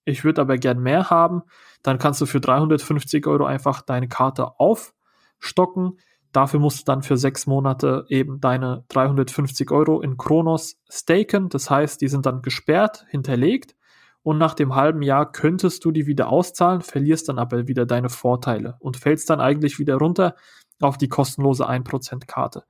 ich 0.06 0.24
würde 0.24 0.40
aber 0.40 0.56
gern 0.56 0.80
mehr 0.80 1.10
haben, 1.10 1.42
dann 1.82 1.98
kannst 1.98 2.20
du 2.20 2.26
für 2.26 2.40
350 2.40 3.26
Euro 3.26 3.44
einfach 3.44 3.82
deine 3.82 4.08
Karte 4.08 4.58
auf 4.58 4.94
stocken. 5.38 5.98
Dafür 6.32 6.60
musst 6.60 6.80
du 6.80 6.84
dann 6.84 7.02
für 7.02 7.16
sechs 7.16 7.46
Monate 7.46 8.06
eben 8.08 8.40
deine 8.40 8.84
350 8.88 9.70
Euro 9.70 10.00
in 10.00 10.16
Kronos 10.16 10.78
staken. 10.88 11.48
Das 11.48 11.70
heißt, 11.70 12.00
die 12.00 12.08
sind 12.08 12.26
dann 12.26 12.42
gesperrt, 12.42 13.04
hinterlegt. 13.08 13.74
Und 14.22 14.38
nach 14.38 14.54
dem 14.54 14.74
halben 14.74 15.02
Jahr 15.02 15.30
könntest 15.30 15.84
du 15.84 15.92
die 15.92 16.06
wieder 16.06 16.28
auszahlen, 16.28 16.80
verlierst 16.80 17.28
dann 17.28 17.38
aber 17.38 17.68
wieder 17.68 17.86
deine 17.86 18.08
Vorteile 18.08 18.76
und 18.80 18.96
fällst 18.96 19.30
dann 19.30 19.40
eigentlich 19.40 19.78
wieder 19.78 19.96
runter 19.96 20.34
auf 20.80 20.98
die 20.98 21.08
kostenlose 21.08 21.68
1% 21.68 22.26
Karte. 22.26 22.64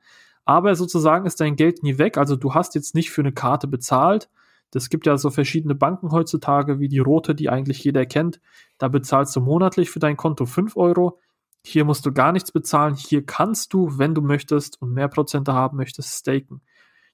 Aber 0.45 0.75
sozusagen 0.77 1.27
ist 1.27 1.41
dein 1.41 1.57
Geld 1.57 1.83
nie 1.83 1.99
weg. 1.99 2.19
Also 2.19 2.37
du 2.37 2.55
hast 2.55 2.75
jetzt 2.75 2.95
nicht 2.95 3.11
für 3.11 3.23
eine 3.23 3.33
Karte 3.33 3.67
bezahlt. 3.67 4.29
Das 4.71 4.89
gibt 4.91 5.07
ja 5.07 5.17
so 5.17 5.31
verschiedene 5.31 5.75
Banken 5.75 6.11
heutzutage, 6.11 6.81
wie 6.81 6.89
die 6.89 6.99
rote, 6.99 7.35
die 7.35 7.49
eigentlich 7.49 7.83
jeder 7.85 8.05
kennt. 8.07 8.41
Da 8.79 8.89
bezahlst 8.89 9.35
du 9.37 9.41
monatlich 9.41 9.91
für 9.91 10.01
dein 10.01 10.17
Konto 10.17 10.45
5 10.45 10.77
Euro. 10.77 11.19
Hier 11.65 11.85
musst 11.85 12.05
du 12.07 12.13
gar 12.13 12.33
nichts 12.33 12.53
bezahlen. 12.53 12.95
Hier 12.95 13.25
kannst 13.25 13.73
du, 13.73 13.99
wenn 13.99 14.15
du 14.15 14.23
möchtest 14.23 14.81
und 14.83 14.93
mehr 14.93 15.09
Prozente 15.09 15.53
haben 15.53 15.77
möchtest, 15.77 16.19
staken. 16.19 16.63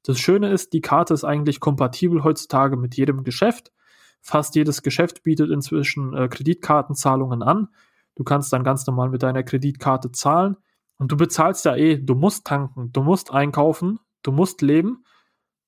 Das 0.02 0.18
Schöne 0.18 0.50
ist, 0.50 0.72
die 0.72 0.80
Karte 0.80 1.14
ist 1.14 1.24
eigentlich 1.24 1.60
kompatibel 1.60 2.24
heutzutage 2.24 2.76
mit 2.76 2.96
jedem 2.96 3.22
Geschäft. 3.22 3.72
Fast 4.20 4.54
jedes 4.54 4.82
Geschäft 4.82 5.22
bietet 5.22 5.50
inzwischen 5.50 6.14
äh, 6.14 6.28
Kreditkartenzahlungen 6.28 7.42
an. 7.42 7.68
Du 8.14 8.24
kannst 8.24 8.52
dann 8.52 8.64
ganz 8.64 8.86
normal 8.86 9.10
mit 9.10 9.22
deiner 9.22 9.42
Kreditkarte 9.42 10.12
zahlen 10.12 10.56
und 10.98 11.10
du 11.12 11.16
bezahlst 11.16 11.64
ja 11.64 11.76
eh, 11.76 11.98
du 11.98 12.14
musst 12.14 12.46
tanken, 12.46 12.92
du 12.92 13.02
musst 13.02 13.32
einkaufen, 13.32 13.98
du 14.22 14.32
musst 14.32 14.62
leben 14.62 15.04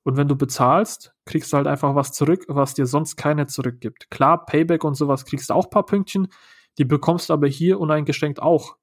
und 0.05 0.17
wenn 0.17 0.29
du 0.29 0.37
bezahlst, 0.37 1.15
kriegst 1.25 1.53
du 1.53 1.57
halt 1.57 1.67
einfach 1.67 1.95
was 1.95 2.13
zurück, 2.13 2.45
was 2.49 2.75
dir 2.75 2.87
sonst 2.87 3.17
keine 3.17 3.47
zurückgibt. 3.47 4.11
Klar, 4.11 4.45
Payback 4.45 4.85
und 4.85 4.95
sowas 4.95 5.25
kriegst 5.25 5.51
du 5.51 5.55
auch 5.55 5.71
paar 5.71 5.87
Pünktchen, 5.87 6.29
die 6.79 6.85
bekommst 6.85 7.29
du 7.29 7.33
aber 7.33 7.49
hier 7.49 7.81
uneingeschränkt 7.81 8.41
auch. 8.41 8.77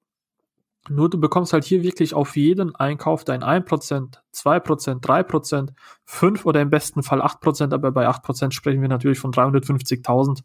Nur 0.88 1.08
du 1.08 1.20
bekommst 1.20 1.52
halt 1.52 1.62
hier 1.62 1.84
wirklich 1.84 2.12
auf 2.12 2.36
jeden 2.36 2.74
Einkauf 2.74 3.22
dein 3.22 3.44
1%, 3.44 4.18
2%, 4.34 5.00
3%, 5.00 5.68
5 6.04 6.44
oder 6.44 6.60
im 6.60 6.70
besten 6.70 7.04
Fall 7.04 7.22
8%, 7.22 7.72
aber 7.72 7.92
bei 7.92 8.08
8% 8.08 8.50
sprechen 8.50 8.82
wir 8.82 8.88
natürlich 8.88 9.20
von 9.20 9.30
350.000, 9.32 10.42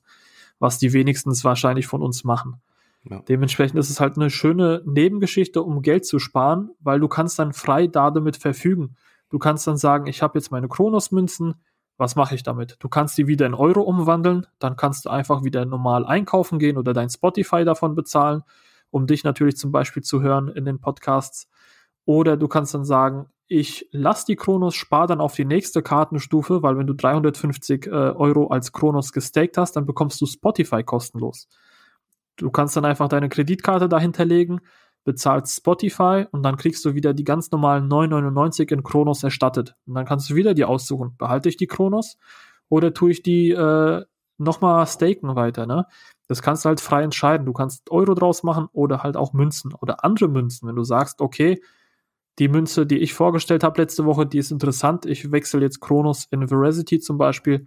was 0.59 0.77
die 0.77 0.93
wenigstens 0.93 1.43
wahrscheinlich 1.43 1.87
von 1.87 2.03
uns 2.03 2.23
machen. 2.23 2.61
Ja. 3.09 3.21
Dementsprechend 3.21 3.79
ist 3.79 3.89
es 3.89 3.99
halt 3.99 4.17
eine 4.17 4.29
schöne 4.29 4.83
Nebengeschichte, 4.85 5.63
um 5.63 5.81
Geld 5.81 6.05
zu 6.05 6.19
sparen, 6.19 6.69
weil 6.81 6.99
du 6.99 7.07
kannst 7.07 7.39
dann 7.39 7.53
frei 7.53 7.87
damit 7.87 8.37
verfügen. 8.37 8.95
Du 9.29 9.39
kannst 9.39 9.67
dann 9.67 9.77
sagen, 9.77 10.07
ich 10.07 10.21
habe 10.21 10.37
jetzt 10.37 10.51
meine 10.51 10.67
Kronos-Münzen, 10.67 11.55
was 11.97 12.15
mache 12.15 12.35
ich 12.35 12.43
damit? 12.43 12.77
Du 12.79 12.89
kannst 12.89 13.17
die 13.17 13.27
wieder 13.27 13.45
in 13.45 13.53
Euro 13.53 13.81
umwandeln, 13.81 14.45
dann 14.59 14.75
kannst 14.75 15.05
du 15.05 15.09
einfach 15.09 15.43
wieder 15.43 15.65
normal 15.65 16.05
einkaufen 16.05 16.59
gehen 16.59 16.77
oder 16.77 16.93
dein 16.93 17.09
Spotify 17.09 17.65
davon 17.65 17.95
bezahlen, 17.95 18.43
um 18.91 19.07
dich 19.07 19.23
natürlich 19.23 19.57
zum 19.57 19.71
Beispiel 19.71 20.03
zu 20.03 20.21
hören 20.21 20.47
in 20.47 20.65
den 20.65 20.79
Podcasts. 20.79 21.49
Oder 22.05 22.37
du 22.37 22.47
kannst 22.47 22.73
dann 22.73 22.85
sagen, 22.85 23.27
ich 23.47 23.87
lasse 23.91 24.25
die 24.27 24.35
Kronos, 24.35 24.75
spare 24.75 25.07
dann 25.07 25.21
auf 25.21 25.33
die 25.33 25.45
nächste 25.45 25.81
Kartenstufe, 25.81 26.63
weil 26.63 26.77
wenn 26.77 26.87
du 26.87 26.93
350 26.93 27.87
äh, 27.87 27.89
Euro 27.89 28.47
als 28.47 28.71
Kronos 28.73 29.11
gestaked 29.13 29.57
hast, 29.57 29.75
dann 29.75 29.85
bekommst 29.85 30.21
du 30.21 30.25
Spotify 30.25 30.83
kostenlos. 30.83 31.47
Du 32.35 32.51
kannst 32.51 32.75
dann 32.77 32.85
einfach 32.85 33.07
deine 33.09 33.29
Kreditkarte 33.29 33.89
dahinterlegen, 33.89 34.61
bezahlst 35.07 35.55
Spotify 35.55 36.25
und 36.31 36.43
dann 36.43 36.57
kriegst 36.57 36.83
du 36.83 36.93
wieder 36.93 37.13
die 37.13 37.23
ganz 37.23 37.49
normalen 37.49 37.89
9,99 37.89 38.73
in 38.73 38.83
Kronos 38.83 39.23
erstattet. 39.23 39.73
Und 39.85 39.95
dann 39.95 40.05
kannst 40.05 40.29
du 40.29 40.35
wieder 40.35 40.53
die 40.53 40.65
aussuchen. 40.65 41.15
Behalte 41.17 41.47
ich 41.47 41.55
die 41.55 41.65
Kronos 41.65 42.17
oder 42.67 42.93
tue 42.93 43.11
ich 43.11 43.23
die 43.23 43.51
äh, 43.51 44.03
nochmal 44.37 44.85
staken 44.85 45.33
weiter, 45.37 45.65
ne? 45.65 45.85
Das 46.27 46.41
kannst 46.41 46.65
du 46.65 46.67
halt 46.67 46.81
frei 46.81 47.03
entscheiden. 47.03 47.45
Du 47.45 47.53
kannst 47.53 47.89
Euro 47.89 48.15
draus 48.15 48.43
machen 48.43 48.67
oder 48.73 49.01
halt 49.01 49.15
auch 49.15 49.31
Münzen 49.31 49.73
oder 49.73 50.03
andere 50.03 50.27
Münzen. 50.27 50.67
Wenn 50.67 50.75
du 50.75 50.83
sagst, 50.83 51.21
okay, 51.21 51.61
die 52.37 52.49
Münze, 52.49 52.85
die 52.85 52.97
ich 52.97 53.13
vorgestellt 53.13 53.63
habe 53.63 53.81
letzte 53.81 54.03
Woche, 54.03 54.25
die 54.25 54.39
ist 54.39 54.51
interessant. 54.51 55.05
Ich 55.05 55.31
wechsle 55.31 55.61
jetzt 55.61 55.79
Kronos 55.79 56.27
in 56.31 56.49
Veracity 56.49 56.99
zum 56.99 57.17
Beispiel. 57.17 57.65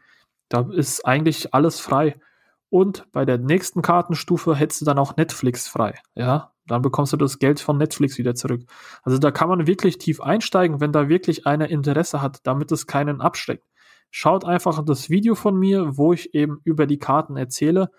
Da 0.51 0.69
ist 0.71 1.07
eigentlich 1.07 1.55
alles 1.55 1.81
frei. 1.81 2.21
Und 2.69 3.11
bei 3.13 3.25
der 3.25 3.39
nächsten 3.39 3.81
Kartenstufe 3.81 4.55
hättest 4.55 4.83
du 4.83 4.85
dann 4.85 4.99
auch 4.99 5.17
Netflix 5.17 5.69
frei. 5.69 5.99
Ja, 6.15 6.50
dann 6.67 6.83
bekommst 6.83 7.13
du 7.13 7.17
das 7.17 7.39
Geld 7.39 7.61
von 7.61 7.79
Netflix 7.79 8.19
wieder 8.19 8.35
zurück. 8.35 8.63
Also 9.03 9.19
da 9.19 9.31
kann 9.31 9.49
man 9.49 9.67
wirklich 9.67 9.99
tief 9.99 10.21
einsteigen, 10.21 10.81
wenn 10.81 10.93
da 10.93 11.09
wirklich 11.09 11.47
einer 11.47 11.69
Interesse 11.69 12.23
hat, 12.23 12.41
damit 12.45 12.71
es 12.73 12.87
keinen 12.87 13.21
abschreckt. 13.21 13.67
Schaut 14.11 14.45
einfach 14.45 14.85
das 14.85 15.09
Video 15.11 15.35
von 15.35 15.57
mir, 15.57 15.97
wo 15.97 16.13
ich 16.13 16.35
eben 16.35 16.61
über 16.65 16.87
die 16.87 16.99
Karten 16.99 17.37
erzähle. 17.37 17.91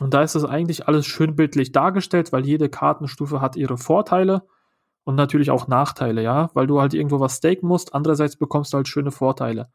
Und 0.00 0.12
da 0.12 0.22
ist 0.22 0.34
das 0.34 0.44
eigentlich 0.44 0.88
alles 0.88 1.06
schön 1.06 1.36
bildlich 1.36 1.72
dargestellt, 1.72 2.32
weil 2.32 2.46
jede 2.46 2.68
Kartenstufe 2.68 3.40
hat 3.40 3.56
ihre 3.56 3.78
Vorteile 3.78 4.42
und 5.04 5.14
natürlich 5.14 5.50
auch 5.50 5.68
Nachteile, 5.68 6.22
ja, 6.22 6.50
weil 6.54 6.66
du 6.66 6.80
halt 6.80 6.94
irgendwo 6.94 7.20
was 7.20 7.36
staken 7.36 7.68
musst. 7.68 7.94
Andererseits 7.94 8.36
bekommst 8.36 8.72
du 8.72 8.78
halt 8.78 8.88
schöne 8.88 9.10
Vorteile. 9.10 9.68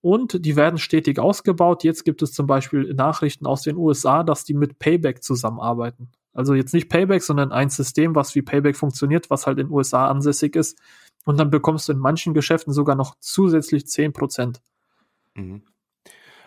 Und 0.00 0.44
die 0.44 0.54
werden 0.54 0.78
stetig 0.78 1.18
ausgebaut. 1.18 1.82
Jetzt 1.82 2.04
gibt 2.04 2.20
es 2.22 2.32
zum 2.32 2.46
Beispiel 2.46 2.92
Nachrichten 2.92 3.46
aus 3.46 3.62
den 3.62 3.76
USA, 3.76 4.22
dass 4.22 4.44
die 4.44 4.54
mit 4.54 4.78
Payback 4.78 5.22
zusammenarbeiten. 5.22 6.10
Also 6.34 6.54
jetzt 6.54 6.74
nicht 6.74 6.88
Payback, 6.88 7.22
sondern 7.22 7.52
ein 7.52 7.70
System, 7.70 8.14
was 8.14 8.34
wie 8.34 8.42
Payback 8.42 8.76
funktioniert, 8.76 9.30
was 9.30 9.46
halt 9.46 9.58
in 9.58 9.68
den 9.68 9.72
USA 9.72 10.08
ansässig 10.08 10.56
ist. 10.56 10.78
Und 11.24 11.38
dann 11.38 11.50
bekommst 11.50 11.88
du 11.88 11.92
in 11.92 11.98
manchen 11.98 12.34
Geschäften 12.34 12.72
sogar 12.72 12.96
noch 12.96 13.14
zusätzlich 13.20 13.84
10%. 13.84 14.56
Mhm. 15.34 15.62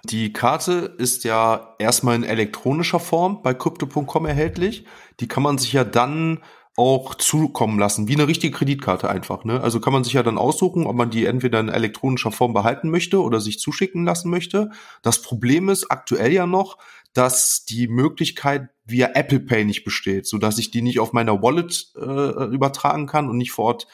Die 0.03 0.31
Karte 0.31 0.95
ist 0.97 1.23
ja 1.23 1.75
erstmal 1.79 2.15
in 2.15 2.23
elektronischer 2.23 2.99
Form 2.99 3.41
bei 3.41 3.53
crypto.com 3.53 4.25
erhältlich. 4.25 4.85
Die 5.19 5.27
kann 5.27 5.43
man 5.43 5.57
sich 5.57 5.73
ja 5.73 5.83
dann 5.83 6.39
auch 6.77 7.15
zukommen 7.15 7.79
lassen, 7.79 8.07
wie 8.07 8.13
eine 8.13 8.27
richtige 8.27 8.55
Kreditkarte 8.55 9.09
einfach. 9.09 9.43
Ne? 9.43 9.59
Also 9.59 9.79
kann 9.79 9.93
man 9.93 10.03
sich 10.03 10.13
ja 10.13 10.21
dann 10.21 10.37
aussuchen, 10.37 10.85
ob 10.85 10.95
man 10.95 11.09
die 11.09 11.25
entweder 11.25 11.59
in 11.59 11.69
elektronischer 11.69 12.31
Form 12.31 12.53
behalten 12.53 12.91
möchte 12.91 13.19
oder 13.19 13.41
sich 13.41 13.59
zuschicken 13.59 14.05
lassen 14.05 14.29
möchte. 14.29 14.69
Das 15.01 15.23
Problem 15.23 15.69
ist 15.69 15.89
aktuell 15.89 16.31
ja 16.31 16.45
noch, 16.45 16.77
dass 17.17 17.65
die 17.65 17.87
Möglichkeit 17.87 18.69
via 18.85 19.09
Apple 19.15 19.39
Pay 19.39 19.65
nicht 19.65 19.83
besteht, 19.83 20.27
so 20.27 20.37
dass 20.37 20.59
ich 20.59 20.69
die 20.69 20.83
nicht 20.83 20.99
auf 20.99 21.13
meiner 21.13 21.41
Wallet 21.41 21.91
äh, 21.95 22.45
übertragen 22.53 23.07
kann 23.07 23.27
und 23.27 23.37
nicht 23.37 23.51
vor 23.51 23.65
Ort 23.65 23.87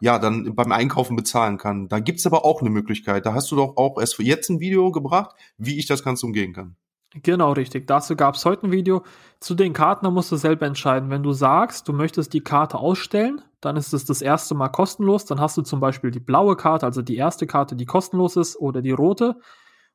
ja 0.00 0.18
dann 0.20 0.54
beim 0.54 0.70
Einkaufen 0.70 1.16
bezahlen 1.16 1.58
kann. 1.58 1.88
Da 1.88 1.98
gibt's 1.98 2.24
aber 2.24 2.44
auch 2.44 2.60
eine 2.60 2.70
Möglichkeit. 2.70 3.26
Da 3.26 3.34
hast 3.34 3.50
du 3.50 3.56
doch 3.56 3.76
auch 3.76 3.98
erst 3.98 4.14
für 4.14 4.22
jetzt 4.22 4.48
ein 4.48 4.60
Video 4.60 4.92
gebracht, 4.92 5.34
wie 5.56 5.78
ich 5.78 5.86
das 5.86 6.04
Ganze 6.04 6.24
umgehen 6.24 6.52
kann. 6.52 6.76
Genau, 7.22 7.52
richtig. 7.52 7.86
Dazu 7.86 8.14
gab 8.14 8.36
es 8.36 8.44
heute 8.44 8.68
ein 8.68 8.70
Video. 8.70 9.02
Zu 9.40 9.54
den 9.54 9.72
Karten, 9.72 10.04
da 10.04 10.10
musst 10.10 10.30
du 10.30 10.36
selber 10.36 10.66
entscheiden. 10.66 11.10
Wenn 11.10 11.22
du 11.22 11.32
sagst, 11.32 11.88
du 11.88 11.92
möchtest 11.92 12.32
die 12.32 12.42
Karte 12.42 12.78
ausstellen, 12.78 13.42
dann 13.60 13.76
ist 13.76 13.92
es 13.92 14.04
das 14.04 14.22
erste 14.22 14.54
Mal 14.54 14.68
kostenlos. 14.68 15.24
Dann 15.24 15.40
hast 15.40 15.56
du 15.56 15.62
zum 15.62 15.80
Beispiel 15.80 16.10
die 16.10 16.20
blaue 16.20 16.54
Karte, 16.54 16.86
also 16.86 17.02
die 17.02 17.16
erste 17.16 17.46
Karte, 17.46 17.74
die 17.74 17.86
kostenlos 17.86 18.36
ist, 18.36 18.56
oder 18.56 18.82
die 18.82 18.92
rote. 18.92 19.40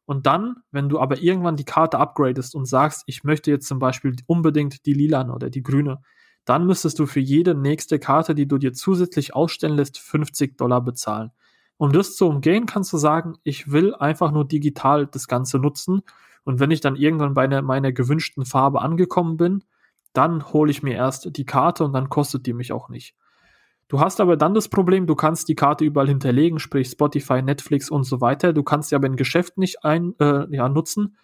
Und 0.06 0.26
dann, 0.26 0.58
wenn 0.72 0.90
du 0.90 1.00
aber 1.00 1.20
irgendwann 1.20 1.56
die 1.56 1.66
Karte 1.66 1.98
upgradest 1.98 2.56
und 2.56 2.66
sagst, 2.66 3.04
ich 3.08 3.24
möchte 3.24 3.52
jetzt 3.52 3.68
zum 3.68 3.80
Beispiel 3.80 4.16
unbedingt 4.28 4.86
die 4.86 4.94
lilane 4.94 5.34
oder 5.34 5.50
die 5.50 5.64
grüne, 5.64 6.02
dann 6.46 6.66
müsstest 6.66 7.00
du 7.00 7.06
für 7.06 7.22
jede 7.22 7.56
nächste 7.56 8.00
Karte, 8.00 8.36
die 8.36 8.48
du 8.48 8.58
dir 8.58 8.74
zusätzlich 8.74 9.34
ausstellen 9.34 9.78
lässt, 9.78 9.98
50 10.00 10.58
Dollar 10.58 10.82
bezahlen. 10.82 11.32
Um 11.78 11.92
das 11.92 12.16
zu 12.16 12.28
umgehen, 12.28 12.66
kannst 12.66 12.92
du 12.94 12.98
sagen, 12.98 13.36
ich 13.44 13.72
will 13.72 13.96
einfach 13.96 14.32
nur 14.32 14.46
digital 14.46 15.08
das 15.08 15.28
Ganze 15.28 15.58
nutzen 15.58 16.02
und 16.44 16.60
wenn 16.60 16.72
ich 16.72 16.82
dann 16.82 16.96
irgendwann 16.96 17.34
bei 17.34 17.62
meiner 17.62 17.92
gewünschten 17.92 18.46
Farbe 18.46 18.82
angekommen 18.82 19.38
bin, 19.38 19.64
dann 20.12 20.52
hole 20.54 20.70
ich 20.70 20.84
mir 20.84 20.94
erst 20.94 21.36
die 21.36 21.46
Karte 21.46 21.84
und 21.86 21.94
dann 21.94 22.10
kostet 22.10 22.46
die 22.46 22.54
mich 22.54 22.72
auch 22.72 22.90
nicht. 22.90 23.16
Du 23.94 24.00
hast 24.00 24.20
aber 24.20 24.38
dann 24.38 24.56
das 24.56 24.70
Problem, 24.70 25.06
du 25.06 25.14
kannst 25.14 25.48
die 25.50 25.54
Karte 25.54 25.86
überall 25.86 26.08
hinterlegen, 26.08 26.58
sprich 26.58 26.90
Spotify, 26.90 27.44
Netflix 27.44 27.92
und 27.92 28.06
so 28.06 28.22
weiter. 28.22 28.52
Du 28.52 28.64
kannst 28.64 28.90
sie 28.90 28.96
aber 28.96 29.06
in 29.06 29.18
Geschäft 29.18 29.60
nicht 29.60 29.86
ein, 29.86 30.16
äh, 30.20 30.48
ja, 30.50 30.68
nutzen. 30.68 31.16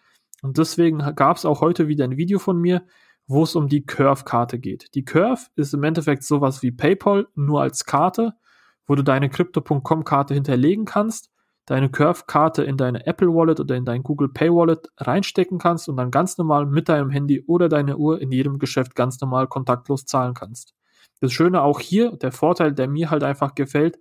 Und 0.44 0.60
deswegen 0.60 1.00
gab 1.16 1.38
es 1.38 1.46
auch 1.46 1.62
heute 1.62 1.88
wieder 1.88 2.04
ein 2.04 2.16
Video 2.16 2.38
von 2.38 2.62
mir, 2.62 2.84
wo 3.26 3.42
es 3.42 3.56
um 3.56 3.70
die 3.70 3.88
Curve-Karte 3.88 4.60
geht. 4.60 4.94
Die 4.94 5.04
Curve 5.04 5.48
ist 5.56 5.74
im 5.74 5.82
Endeffekt 5.82 6.22
sowas 6.22 6.62
wie 6.62 6.70
PayPal, 6.70 7.26
nur 7.34 7.60
als 7.60 7.86
Karte, 7.86 8.34
wo 8.86 8.94
du 8.94 9.02
deine 9.02 9.32
Crypto.com-Karte 9.32 10.36
hinterlegen 10.36 10.86
kannst 10.86 11.32
deine 11.66 11.90
Curve-Karte 11.90 12.64
in 12.64 12.78
deine 12.78 13.06
Apple 13.06 13.28
Wallet 13.28 13.60
oder 13.60 13.76
in 13.76 13.86
dein 13.86 14.02
Google 14.02 14.30
Pay 14.30 14.50
Wallet 14.50 14.90
reinstecken 14.98 15.60
kannst 15.60 15.88
und 15.88 15.98
dann 15.98 16.10
ganz 16.10 16.38
normal 16.40 16.66
mit 16.66 16.90
deinem 16.90 17.12
Handy 17.12 17.44
oder 17.46 17.70
deiner 17.70 17.98
Uhr 17.98 18.20
in 18.20 18.32
jedem 18.32 18.58
Geschäft 18.58 18.96
ganz 18.96 19.22
normal 19.22 19.48
kontaktlos 19.48 20.06
zahlen 20.06 20.34
kannst. 20.34 20.74
Das 21.22 21.34
Schöne 21.34 21.62
auch 21.62 21.80
hier, 21.80 22.12
der 22.12 22.32
Vorteil, 22.32 22.74
der 22.74 22.88
mir 22.88 23.10
halt 23.10 23.24
einfach 23.24 23.56
gefällt, 23.56 24.00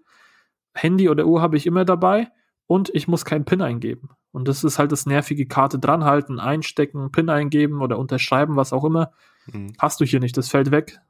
Handy 0.75 1.09
oder 1.09 1.27
Uhr 1.27 1.43
habe 1.43 1.57
ich 1.57 1.67
immer 1.67 1.85
dabei 1.85 2.29
und 2.67 2.91
ich 2.95 3.09
muss 3.09 3.25
keinen 3.25 3.45
PIN 3.45 3.63
eingeben. 3.63 4.11
Und 4.31 4.47
das 4.47 4.63
ist 4.63 4.79
halt 4.79 4.93
das 4.93 5.07
nervige 5.07 5.47
Karte 5.47 5.79
dranhalten, 5.79 6.39
einstecken, 6.39 7.11
PIN 7.11 7.31
eingeben 7.31 7.81
oder 7.81 7.99
unterschreiben, 7.99 8.57
was 8.57 8.73
auch 8.73 8.85
immer. 8.85 9.13
Mhm. 9.47 9.73
Hast 9.79 10.01
du 10.01 10.05
hier 10.05 10.21
nicht, 10.21 10.37
das 10.37 10.49
fällt 10.49 10.71
weg. 10.71 11.01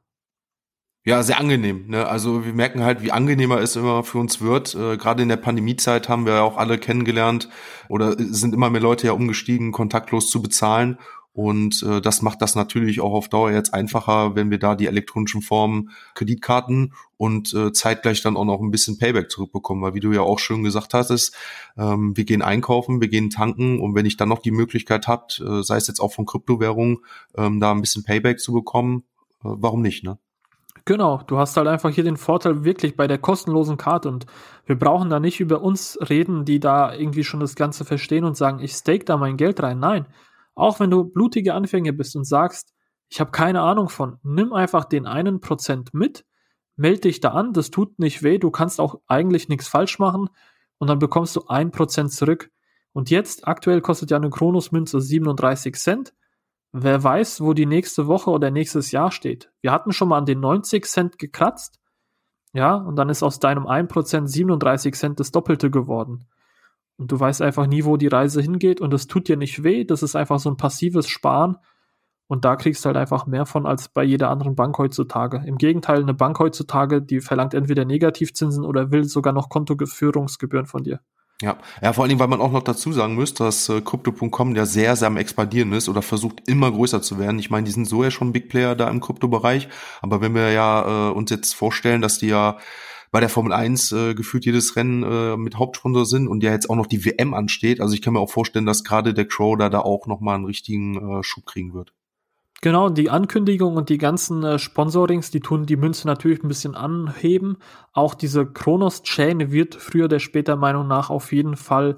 Ja, 1.05 1.23
sehr 1.23 1.39
angenehm. 1.39 1.87
Ne? 1.87 2.07
Also 2.07 2.45
wir 2.45 2.53
merken 2.53 2.83
halt, 2.83 3.01
wie 3.01 3.11
angenehmer 3.11 3.59
es 3.61 3.75
immer 3.75 4.03
für 4.03 4.17
uns 4.17 4.41
wird. 4.41 4.75
Äh, 4.75 4.97
Gerade 4.97 5.23
in 5.23 5.29
der 5.29 5.37
Pandemiezeit 5.37 6.09
haben 6.09 6.25
wir 6.25 6.33
ja 6.33 6.41
auch 6.41 6.57
alle 6.57 6.77
kennengelernt 6.77 7.49
oder 7.87 8.15
sind 8.17 8.53
immer 8.53 8.69
mehr 8.69 8.81
Leute 8.81 9.07
ja 9.07 9.13
umgestiegen, 9.13 9.71
kontaktlos 9.71 10.29
zu 10.29 10.41
bezahlen. 10.41 10.97
Und 11.39 11.83
äh, 11.83 12.01
das 12.01 12.21
macht 12.21 12.41
das 12.41 12.55
natürlich 12.55 12.99
auch 12.99 13.13
auf 13.13 13.29
Dauer 13.29 13.51
jetzt 13.51 13.73
einfacher, 13.73 14.35
wenn 14.35 14.51
wir 14.51 14.59
da 14.59 14.75
die 14.75 14.87
elektronischen 14.87 15.41
Formen, 15.41 15.91
Kreditkarten 16.13 16.93
und 17.15 17.53
äh, 17.53 17.71
zeitgleich 17.71 18.21
dann 18.21 18.35
auch 18.35 18.43
noch 18.43 18.59
ein 18.59 18.71
bisschen 18.71 18.97
Payback 18.97 19.31
zurückbekommen. 19.31 19.81
Weil 19.81 19.93
wie 19.93 20.01
du 20.01 20.11
ja 20.11 20.19
auch 20.19 20.39
schön 20.39 20.65
gesagt 20.65 20.93
hast, 20.93 21.33
ähm, 21.77 22.11
wir 22.17 22.25
gehen 22.25 22.41
einkaufen, 22.41 22.99
wir 22.99 23.07
gehen 23.07 23.29
tanken 23.29 23.79
und 23.79 23.95
wenn 23.95 24.05
ich 24.05 24.17
dann 24.17 24.27
noch 24.27 24.39
die 24.39 24.51
Möglichkeit 24.51 25.07
habt, 25.07 25.39
äh, 25.39 25.63
sei 25.63 25.77
es 25.77 25.87
jetzt 25.87 26.01
auch 26.01 26.11
von 26.11 26.25
Kryptowährungen, 26.25 26.97
ähm, 27.37 27.61
da 27.61 27.71
ein 27.71 27.79
bisschen 27.79 28.03
Payback 28.03 28.41
zu 28.41 28.51
bekommen, 28.51 29.05
äh, 29.41 29.47
warum 29.47 29.81
nicht, 29.81 30.03
ne? 30.03 30.17
Genau, 30.83 31.21
du 31.25 31.37
hast 31.37 31.55
halt 31.55 31.67
einfach 31.69 31.91
hier 31.91 32.03
den 32.03 32.17
Vorteil 32.17 32.65
wirklich 32.65 32.97
bei 32.97 33.07
der 33.07 33.17
kostenlosen 33.17 33.77
Karte 33.77 34.09
und 34.09 34.25
wir 34.65 34.77
brauchen 34.77 35.09
da 35.09 35.21
nicht 35.21 35.39
über 35.39 35.61
uns 35.61 35.97
reden, 36.09 36.43
die 36.43 36.59
da 36.59 36.93
irgendwie 36.93 37.23
schon 37.23 37.39
das 37.39 37.55
Ganze 37.55 37.85
verstehen 37.85 38.25
und 38.25 38.35
sagen, 38.35 38.59
ich 38.59 38.73
stake 38.73 39.05
da 39.05 39.15
mein 39.15 39.37
Geld 39.37 39.63
rein. 39.63 39.79
Nein, 39.79 40.05
auch 40.59 40.79
wenn 40.79 40.91
du 40.91 41.03
blutige 41.03 41.53
Anfänger 41.53 41.91
bist 41.91 42.15
und 42.15 42.25
sagst, 42.25 42.73
ich 43.09 43.19
habe 43.19 43.31
keine 43.31 43.61
Ahnung 43.61 43.89
von, 43.89 44.17
nimm 44.23 44.53
einfach 44.53 44.85
den 44.85 45.05
einen 45.05 45.41
Prozent 45.41 45.93
mit, 45.93 46.25
melde 46.75 47.01
dich 47.01 47.19
da 47.19 47.29
an, 47.29 47.53
das 47.53 47.71
tut 47.71 47.99
nicht 47.99 48.23
weh, 48.23 48.37
du 48.37 48.51
kannst 48.51 48.79
auch 48.79 49.01
eigentlich 49.07 49.49
nichts 49.49 49.67
falsch 49.67 49.99
machen 49.99 50.29
und 50.77 50.87
dann 50.87 50.99
bekommst 50.99 51.35
du 51.35 51.45
ein 51.47 51.71
Prozent 51.71 52.11
zurück. 52.11 52.51
Und 52.93 53.09
jetzt, 53.09 53.47
aktuell 53.47 53.81
kostet 53.81 54.11
ja 54.11 54.17
eine 54.17 54.29
Kronos-Münze 54.29 55.01
37 55.01 55.75
Cent 55.75 56.13
Wer 56.71 57.03
weiß, 57.03 57.41
wo 57.41 57.53
die 57.53 57.65
nächste 57.65 58.05
Woche 58.05 58.29
oder 58.29 58.51
nächstes 58.51 58.91
Jahr 58.91 59.11
steht. 59.11 59.51
Wir 59.61 59.71
hatten 59.71 59.91
schon 59.91 60.09
mal 60.09 60.19
an 60.19 60.25
den 60.25 60.39
90 60.39 60.85
Cent 60.85 61.17
gekratzt. 61.17 61.79
Ja, 62.53 62.75
und 62.75 62.95
dann 62.95 63.09
ist 63.09 63.23
aus 63.23 63.39
deinem 63.39 63.65
1% 63.65 64.27
37 64.27 64.95
Cent 64.95 65.19
das 65.19 65.31
Doppelte 65.31 65.71
geworden. 65.71 66.25
Und 66.99 67.13
du 67.13 67.19
weißt 67.19 67.41
einfach 67.41 67.65
nie, 67.65 67.85
wo 67.85 67.95
die 67.95 68.07
Reise 68.07 68.41
hingeht 68.41 68.81
und 68.81 68.93
es 68.93 69.07
tut 69.07 69.29
dir 69.29 69.37
nicht 69.37 69.63
weh. 69.63 69.85
Das 69.85 70.03
ist 70.03 70.17
einfach 70.17 70.37
so 70.37 70.49
ein 70.49 70.57
passives 70.57 71.07
Sparen. 71.07 71.55
Und 72.27 72.43
da 72.43 72.57
kriegst 72.57 72.83
du 72.83 72.87
halt 72.87 72.97
einfach 72.97 73.25
mehr 73.25 73.45
von 73.45 73.65
als 73.65 73.87
bei 73.87 74.03
jeder 74.03 74.29
anderen 74.29 74.55
Bank 74.55 74.77
heutzutage. 74.77 75.41
Im 75.45 75.57
Gegenteil, 75.57 76.01
eine 76.01 76.13
Bank 76.13 76.37
heutzutage, 76.39 77.01
die 77.01 77.21
verlangt 77.21 77.53
entweder 77.53 77.85
Negativzinsen 77.85 78.65
oder 78.65 78.91
will 78.91 79.05
sogar 79.05 79.31
noch 79.31 79.47
Kontoführungsgebühren 79.47 80.65
von 80.65 80.83
dir. 80.83 80.99
Ja, 81.41 81.57
ja, 81.81 81.93
vor 81.93 82.03
allen 82.03 82.09
Dingen, 82.09 82.19
weil 82.19 82.27
man 82.27 82.41
auch 82.41 82.51
noch 82.51 82.63
dazu 82.63 82.91
sagen 82.91 83.15
muss, 83.15 83.33
dass 83.33 83.69
äh, 83.69 83.79
Crypto.com 83.79 84.57
ja 84.57 84.65
sehr, 84.65 84.97
sehr 84.97 85.07
am 85.07 85.15
expandieren 85.15 85.71
ist 85.71 85.87
oder 85.87 86.01
versucht 86.01 86.49
immer 86.49 86.69
größer 86.69 87.01
zu 87.01 87.17
werden. 87.17 87.39
Ich 87.39 87.49
meine, 87.49 87.63
die 87.63 87.71
sind 87.71 87.85
so 87.85 88.03
ja 88.03 88.11
schon 88.11 88.33
Big 88.33 88.49
Player 88.49 88.75
da 88.75 88.89
im 88.89 88.99
Kryptobereich, 88.99 89.69
aber 90.01 90.19
wenn 90.19 90.35
wir 90.35 90.51
ja 90.51 91.09
äh, 91.09 91.13
uns 91.13 91.31
jetzt 91.31 91.53
vorstellen, 91.55 92.01
dass 92.01 92.17
die 92.17 92.27
ja 92.27 92.57
bei 93.11 93.19
der 93.19 93.29
Formel 93.29 93.53
1 93.53 93.91
äh, 93.91 94.13
gefühlt 94.13 94.45
jedes 94.45 94.75
Rennen 94.75 95.03
äh, 95.03 95.37
mit 95.37 95.57
Hauptsponsor 95.57 96.05
sind 96.05 96.27
und 96.27 96.43
ja 96.43 96.51
jetzt 96.51 96.69
auch 96.69 96.75
noch 96.75 96.87
die 96.87 97.05
WM 97.05 97.33
ansteht. 97.33 97.81
Also 97.81 97.93
ich 97.93 98.01
kann 98.01 98.13
mir 98.13 98.19
auch 98.19 98.29
vorstellen, 98.29 98.65
dass 98.65 98.83
gerade 98.83 99.13
der 99.13 99.27
Crow 99.27 99.57
da, 99.57 99.79
auch 99.79 100.07
nochmal 100.07 100.35
einen 100.35 100.45
richtigen 100.45 101.19
äh, 101.19 101.23
Schub 101.23 101.45
kriegen 101.45 101.73
wird. 101.73 101.93
Genau, 102.61 102.89
die 102.89 103.09
Ankündigung 103.09 103.77
und 103.77 103.89
die 103.89 103.97
ganzen 103.97 104.43
äh, 104.43 104.59
Sponsorings, 104.59 105.31
die 105.31 105.39
tun 105.39 105.65
die 105.65 105.77
Münze 105.77 106.07
natürlich 106.07 106.43
ein 106.43 106.49
bisschen 106.49 106.75
anheben. 106.75 107.57
Auch 107.93 108.15
diese 108.15 108.45
Kronos 108.45 109.03
Chain 109.03 109.51
wird 109.51 109.75
früher 109.75 110.05
oder 110.05 110.19
später 110.19 110.57
Meinung 110.57 110.87
nach 110.87 111.09
auf 111.09 111.31
jeden 111.31 111.55
Fall 111.55 111.97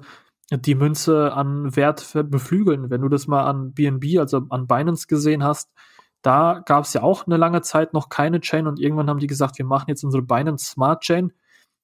die 0.50 0.74
Münze 0.74 1.32
an 1.32 1.74
Wert 1.74 2.12
beflügeln. 2.30 2.90
Wenn 2.90 3.00
du 3.00 3.08
das 3.08 3.26
mal 3.26 3.44
an 3.44 3.72
BNB, 3.72 4.18
also 4.18 4.42
an 4.50 4.66
Binance 4.66 5.06
gesehen 5.06 5.42
hast, 5.42 5.70
da 6.22 6.62
gab 6.64 6.84
es 6.84 6.94
ja 6.94 7.02
auch 7.02 7.26
eine 7.26 7.36
lange 7.36 7.62
Zeit 7.62 7.92
noch 7.92 8.08
keine 8.08 8.40
Chain 8.40 8.66
und 8.66 8.80
irgendwann 8.80 9.10
haben 9.10 9.18
die 9.18 9.26
gesagt, 9.26 9.58
wir 9.58 9.64
machen 9.64 9.86
jetzt 9.88 10.04
unsere 10.04 10.22
Binance 10.22 10.64
Smart 10.66 11.02
Chain 11.02 11.32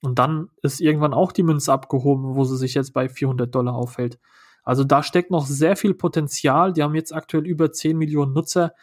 und 0.00 0.18
dann 0.18 0.50
ist 0.62 0.80
irgendwann 0.80 1.12
auch 1.12 1.32
die 1.32 1.42
Münze 1.42 1.72
abgehoben, 1.72 2.36
wo 2.36 2.44
sie 2.44 2.56
sich 2.56 2.74
jetzt 2.74 2.92
bei 2.92 3.08
400 3.08 3.52
Dollar 3.52 3.74
aufhält. 3.74 4.18
Also 4.62 4.84
da 4.84 5.02
steckt 5.02 5.30
noch 5.30 5.46
sehr 5.46 5.76
viel 5.76 5.94
Potenzial. 5.94 6.72
Die 6.72 6.82
haben 6.82 6.94
jetzt 6.94 7.14
aktuell 7.14 7.46
über 7.46 7.72
10 7.72 7.96
Millionen 7.96 8.32
Nutzer. 8.32 8.74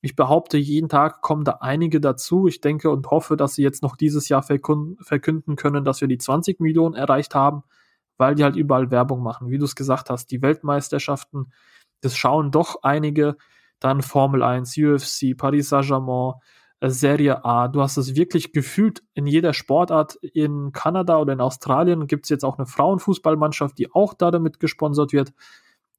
Ich 0.00 0.16
behaupte, 0.16 0.58
jeden 0.58 0.88
Tag 0.88 1.22
kommen 1.22 1.44
da 1.44 1.58
einige 1.60 2.00
dazu. 2.00 2.46
Ich 2.46 2.60
denke 2.60 2.90
und 2.90 3.10
hoffe, 3.10 3.36
dass 3.36 3.54
sie 3.54 3.62
jetzt 3.62 3.82
noch 3.82 3.94
dieses 3.96 4.28
Jahr 4.28 4.42
verkünden 4.42 5.56
können, 5.56 5.84
dass 5.84 6.00
wir 6.00 6.08
die 6.08 6.18
20 6.18 6.60
Millionen 6.60 6.94
erreicht 6.94 7.34
haben, 7.34 7.62
weil 8.16 8.34
die 8.34 8.42
halt 8.42 8.56
überall 8.56 8.90
Werbung 8.90 9.22
machen. 9.22 9.50
Wie 9.50 9.58
du 9.58 9.64
es 9.64 9.76
gesagt 9.76 10.10
hast, 10.10 10.30
die 10.30 10.42
Weltmeisterschaften, 10.42 11.52
das 12.00 12.16
schauen 12.16 12.50
doch 12.50 12.82
einige. 12.82 13.36
Dann 13.80 14.02
Formel 14.02 14.42
1, 14.42 14.76
UFC, 14.78 15.36
Paris 15.36 15.68
Saint-Germain, 15.68 16.34
äh, 16.80 16.90
Serie 16.90 17.44
A. 17.44 17.68
Du 17.68 17.80
hast 17.80 17.96
es 17.96 18.14
wirklich 18.14 18.52
gefühlt 18.52 19.02
in 19.14 19.26
jeder 19.26 19.52
Sportart. 19.52 20.16
In 20.22 20.72
Kanada 20.72 21.18
oder 21.18 21.32
in 21.32 21.40
Australien 21.40 22.06
gibt 22.06 22.26
es 22.26 22.30
jetzt 22.30 22.44
auch 22.44 22.58
eine 22.58 22.66
Frauenfußballmannschaft, 22.66 23.78
die 23.78 23.92
auch 23.92 24.14
da 24.14 24.30
damit 24.30 24.60
gesponsert 24.60 25.12
wird. 25.12 25.32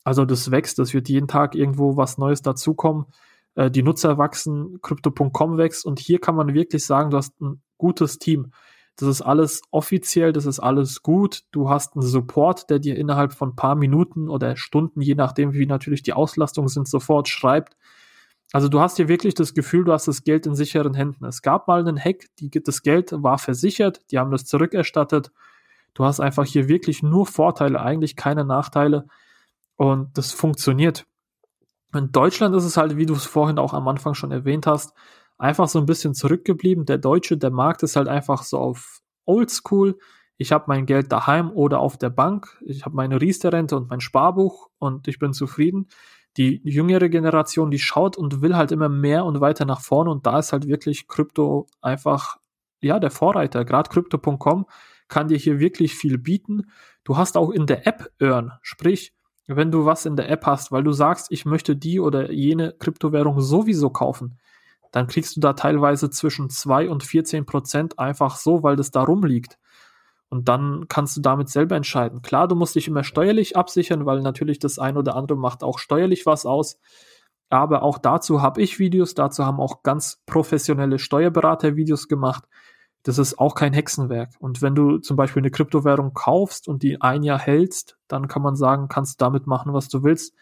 Also 0.03 0.25
das 0.25 0.51
wächst, 0.51 0.77
das 0.77 0.93
wird 0.93 1.09
jeden 1.09 1.27
Tag 1.27 1.55
irgendwo 1.55 1.97
was 1.97 2.17
Neues 2.17 2.41
dazukommen. 2.41 3.05
Äh, 3.55 3.71
die 3.71 3.83
Nutzer 3.83 4.17
wachsen, 4.17 4.79
Crypto.com 4.81 5.57
wächst 5.57 5.85
und 5.85 5.99
hier 5.99 6.19
kann 6.19 6.35
man 6.35 6.53
wirklich 6.53 6.85
sagen, 6.85 7.09
du 7.09 7.17
hast 7.17 7.39
ein 7.41 7.61
gutes 7.77 8.19
Team. 8.19 8.51
Das 8.97 9.09
ist 9.09 9.21
alles 9.21 9.61
offiziell, 9.71 10.31
das 10.31 10.45
ist 10.45 10.59
alles 10.59 11.03
gut. 11.03 11.43
Du 11.51 11.69
hast 11.69 11.95
einen 11.95 12.03
Support, 12.03 12.69
der 12.69 12.79
dir 12.79 12.95
innerhalb 12.97 13.33
von 13.33 13.55
paar 13.55 13.75
Minuten 13.75 14.29
oder 14.29 14.55
Stunden, 14.55 15.01
je 15.01 15.15
nachdem, 15.15 15.53
wie 15.53 15.65
natürlich 15.65 16.01
die 16.01 16.13
Auslastungen 16.13 16.69
sind, 16.69 16.87
sofort 16.87 17.27
schreibt, 17.27 17.75
also 18.53 18.69
du 18.69 18.79
hast 18.79 18.97
hier 18.97 19.07
wirklich 19.07 19.33
das 19.33 19.53
Gefühl, 19.53 19.83
du 19.83 19.91
hast 19.91 20.07
das 20.07 20.23
Geld 20.23 20.45
in 20.45 20.55
sicheren 20.55 20.93
Händen. 20.93 21.25
Es 21.25 21.41
gab 21.41 21.67
mal 21.67 21.79
einen 21.79 21.99
Hack, 21.99 22.27
die, 22.39 22.49
das 22.49 22.83
Geld 22.83 23.11
war 23.11 23.37
versichert, 23.37 24.01
die 24.11 24.19
haben 24.19 24.31
das 24.31 24.45
zurückerstattet. 24.45 25.31
Du 25.93 26.05
hast 26.05 26.19
einfach 26.19 26.45
hier 26.45 26.67
wirklich 26.67 27.03
nur 27.03 27.25
Vorteile, 27.25 27.81
eigentlich 27.81 28.15
keine 28.15 28.45
Nachteile. 28.45 29.07
Und 29.75 30.17
das 30.17 30.31
funktioniert. 30.31 31.05
In 31.93 32.11
Deutschland 32.11 32.55
ist 32.55 32.65
es 32.65 32.77
halt, 32.77 32.97
wie 32.97 33.05
du 33.05 33.13
es 33.13 33.25
vorhin 33.25 33.57
auch 33.57 33.73
am 33.73 33.87
Anfang 33.87 34.13
schon 34.13 34.31
erwähnt 34.31 34.67
hast, 34.67 34.93
einfach 35.37 35.67
so 35.67 35.79
ein 35.79 35.85
bisschen 35.85 36.13
zurückgeblieben. 36.13 36.85
Der 36.85 36.97
Deutsche, 36.97 37.37
der 37.37 37.51
Markt 37.51 37.83
ist 37.83 37.95
halt 37.95 38.07
einfach 38.07 38.43
so 38.43 38.57
auf 38.57 39.01
Oldschool. 39.25 39.97
Ich 40.37 40.51
habe 40.51 40.65
mein 40.67 40.85
Geld 40.85 41.11
daheim 41.11 41.51
oder 41.51 41.79
auf 41.79 41.97
der 41.97 42.09
Bank. 42.09 42.57
Ich 42.65 42.85
habe 42.85 42.95
meine 42.95 43.21
Riester-Rente 43.21 43.75
und 43.75 43.89
mein 43.89 44.01
Sparbuch 44.01 44.69
und 44.79 45.07
ich 45.07 45.19
bin 45.19 45.33
zufrieden. 45.33 45.87
Die 46.37 46.61
jüngere 46.65 47.07
Generation, 47.07 47.71
die 47.71 47.79
schaut 47.79 48.17
und 48.17 48.41
will 48.41 48.57
halt 48.57 48.73
immer 48.73 48.89
mehr 48.89 49.23
und 49.23 49.39
weiter 49.39 49.65
nach 49.65 49.79
vorne 49.79 50.11
und 50.11 50.25
da 50.25 50.39
ist 50.39 50.51
halt 50.51 50.67
wirklich 50.67 51.07
Krypto 51.07 51.67
einfach, 51.81 52.37
ja, 52.81 52.99
der 52.99 53.11
Vorreiter. 53.11 53.63
Gerade 53.63 53.89
Crypto.com 53.89 54.65
kann 55.07 55.29
dir 55.29 55.37
hier 55.37 55.59
wirklich 55.59 55.95
viel 55.95 56.17
bieten. 56.17 56.69
Du 57.05 57.15
hast 57.15 57.37
auch 57.37 57.51
in 57.51 57.67
der 57.67 57.87
App 57.87 58.11
Earn, 58.19 58.51
sprich, 58.61 59.13
wenn 59.47 59.71
du 59.71 59.85
was 59.85 60.05
in 60.05 60.17
der 60.17 60.29
App 60.29 60.45
hast, 60.45 60.71
weil 60.71 60.83
du 60.83 60.91
sagst, 60.91 61.31
ich 61.31 61.45
möchte 61.45 61.75
die 61.75 61.99
oder 61.99 62.31
jene 62.31 62.73
Kryptowährung 62.73 63.39
sowieso 63.39 63.89
kaufen, 63.89 64.37
dann 64.95 65.07
kriegst 65.07 65.35
du 65.35 65.41
da 65.41 65.51
teilweise 65.51 66.09
zwischen 66.09 66.49
2 66.49 66.89
und 66.89 67.03
14 67.03 67.45
Prozent 67.45 67.99
einfach 67.99 68.37
so, 68.37 68.63
weil 68.63 68.77
das 68.77 68.91
da 68.91 69.03
rumliegt. 69.03 69.59
Und 70.29 70.47
dann 70.47 70.85
kannst 70.87 71.17
du 71.17 71.21
damit 71.21 71.49
selber 71.49 71.75
entscheiden. 71.75 72.21
Klar, 72.21 72.47
du 72.47 72.55
musst 72.55 72.75
dich 72.75 72.87
immer 72.87 73.03
steuerlich 73.03 73.57
absichern, 73.57 74.05
weil 74.05 74.21
natürlich 74.21 74.57
das 74.57 74.79
ein 74.79 74.95
oder 74.95 75.17
andere 75.17 75.37
macht 75.37 75.65
auch 75.65 75.79
steuerlich 75.79 76.25
was 76.25 76.45
aus. 76.45 76.79
Aber 77.49 77.83
auch 77.83 77.97
dazu 77.97 78.41
habe 78.41 78.61
ich 78.61 78.79
Videos, 78.79 79.15
dazu 79.15 79.45
haben 79.45 79.59
auch 79.59 79.83
ganz 79.83 80.21
professionelle 80.27 80.97
Steuerberater 80.97 81.75
Videos 81.75 82.07
gemacht. 82.07 82.45
Das 83.03 83.17
ist 83.17 83.37
auch 83.37 83.53
kein 83.53 83.73
Hexenwerk. 83.73 84.29
Und 84.39 84.61
wenn 84.61 84.75
du 84.75 84.99
zum 84.99 85.17
Beispiel 85.17 85.41
eine 85.41 85.51
Kryptowährung 85.51 86.13
kaufst 86.13 86.69
und 86.69 86.83
die 86.83 87.01
ein 87.01 87.21
Jahr 87.21 87.39
hältst, 87.39 87.97
dann 88.07 88.29
kann 88.29 88.41
man 88.41 88.55
sagen, 88.55 88.87
kannst 88.87 89.19
du 89.19 89.25
damit 89.25 89.45
machen, 89.45 89.73
was 89.73 89.89
du 89.89 90.05
willst. 90.05 90.33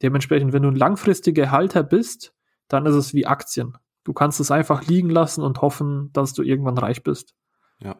Dementsprechend, 0.00 0.54
wenn 0.54 0.62
du 0.62 0.70
ein 0.70 0.74
langfristiger 0.74 1.50
Halter 1.50 1.82
bist, 1.82 2.32
dann 2.68 2.86
ist 2.86 2.94
es 2.94 3.12
wie 3.12 3.26
Aktien. 3.26 3.76
Du 4.04 4.12
kannst 4.12 4.40
es 4.40 4.50
einfach 4.50 4.86
liegen 4.86 5.10
lassen 5.10 5.42
und 5.42 5.60
hoffen, 5.60 6.10
dass 6.12 6.32
du 6.32 6.42
irgendwann 6.42 6.78
reich 6.78 7.02
bist. 7.02 7.34
Ja. 7.78 7.96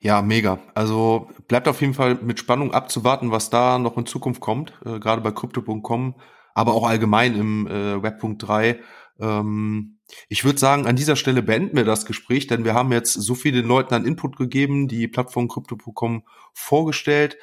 Ja, 0.00 0.20
mega. 0.20 0.58
Also 0.74 1.30
bleibt 1.48 1.66
auf 1.66 1.80
jeden 1.80 1.94
Fall 1.94 2.16
mit 2.16 2.38
Spannung 2.38 2.74
abzuwarten, 2.74 3.30
was 3.30 3.48
da 3.48 3.78
noch 3.78 3.96
in 3.96 4.04
Zukunft 4.04 4.40
kommt, 4.40 4.74
äh, 4.84 4.98
gerade 4.98 5.22
bei 5.22 5.30
Crypto.com, 5.30 6.16
aber 6.54 6.74
auch 6.74 6.86
allgemein 6.86 7.34
im 7.34 7.66
äh, 7.66 8.02
Web.3. 8.02 8.80
Ähm, 9.18 9.98
ich 10.28 10.44
würde 10.44 10.58
sagen, 10.58 10.86
an 10.86 10.96
dieser 10.96 11.16
Stelle 11.16 11.42
beenden 11.42 11.76
wir 11.76 11.84
das 11.84 12.04
Gespräch, 12.04 12.46
denn 12.46 12.64
wir 12.64 12.74
haben 12.74 12.92
jetzt 12.92 13.14
so 13.14 13.34
vielen 13.34 13.66
Leuten 13.66 13.94
an 13.94 14.04
Input 14.04 14.36
gegeben, 14.36 14.88
die 14.88 15.08
Plattform 15.08 15.48
Crypto.com 15.48 16.24
vorgestellt. 16.52 17.38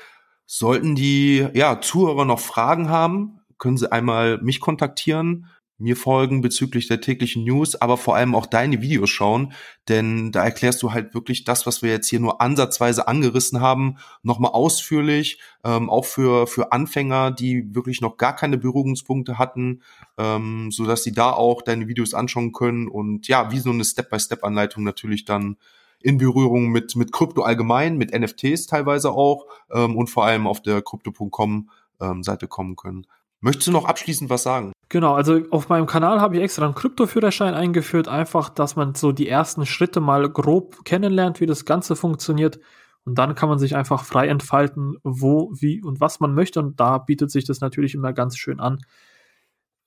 Sollten 0.45 0.95
die 0.95 1.47
ja, 1.53 1.81
Zuhörer 1.81 2.25
noch 2.25 2.39
Fragen 2.39 2.89
haben, 2.89 3.39
können 3.57 3.77
sie 3.77 3.91
einmal 3.91 4.39
mich 4.41 4.59
kontaktieren 4.59 5.47
mir 5.81 5.97
folgen 5.97 6.41
bezüglich 6.41 6.87
der 6.87 7.01
täglichen 7.01 7.43
News, 7.43 7.75
aber 7.75 7.97
vor 7.97 8.15
allem 8.15 8.35
auch 8.35 8.45
deine 8.45 8.81
Videos 8.81 9.09
schauen, 9.09 9.53
denn 9.89 10.31
da 10.31 10.43
erklärst 10.43 10.81
du 10.83 10.93
halt 10.93 11.13
wirklich 11.13 11.43
das, 11.43 11.65
was 11.65 11.81
wir 11.81 11.89
jetzt 11.89 12.07
hier 12.07 12.19
nur 12.19 12.41
ansatzweise 12.41 13.07
angerissen 13.07 13.59
haben, 13.59 13.97
nochmal 14.23 14.51
ausführlich, 14.51 15.39
ähm, 15.63 15.89
auch 15.89 16.05
für, 16.05 16.47
für 16.47 16.71
Anfänger, 16.71 17.31
die 17.31 17.75
wirklich 17.75 18.01
noch 18.01 18.17
gar 18.17 18.35
keine 18.35 18.57
Berührungspunkte 18.57 19.37
hatten, 19.37 19.81
ähm, 20.17 20.69
so 20.71 20.85
dass 20.85 21.03
sie 21.03 21.11
da 21.11 21.31
auch 21.31 21.61
deine 21.61 21.87
Videos 21.87 22.13
anschauen 22.13 22.51
können 22.51 22.87
und 22.87 23.27
ja, 23.27 23.51
wie 23.51 23.59
so 23.59 23.71
eine 23.71 23.83
Step-by-Step-Anleitung 23.83 24.83
natürlich 24.83 25.25
dann 25.25 25.57
in 25.99 26.17
Berührung 26.17 26.69
mit, 26.69 26.95
mit 26.95 27.11
Krypto 27.11 27.43
allgemein, 27.43 27.97
mit 27.97 28.17
NFTs 28.17 28.67
teilweise 28.67 29.11
auch 29.11 29.45
ähm, 29.71 29.95
und 29.95 30.07
vor 30.07 30.25
allem 30.25 30.47
auf 30.47 30.61
der 30.61 30.81
Crypto.com 30.81 31.69
ähm, 31.99 32.23
Seite 32.23 32.47
kommen 32.47 32.75
können. 32.75 33.05
Möchtest 33.41 33.67
du 33.67 33.71
noch 33.71 33.85
abschließend 33.85 34.29
was 34.29 34.43
sagen? 34.43 34.71
Genau, 34.89 35.15
also 35.15 35.41
auf 35.49 35.67
meinem 35.67 35.87
Kanal 35.87 36.21
habe 36.21 36.35
ich 36.35 36.43
extra 36.43 36.65
einen 36.65 36.75
Kryptoführerschein 36.75 37.55
eingeführt, 37.55 38.07
einfach, 38.07 38.49
dass 38.49 38.75
man 38.75 38.93
so 38.93 39.11
die 39.11 39.27
ersten 39.27 39.65
Schritte 39.65 39.99
mal 39.99 40.29
grob 40.29 40.85
kennenlernt, 40.85 41.41
wie 41.41 41.47
das 41.47 41.65
Ganze 41.65 41.95
funktioniert. 41.95 42.59
Und 43.03 43.17
dann 43.17 43.33
kann 43.33 43.49
man 43.49 43.57
sich 43.57 43.75
einfach 43.75 44.03
frei 44.03 44.27
entfalten, 44.27 44.97
wo, 45.03 45.51
wie 45.53 45.81
und 45.81 45.99
was 45.99 46.19
man 46.19 46.35
möchte. 46.35 46.59
Und 46.59 46.79
da 46.79 46.99
bietet 46.99 47.31
sich 47.31 47.45
das 47.45 47.61
natürlich 47.61 47.95
immer 47.95 48.13
ganz 48.13 48.37
schön 48.37 48.59
an. 48.59 48.79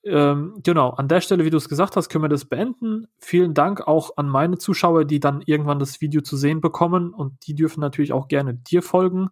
Ähm, 0.03 0.59
genau, 0.63 0.89
an 0.89 1.07
der 1.07 1.21
Stelle, 1.21 1.45
wie 1.45 1.49
du 1.49 1.57
es 1.57 1.69
gesagt 1.69 1.95
hast, 1.95 2.09
können 2.09 2.23
wir 2.23 2.29
das 2.29 2.45
beenden. 2.45 3.07
Vielen 3.19 3.53
Dank 3.53 3.87
auch 3.87 4.17
an 4.17 4.27
meine 4.27 4.57
Zuschauer, 4.57 5.05
die 5.05 5.21
dann 5.21 5.41
irgendwann 5.45 5.79
das 5.79 6.01
Video 6.01 6.21
zu 6.21 6.35
sehen 6.35 6.59
bekommen. 6.59 7.13
Und 7.13 7.47
die 7.47 7.55
dürfen 7.55 7.79
natürlich 7.79 8.11
auch 8.11 8.27
gerne 8.27 8.53
dir 8.53 8.81
folgen. 8.81 9.29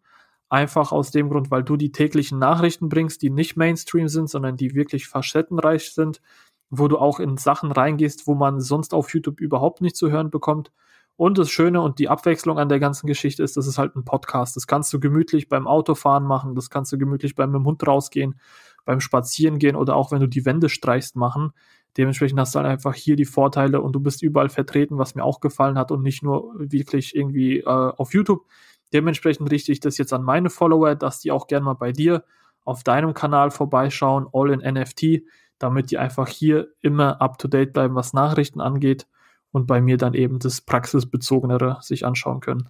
Einfach 0.54 0.92
aus 0.92 1.10
dem 1.10 1.32
Grund, 1.32 1.50
weil 1.50 1.64
du 1.64 1.78
die 1.78 1.92
täglichen 1.92 2.38
Nachrichten 2.38 2.88
bringst, 2.88 3.24
die 3.24 3.32
nicht 3.32 3.58
Mainstream 3.58 4.08
sind, 4.08 4.30
sondern 4.30 4.56
die 4.56 4.76
wirklich 4.76 5.08
facettenreich 5.08 5.92
sind, 5.96 6.22
wo 6.70 6.88
du 6.88 7.00
auch 7.00 7.20
in 7.20 7.38
Sachen 7.38 7.72
reingehst, 7.72 8.28
wo 8.28 8.36
man 8.36 8.62
sonst 8.62 8.94
auf 8.94 9.12
YouTube 9.16 9.42
überhaupt 9.42 9.82
nicht 9.82 9.96
zu 9.96 10.12
hören 10.12 10.30
bekommt. 10.30 10.72
Und 11.16 11.40
das 11.40 11.50
Schöne 11.50 11.82
und 11.82 11.98
die 11.98 12.08
Abwechslung 12.08 12.60
an 12.60 12.70
der 12.70 12.80
ganzen 12.80 13.08
Geschichte 13.08 13.42
ist, 13.42 13.58
das 13.58 13.66
ist 13.66 13.80
halt 13.80 13.96
ein 13.96 14.06
Podcast. 14.06 14.56
Das 14.56 14.68
kannst 14.68 14.94
du 14.94 15.00
gemütlich 15.00 15.50
beim 15.50 15.66
Autofahren 15.66 16.24
machen, 16.24 16.54
das 16.54 16.70
kannst 16.70 16.92
du 16.92 17.00
gemütlich 17.00 17.34
beim 17.34 17.52
mit 17.52 17.62
dem 17.62 17.66
Hund 17.66 17.88
rausgehen, 17.88 18.40
beim 18.86 19.00
Spazierengehen 19.00 19.76
oder 19.76 19.96
auch 19.96 20.12
wenn 20.12 20.20
du 20.20 20.28
die 20.28 20.46
Wände 20.46 20.70
streichst 20.70 21.16
machen. 21.16 21.54
Dementsprechend 21.98 22.40
hast 22.40 22.54
du 22.54 22.60
halt 22.60 22.70
einfach 22.70 22.94
hier 22.94 23.16
die 23.16 23.26
Vorteile 23.26 23.82
und 23.82 23.94
du 23.94 24.00
bist 24.00 24.22
überall 24.22 24.50
vertreten, 24.50 25.00
was 25.00 25.16
mir 25.16 25.24
auch 25.24 25.40
gefallen 25.40 25.80
hat 25.80 25.92
und 25.92 26.04
nicht 26.04 26.22
nur 26.22 26.54
wirklich 26.60 27.16
irgendwie 27.16 27.62
äh, 27.62 27.64
auf 27.66 28.14
YouTube. 28.14 28.46
Dementsprechend 28.94 29.52
richte 29.52 29.72
ich 29.72 29.80
das 29.80 29.98
jetzt 29.98 30.14
an 30.14 30.24
meine 30.24 30.50
Follower, 30.50 30.96
dass 30.96 31.20
die 31.20 31.32
auch 31.32 31.48
gerne 31.48 31.66
mal 31.66 31.74
bei 31.74 31.92
dir 31.92 32.24
auf 32.64 32.84
deinem 32.84 33.14
Kanal 33.14 33.52
vorbeischauen, 33.52 34.28
All 34.32 34.52
in 34.52 34.60
NFT, 34.60 35.24
damit 35.58 35.92
die 35.92 35.98
einfach 35.98 36.28
hier 36.28 36.70
immer 36.82 37.22
up 37.22 37.38
to 37.38 37.48
date 37.48 37.74
bleiben, 37.74 37.96
was 37.96 38.14
Nachrichten 38.14 38.62
angeht 38.62 39.08
und 39.52 39.68
bei 39.68 39.82
mir 39.82 39.98
dann 39.98 40.14
eben 40.14 40.40
das 40.40 40.62
praxisbezogenere 40.62 41.78
sich 41.82 42.06
anschauen 42.06 42.40
können. 42.40 42.70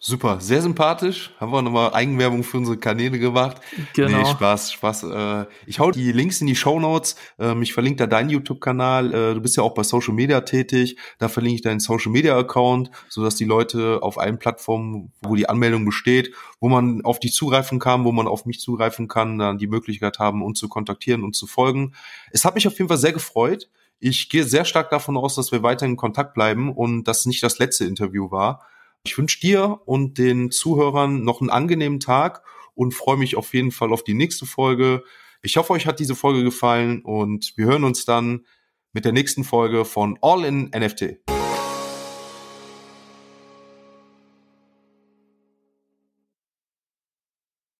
Super, 0.00 0.40
sehr 0.40 0.62
sympathisch. 0.62 1.34
Haben 1.40 1.50
wir 1.50 1.60
nochmal 1.60 1.92
Eigenwerbung 1.92 2.44
für 2.44 2.58
unsere 2.58 2.76
Kanäle 2.76 3.18
gemacht. 3.18 3.60
Genau. 3.94 4.18
Nee, 4.18 4.26
Spaß, 4.26 4.72
Spaß. 4.72 5.02
Äh, 5.02 5.46
ich 5.66 5.80
hau 5.80 5.90
die 5.90 6.12
Links 6.12 6.40
in 6.40 6.46
die 6.46 6.54
Show 6.54 6.78
Notes. 6.78 7.16
Ähm, 7.36 7.62
ich 7.62 7.72
verlinke 7.72 7.96
da 7.96 8.06
deinen 8.06 8.30
YouTube-Kanal. 8.30 9.12
Äh, 9.12 9.34
du 9.34 9.40
bist 9.40 9.56
ja 9.56 9.64
auch 9.64 9.74
bei 9.74 9.82
Social 9.82 10.14
Media 10.14 10.40
tätig. 10.42 10.96
Da 11.18 11.28
verlinke 11.28 11.56
ich 11.56 11.62
deinen 11.62 11.80
Social 11.80 12.12
Media 12.12 12.38
Account, 12.38 12.92
sodass 13.08 13.34
die 13.34 13.44
Leute 13.44 13.98
auf 14.00 14.18
allen 14.18 14.38
Plattformen, 14.38 15.10
wo 15.20 15.34
die 15.34 15.48
Anmeldung 15.48 15.84
besteht, 15.84 16.32
wo 16.60 16.68
man 16.68 17.04
auf 17.04 17.18
dich 17.18 17.32
zugreifen 17.32 17.80
kann, 17.80 18.04
wo 18.04 18.12
man 18.12 18.28
auf 18.28 18.46
mich 18.46 18.60
zugreifen 18.60 19.08
kann, 19.08 19.36
dann 19.38 19.58
die 19.58 19.66
Möglichkeit 19.66 20.20
haben, 20.20 20.44
uns 20.44 20.60
zu 20.60 20.68
kontaktieren 20.68 21.24
und 21.24 21.34
zu 21.34 21.48
folgen. 21.48 21.92
Es 22.30 22.44
hat 22.44 22.54
mich 22.54 22.68
auf 22.68 22.78
jeden 22.78 22.88
Fall 22.88 22.98
sehr 22.98 23.12
gefreut. 23.12 23.68
Ich 23.98 24.28
gehe 24.28 24.44
sehr 24.44 24.64
stark 24.64 24.90
davon 24.90 25.16
aus, 25.16 25.34
dass 25.34 25.50
wir 25.50 25.64
weiter 25.64 25.86
in 25.86 25.96
Kontakt 25.96 26.34
bleiben 26.34 26.72
und 26.72 27.02
das 27.04 27.26
nicht 27.26 27.42
das 27.42 27.58
letzte 27.58 27.84
Interview 27.84 28.30
war. 28.30 28.64
Ich 29.04 29.16
wünsche 29.16 29.40
dir 29.40 29.80
und 29.86 30.18
den 30.18 30.50
Zuhörern 30.50 31.22
noch 31.22 31.40
einen 31.40 31.50
angenehmen 31.50 32.00
Tag 32.00 32.42
und 32.74 32.94
freue 32.94 33.16
mich 33.16 33.36
auf 33.36 33.54
jeden 33.54 33.72
Fall 33.72 33.92
auf 33.92 34.04
die 34.04 34.14
nächste 34.14 34.46
Folge. 34.46 35.02
Ich 35.42 35.56
hoffe, 35.56 35.72
euch 35.72 35.86
hat 35.86 36.00
diese 36.00 36.14
Folge 36.14 36.44
gefallen 36.44 37.02
und 37.02 37.52
wir 37.56 37.66
hören 37.66 37.84
uns 37.84 38.04
dann 38.04 38.44
mit 38.92 39.04
der 39.04 39.12
nächsten 39.12 39.44
Folge 39.44 39.84
von 39.84 40.18
All 40.22 40.44
in 40.44 40.70
NFT. 40.76 41.37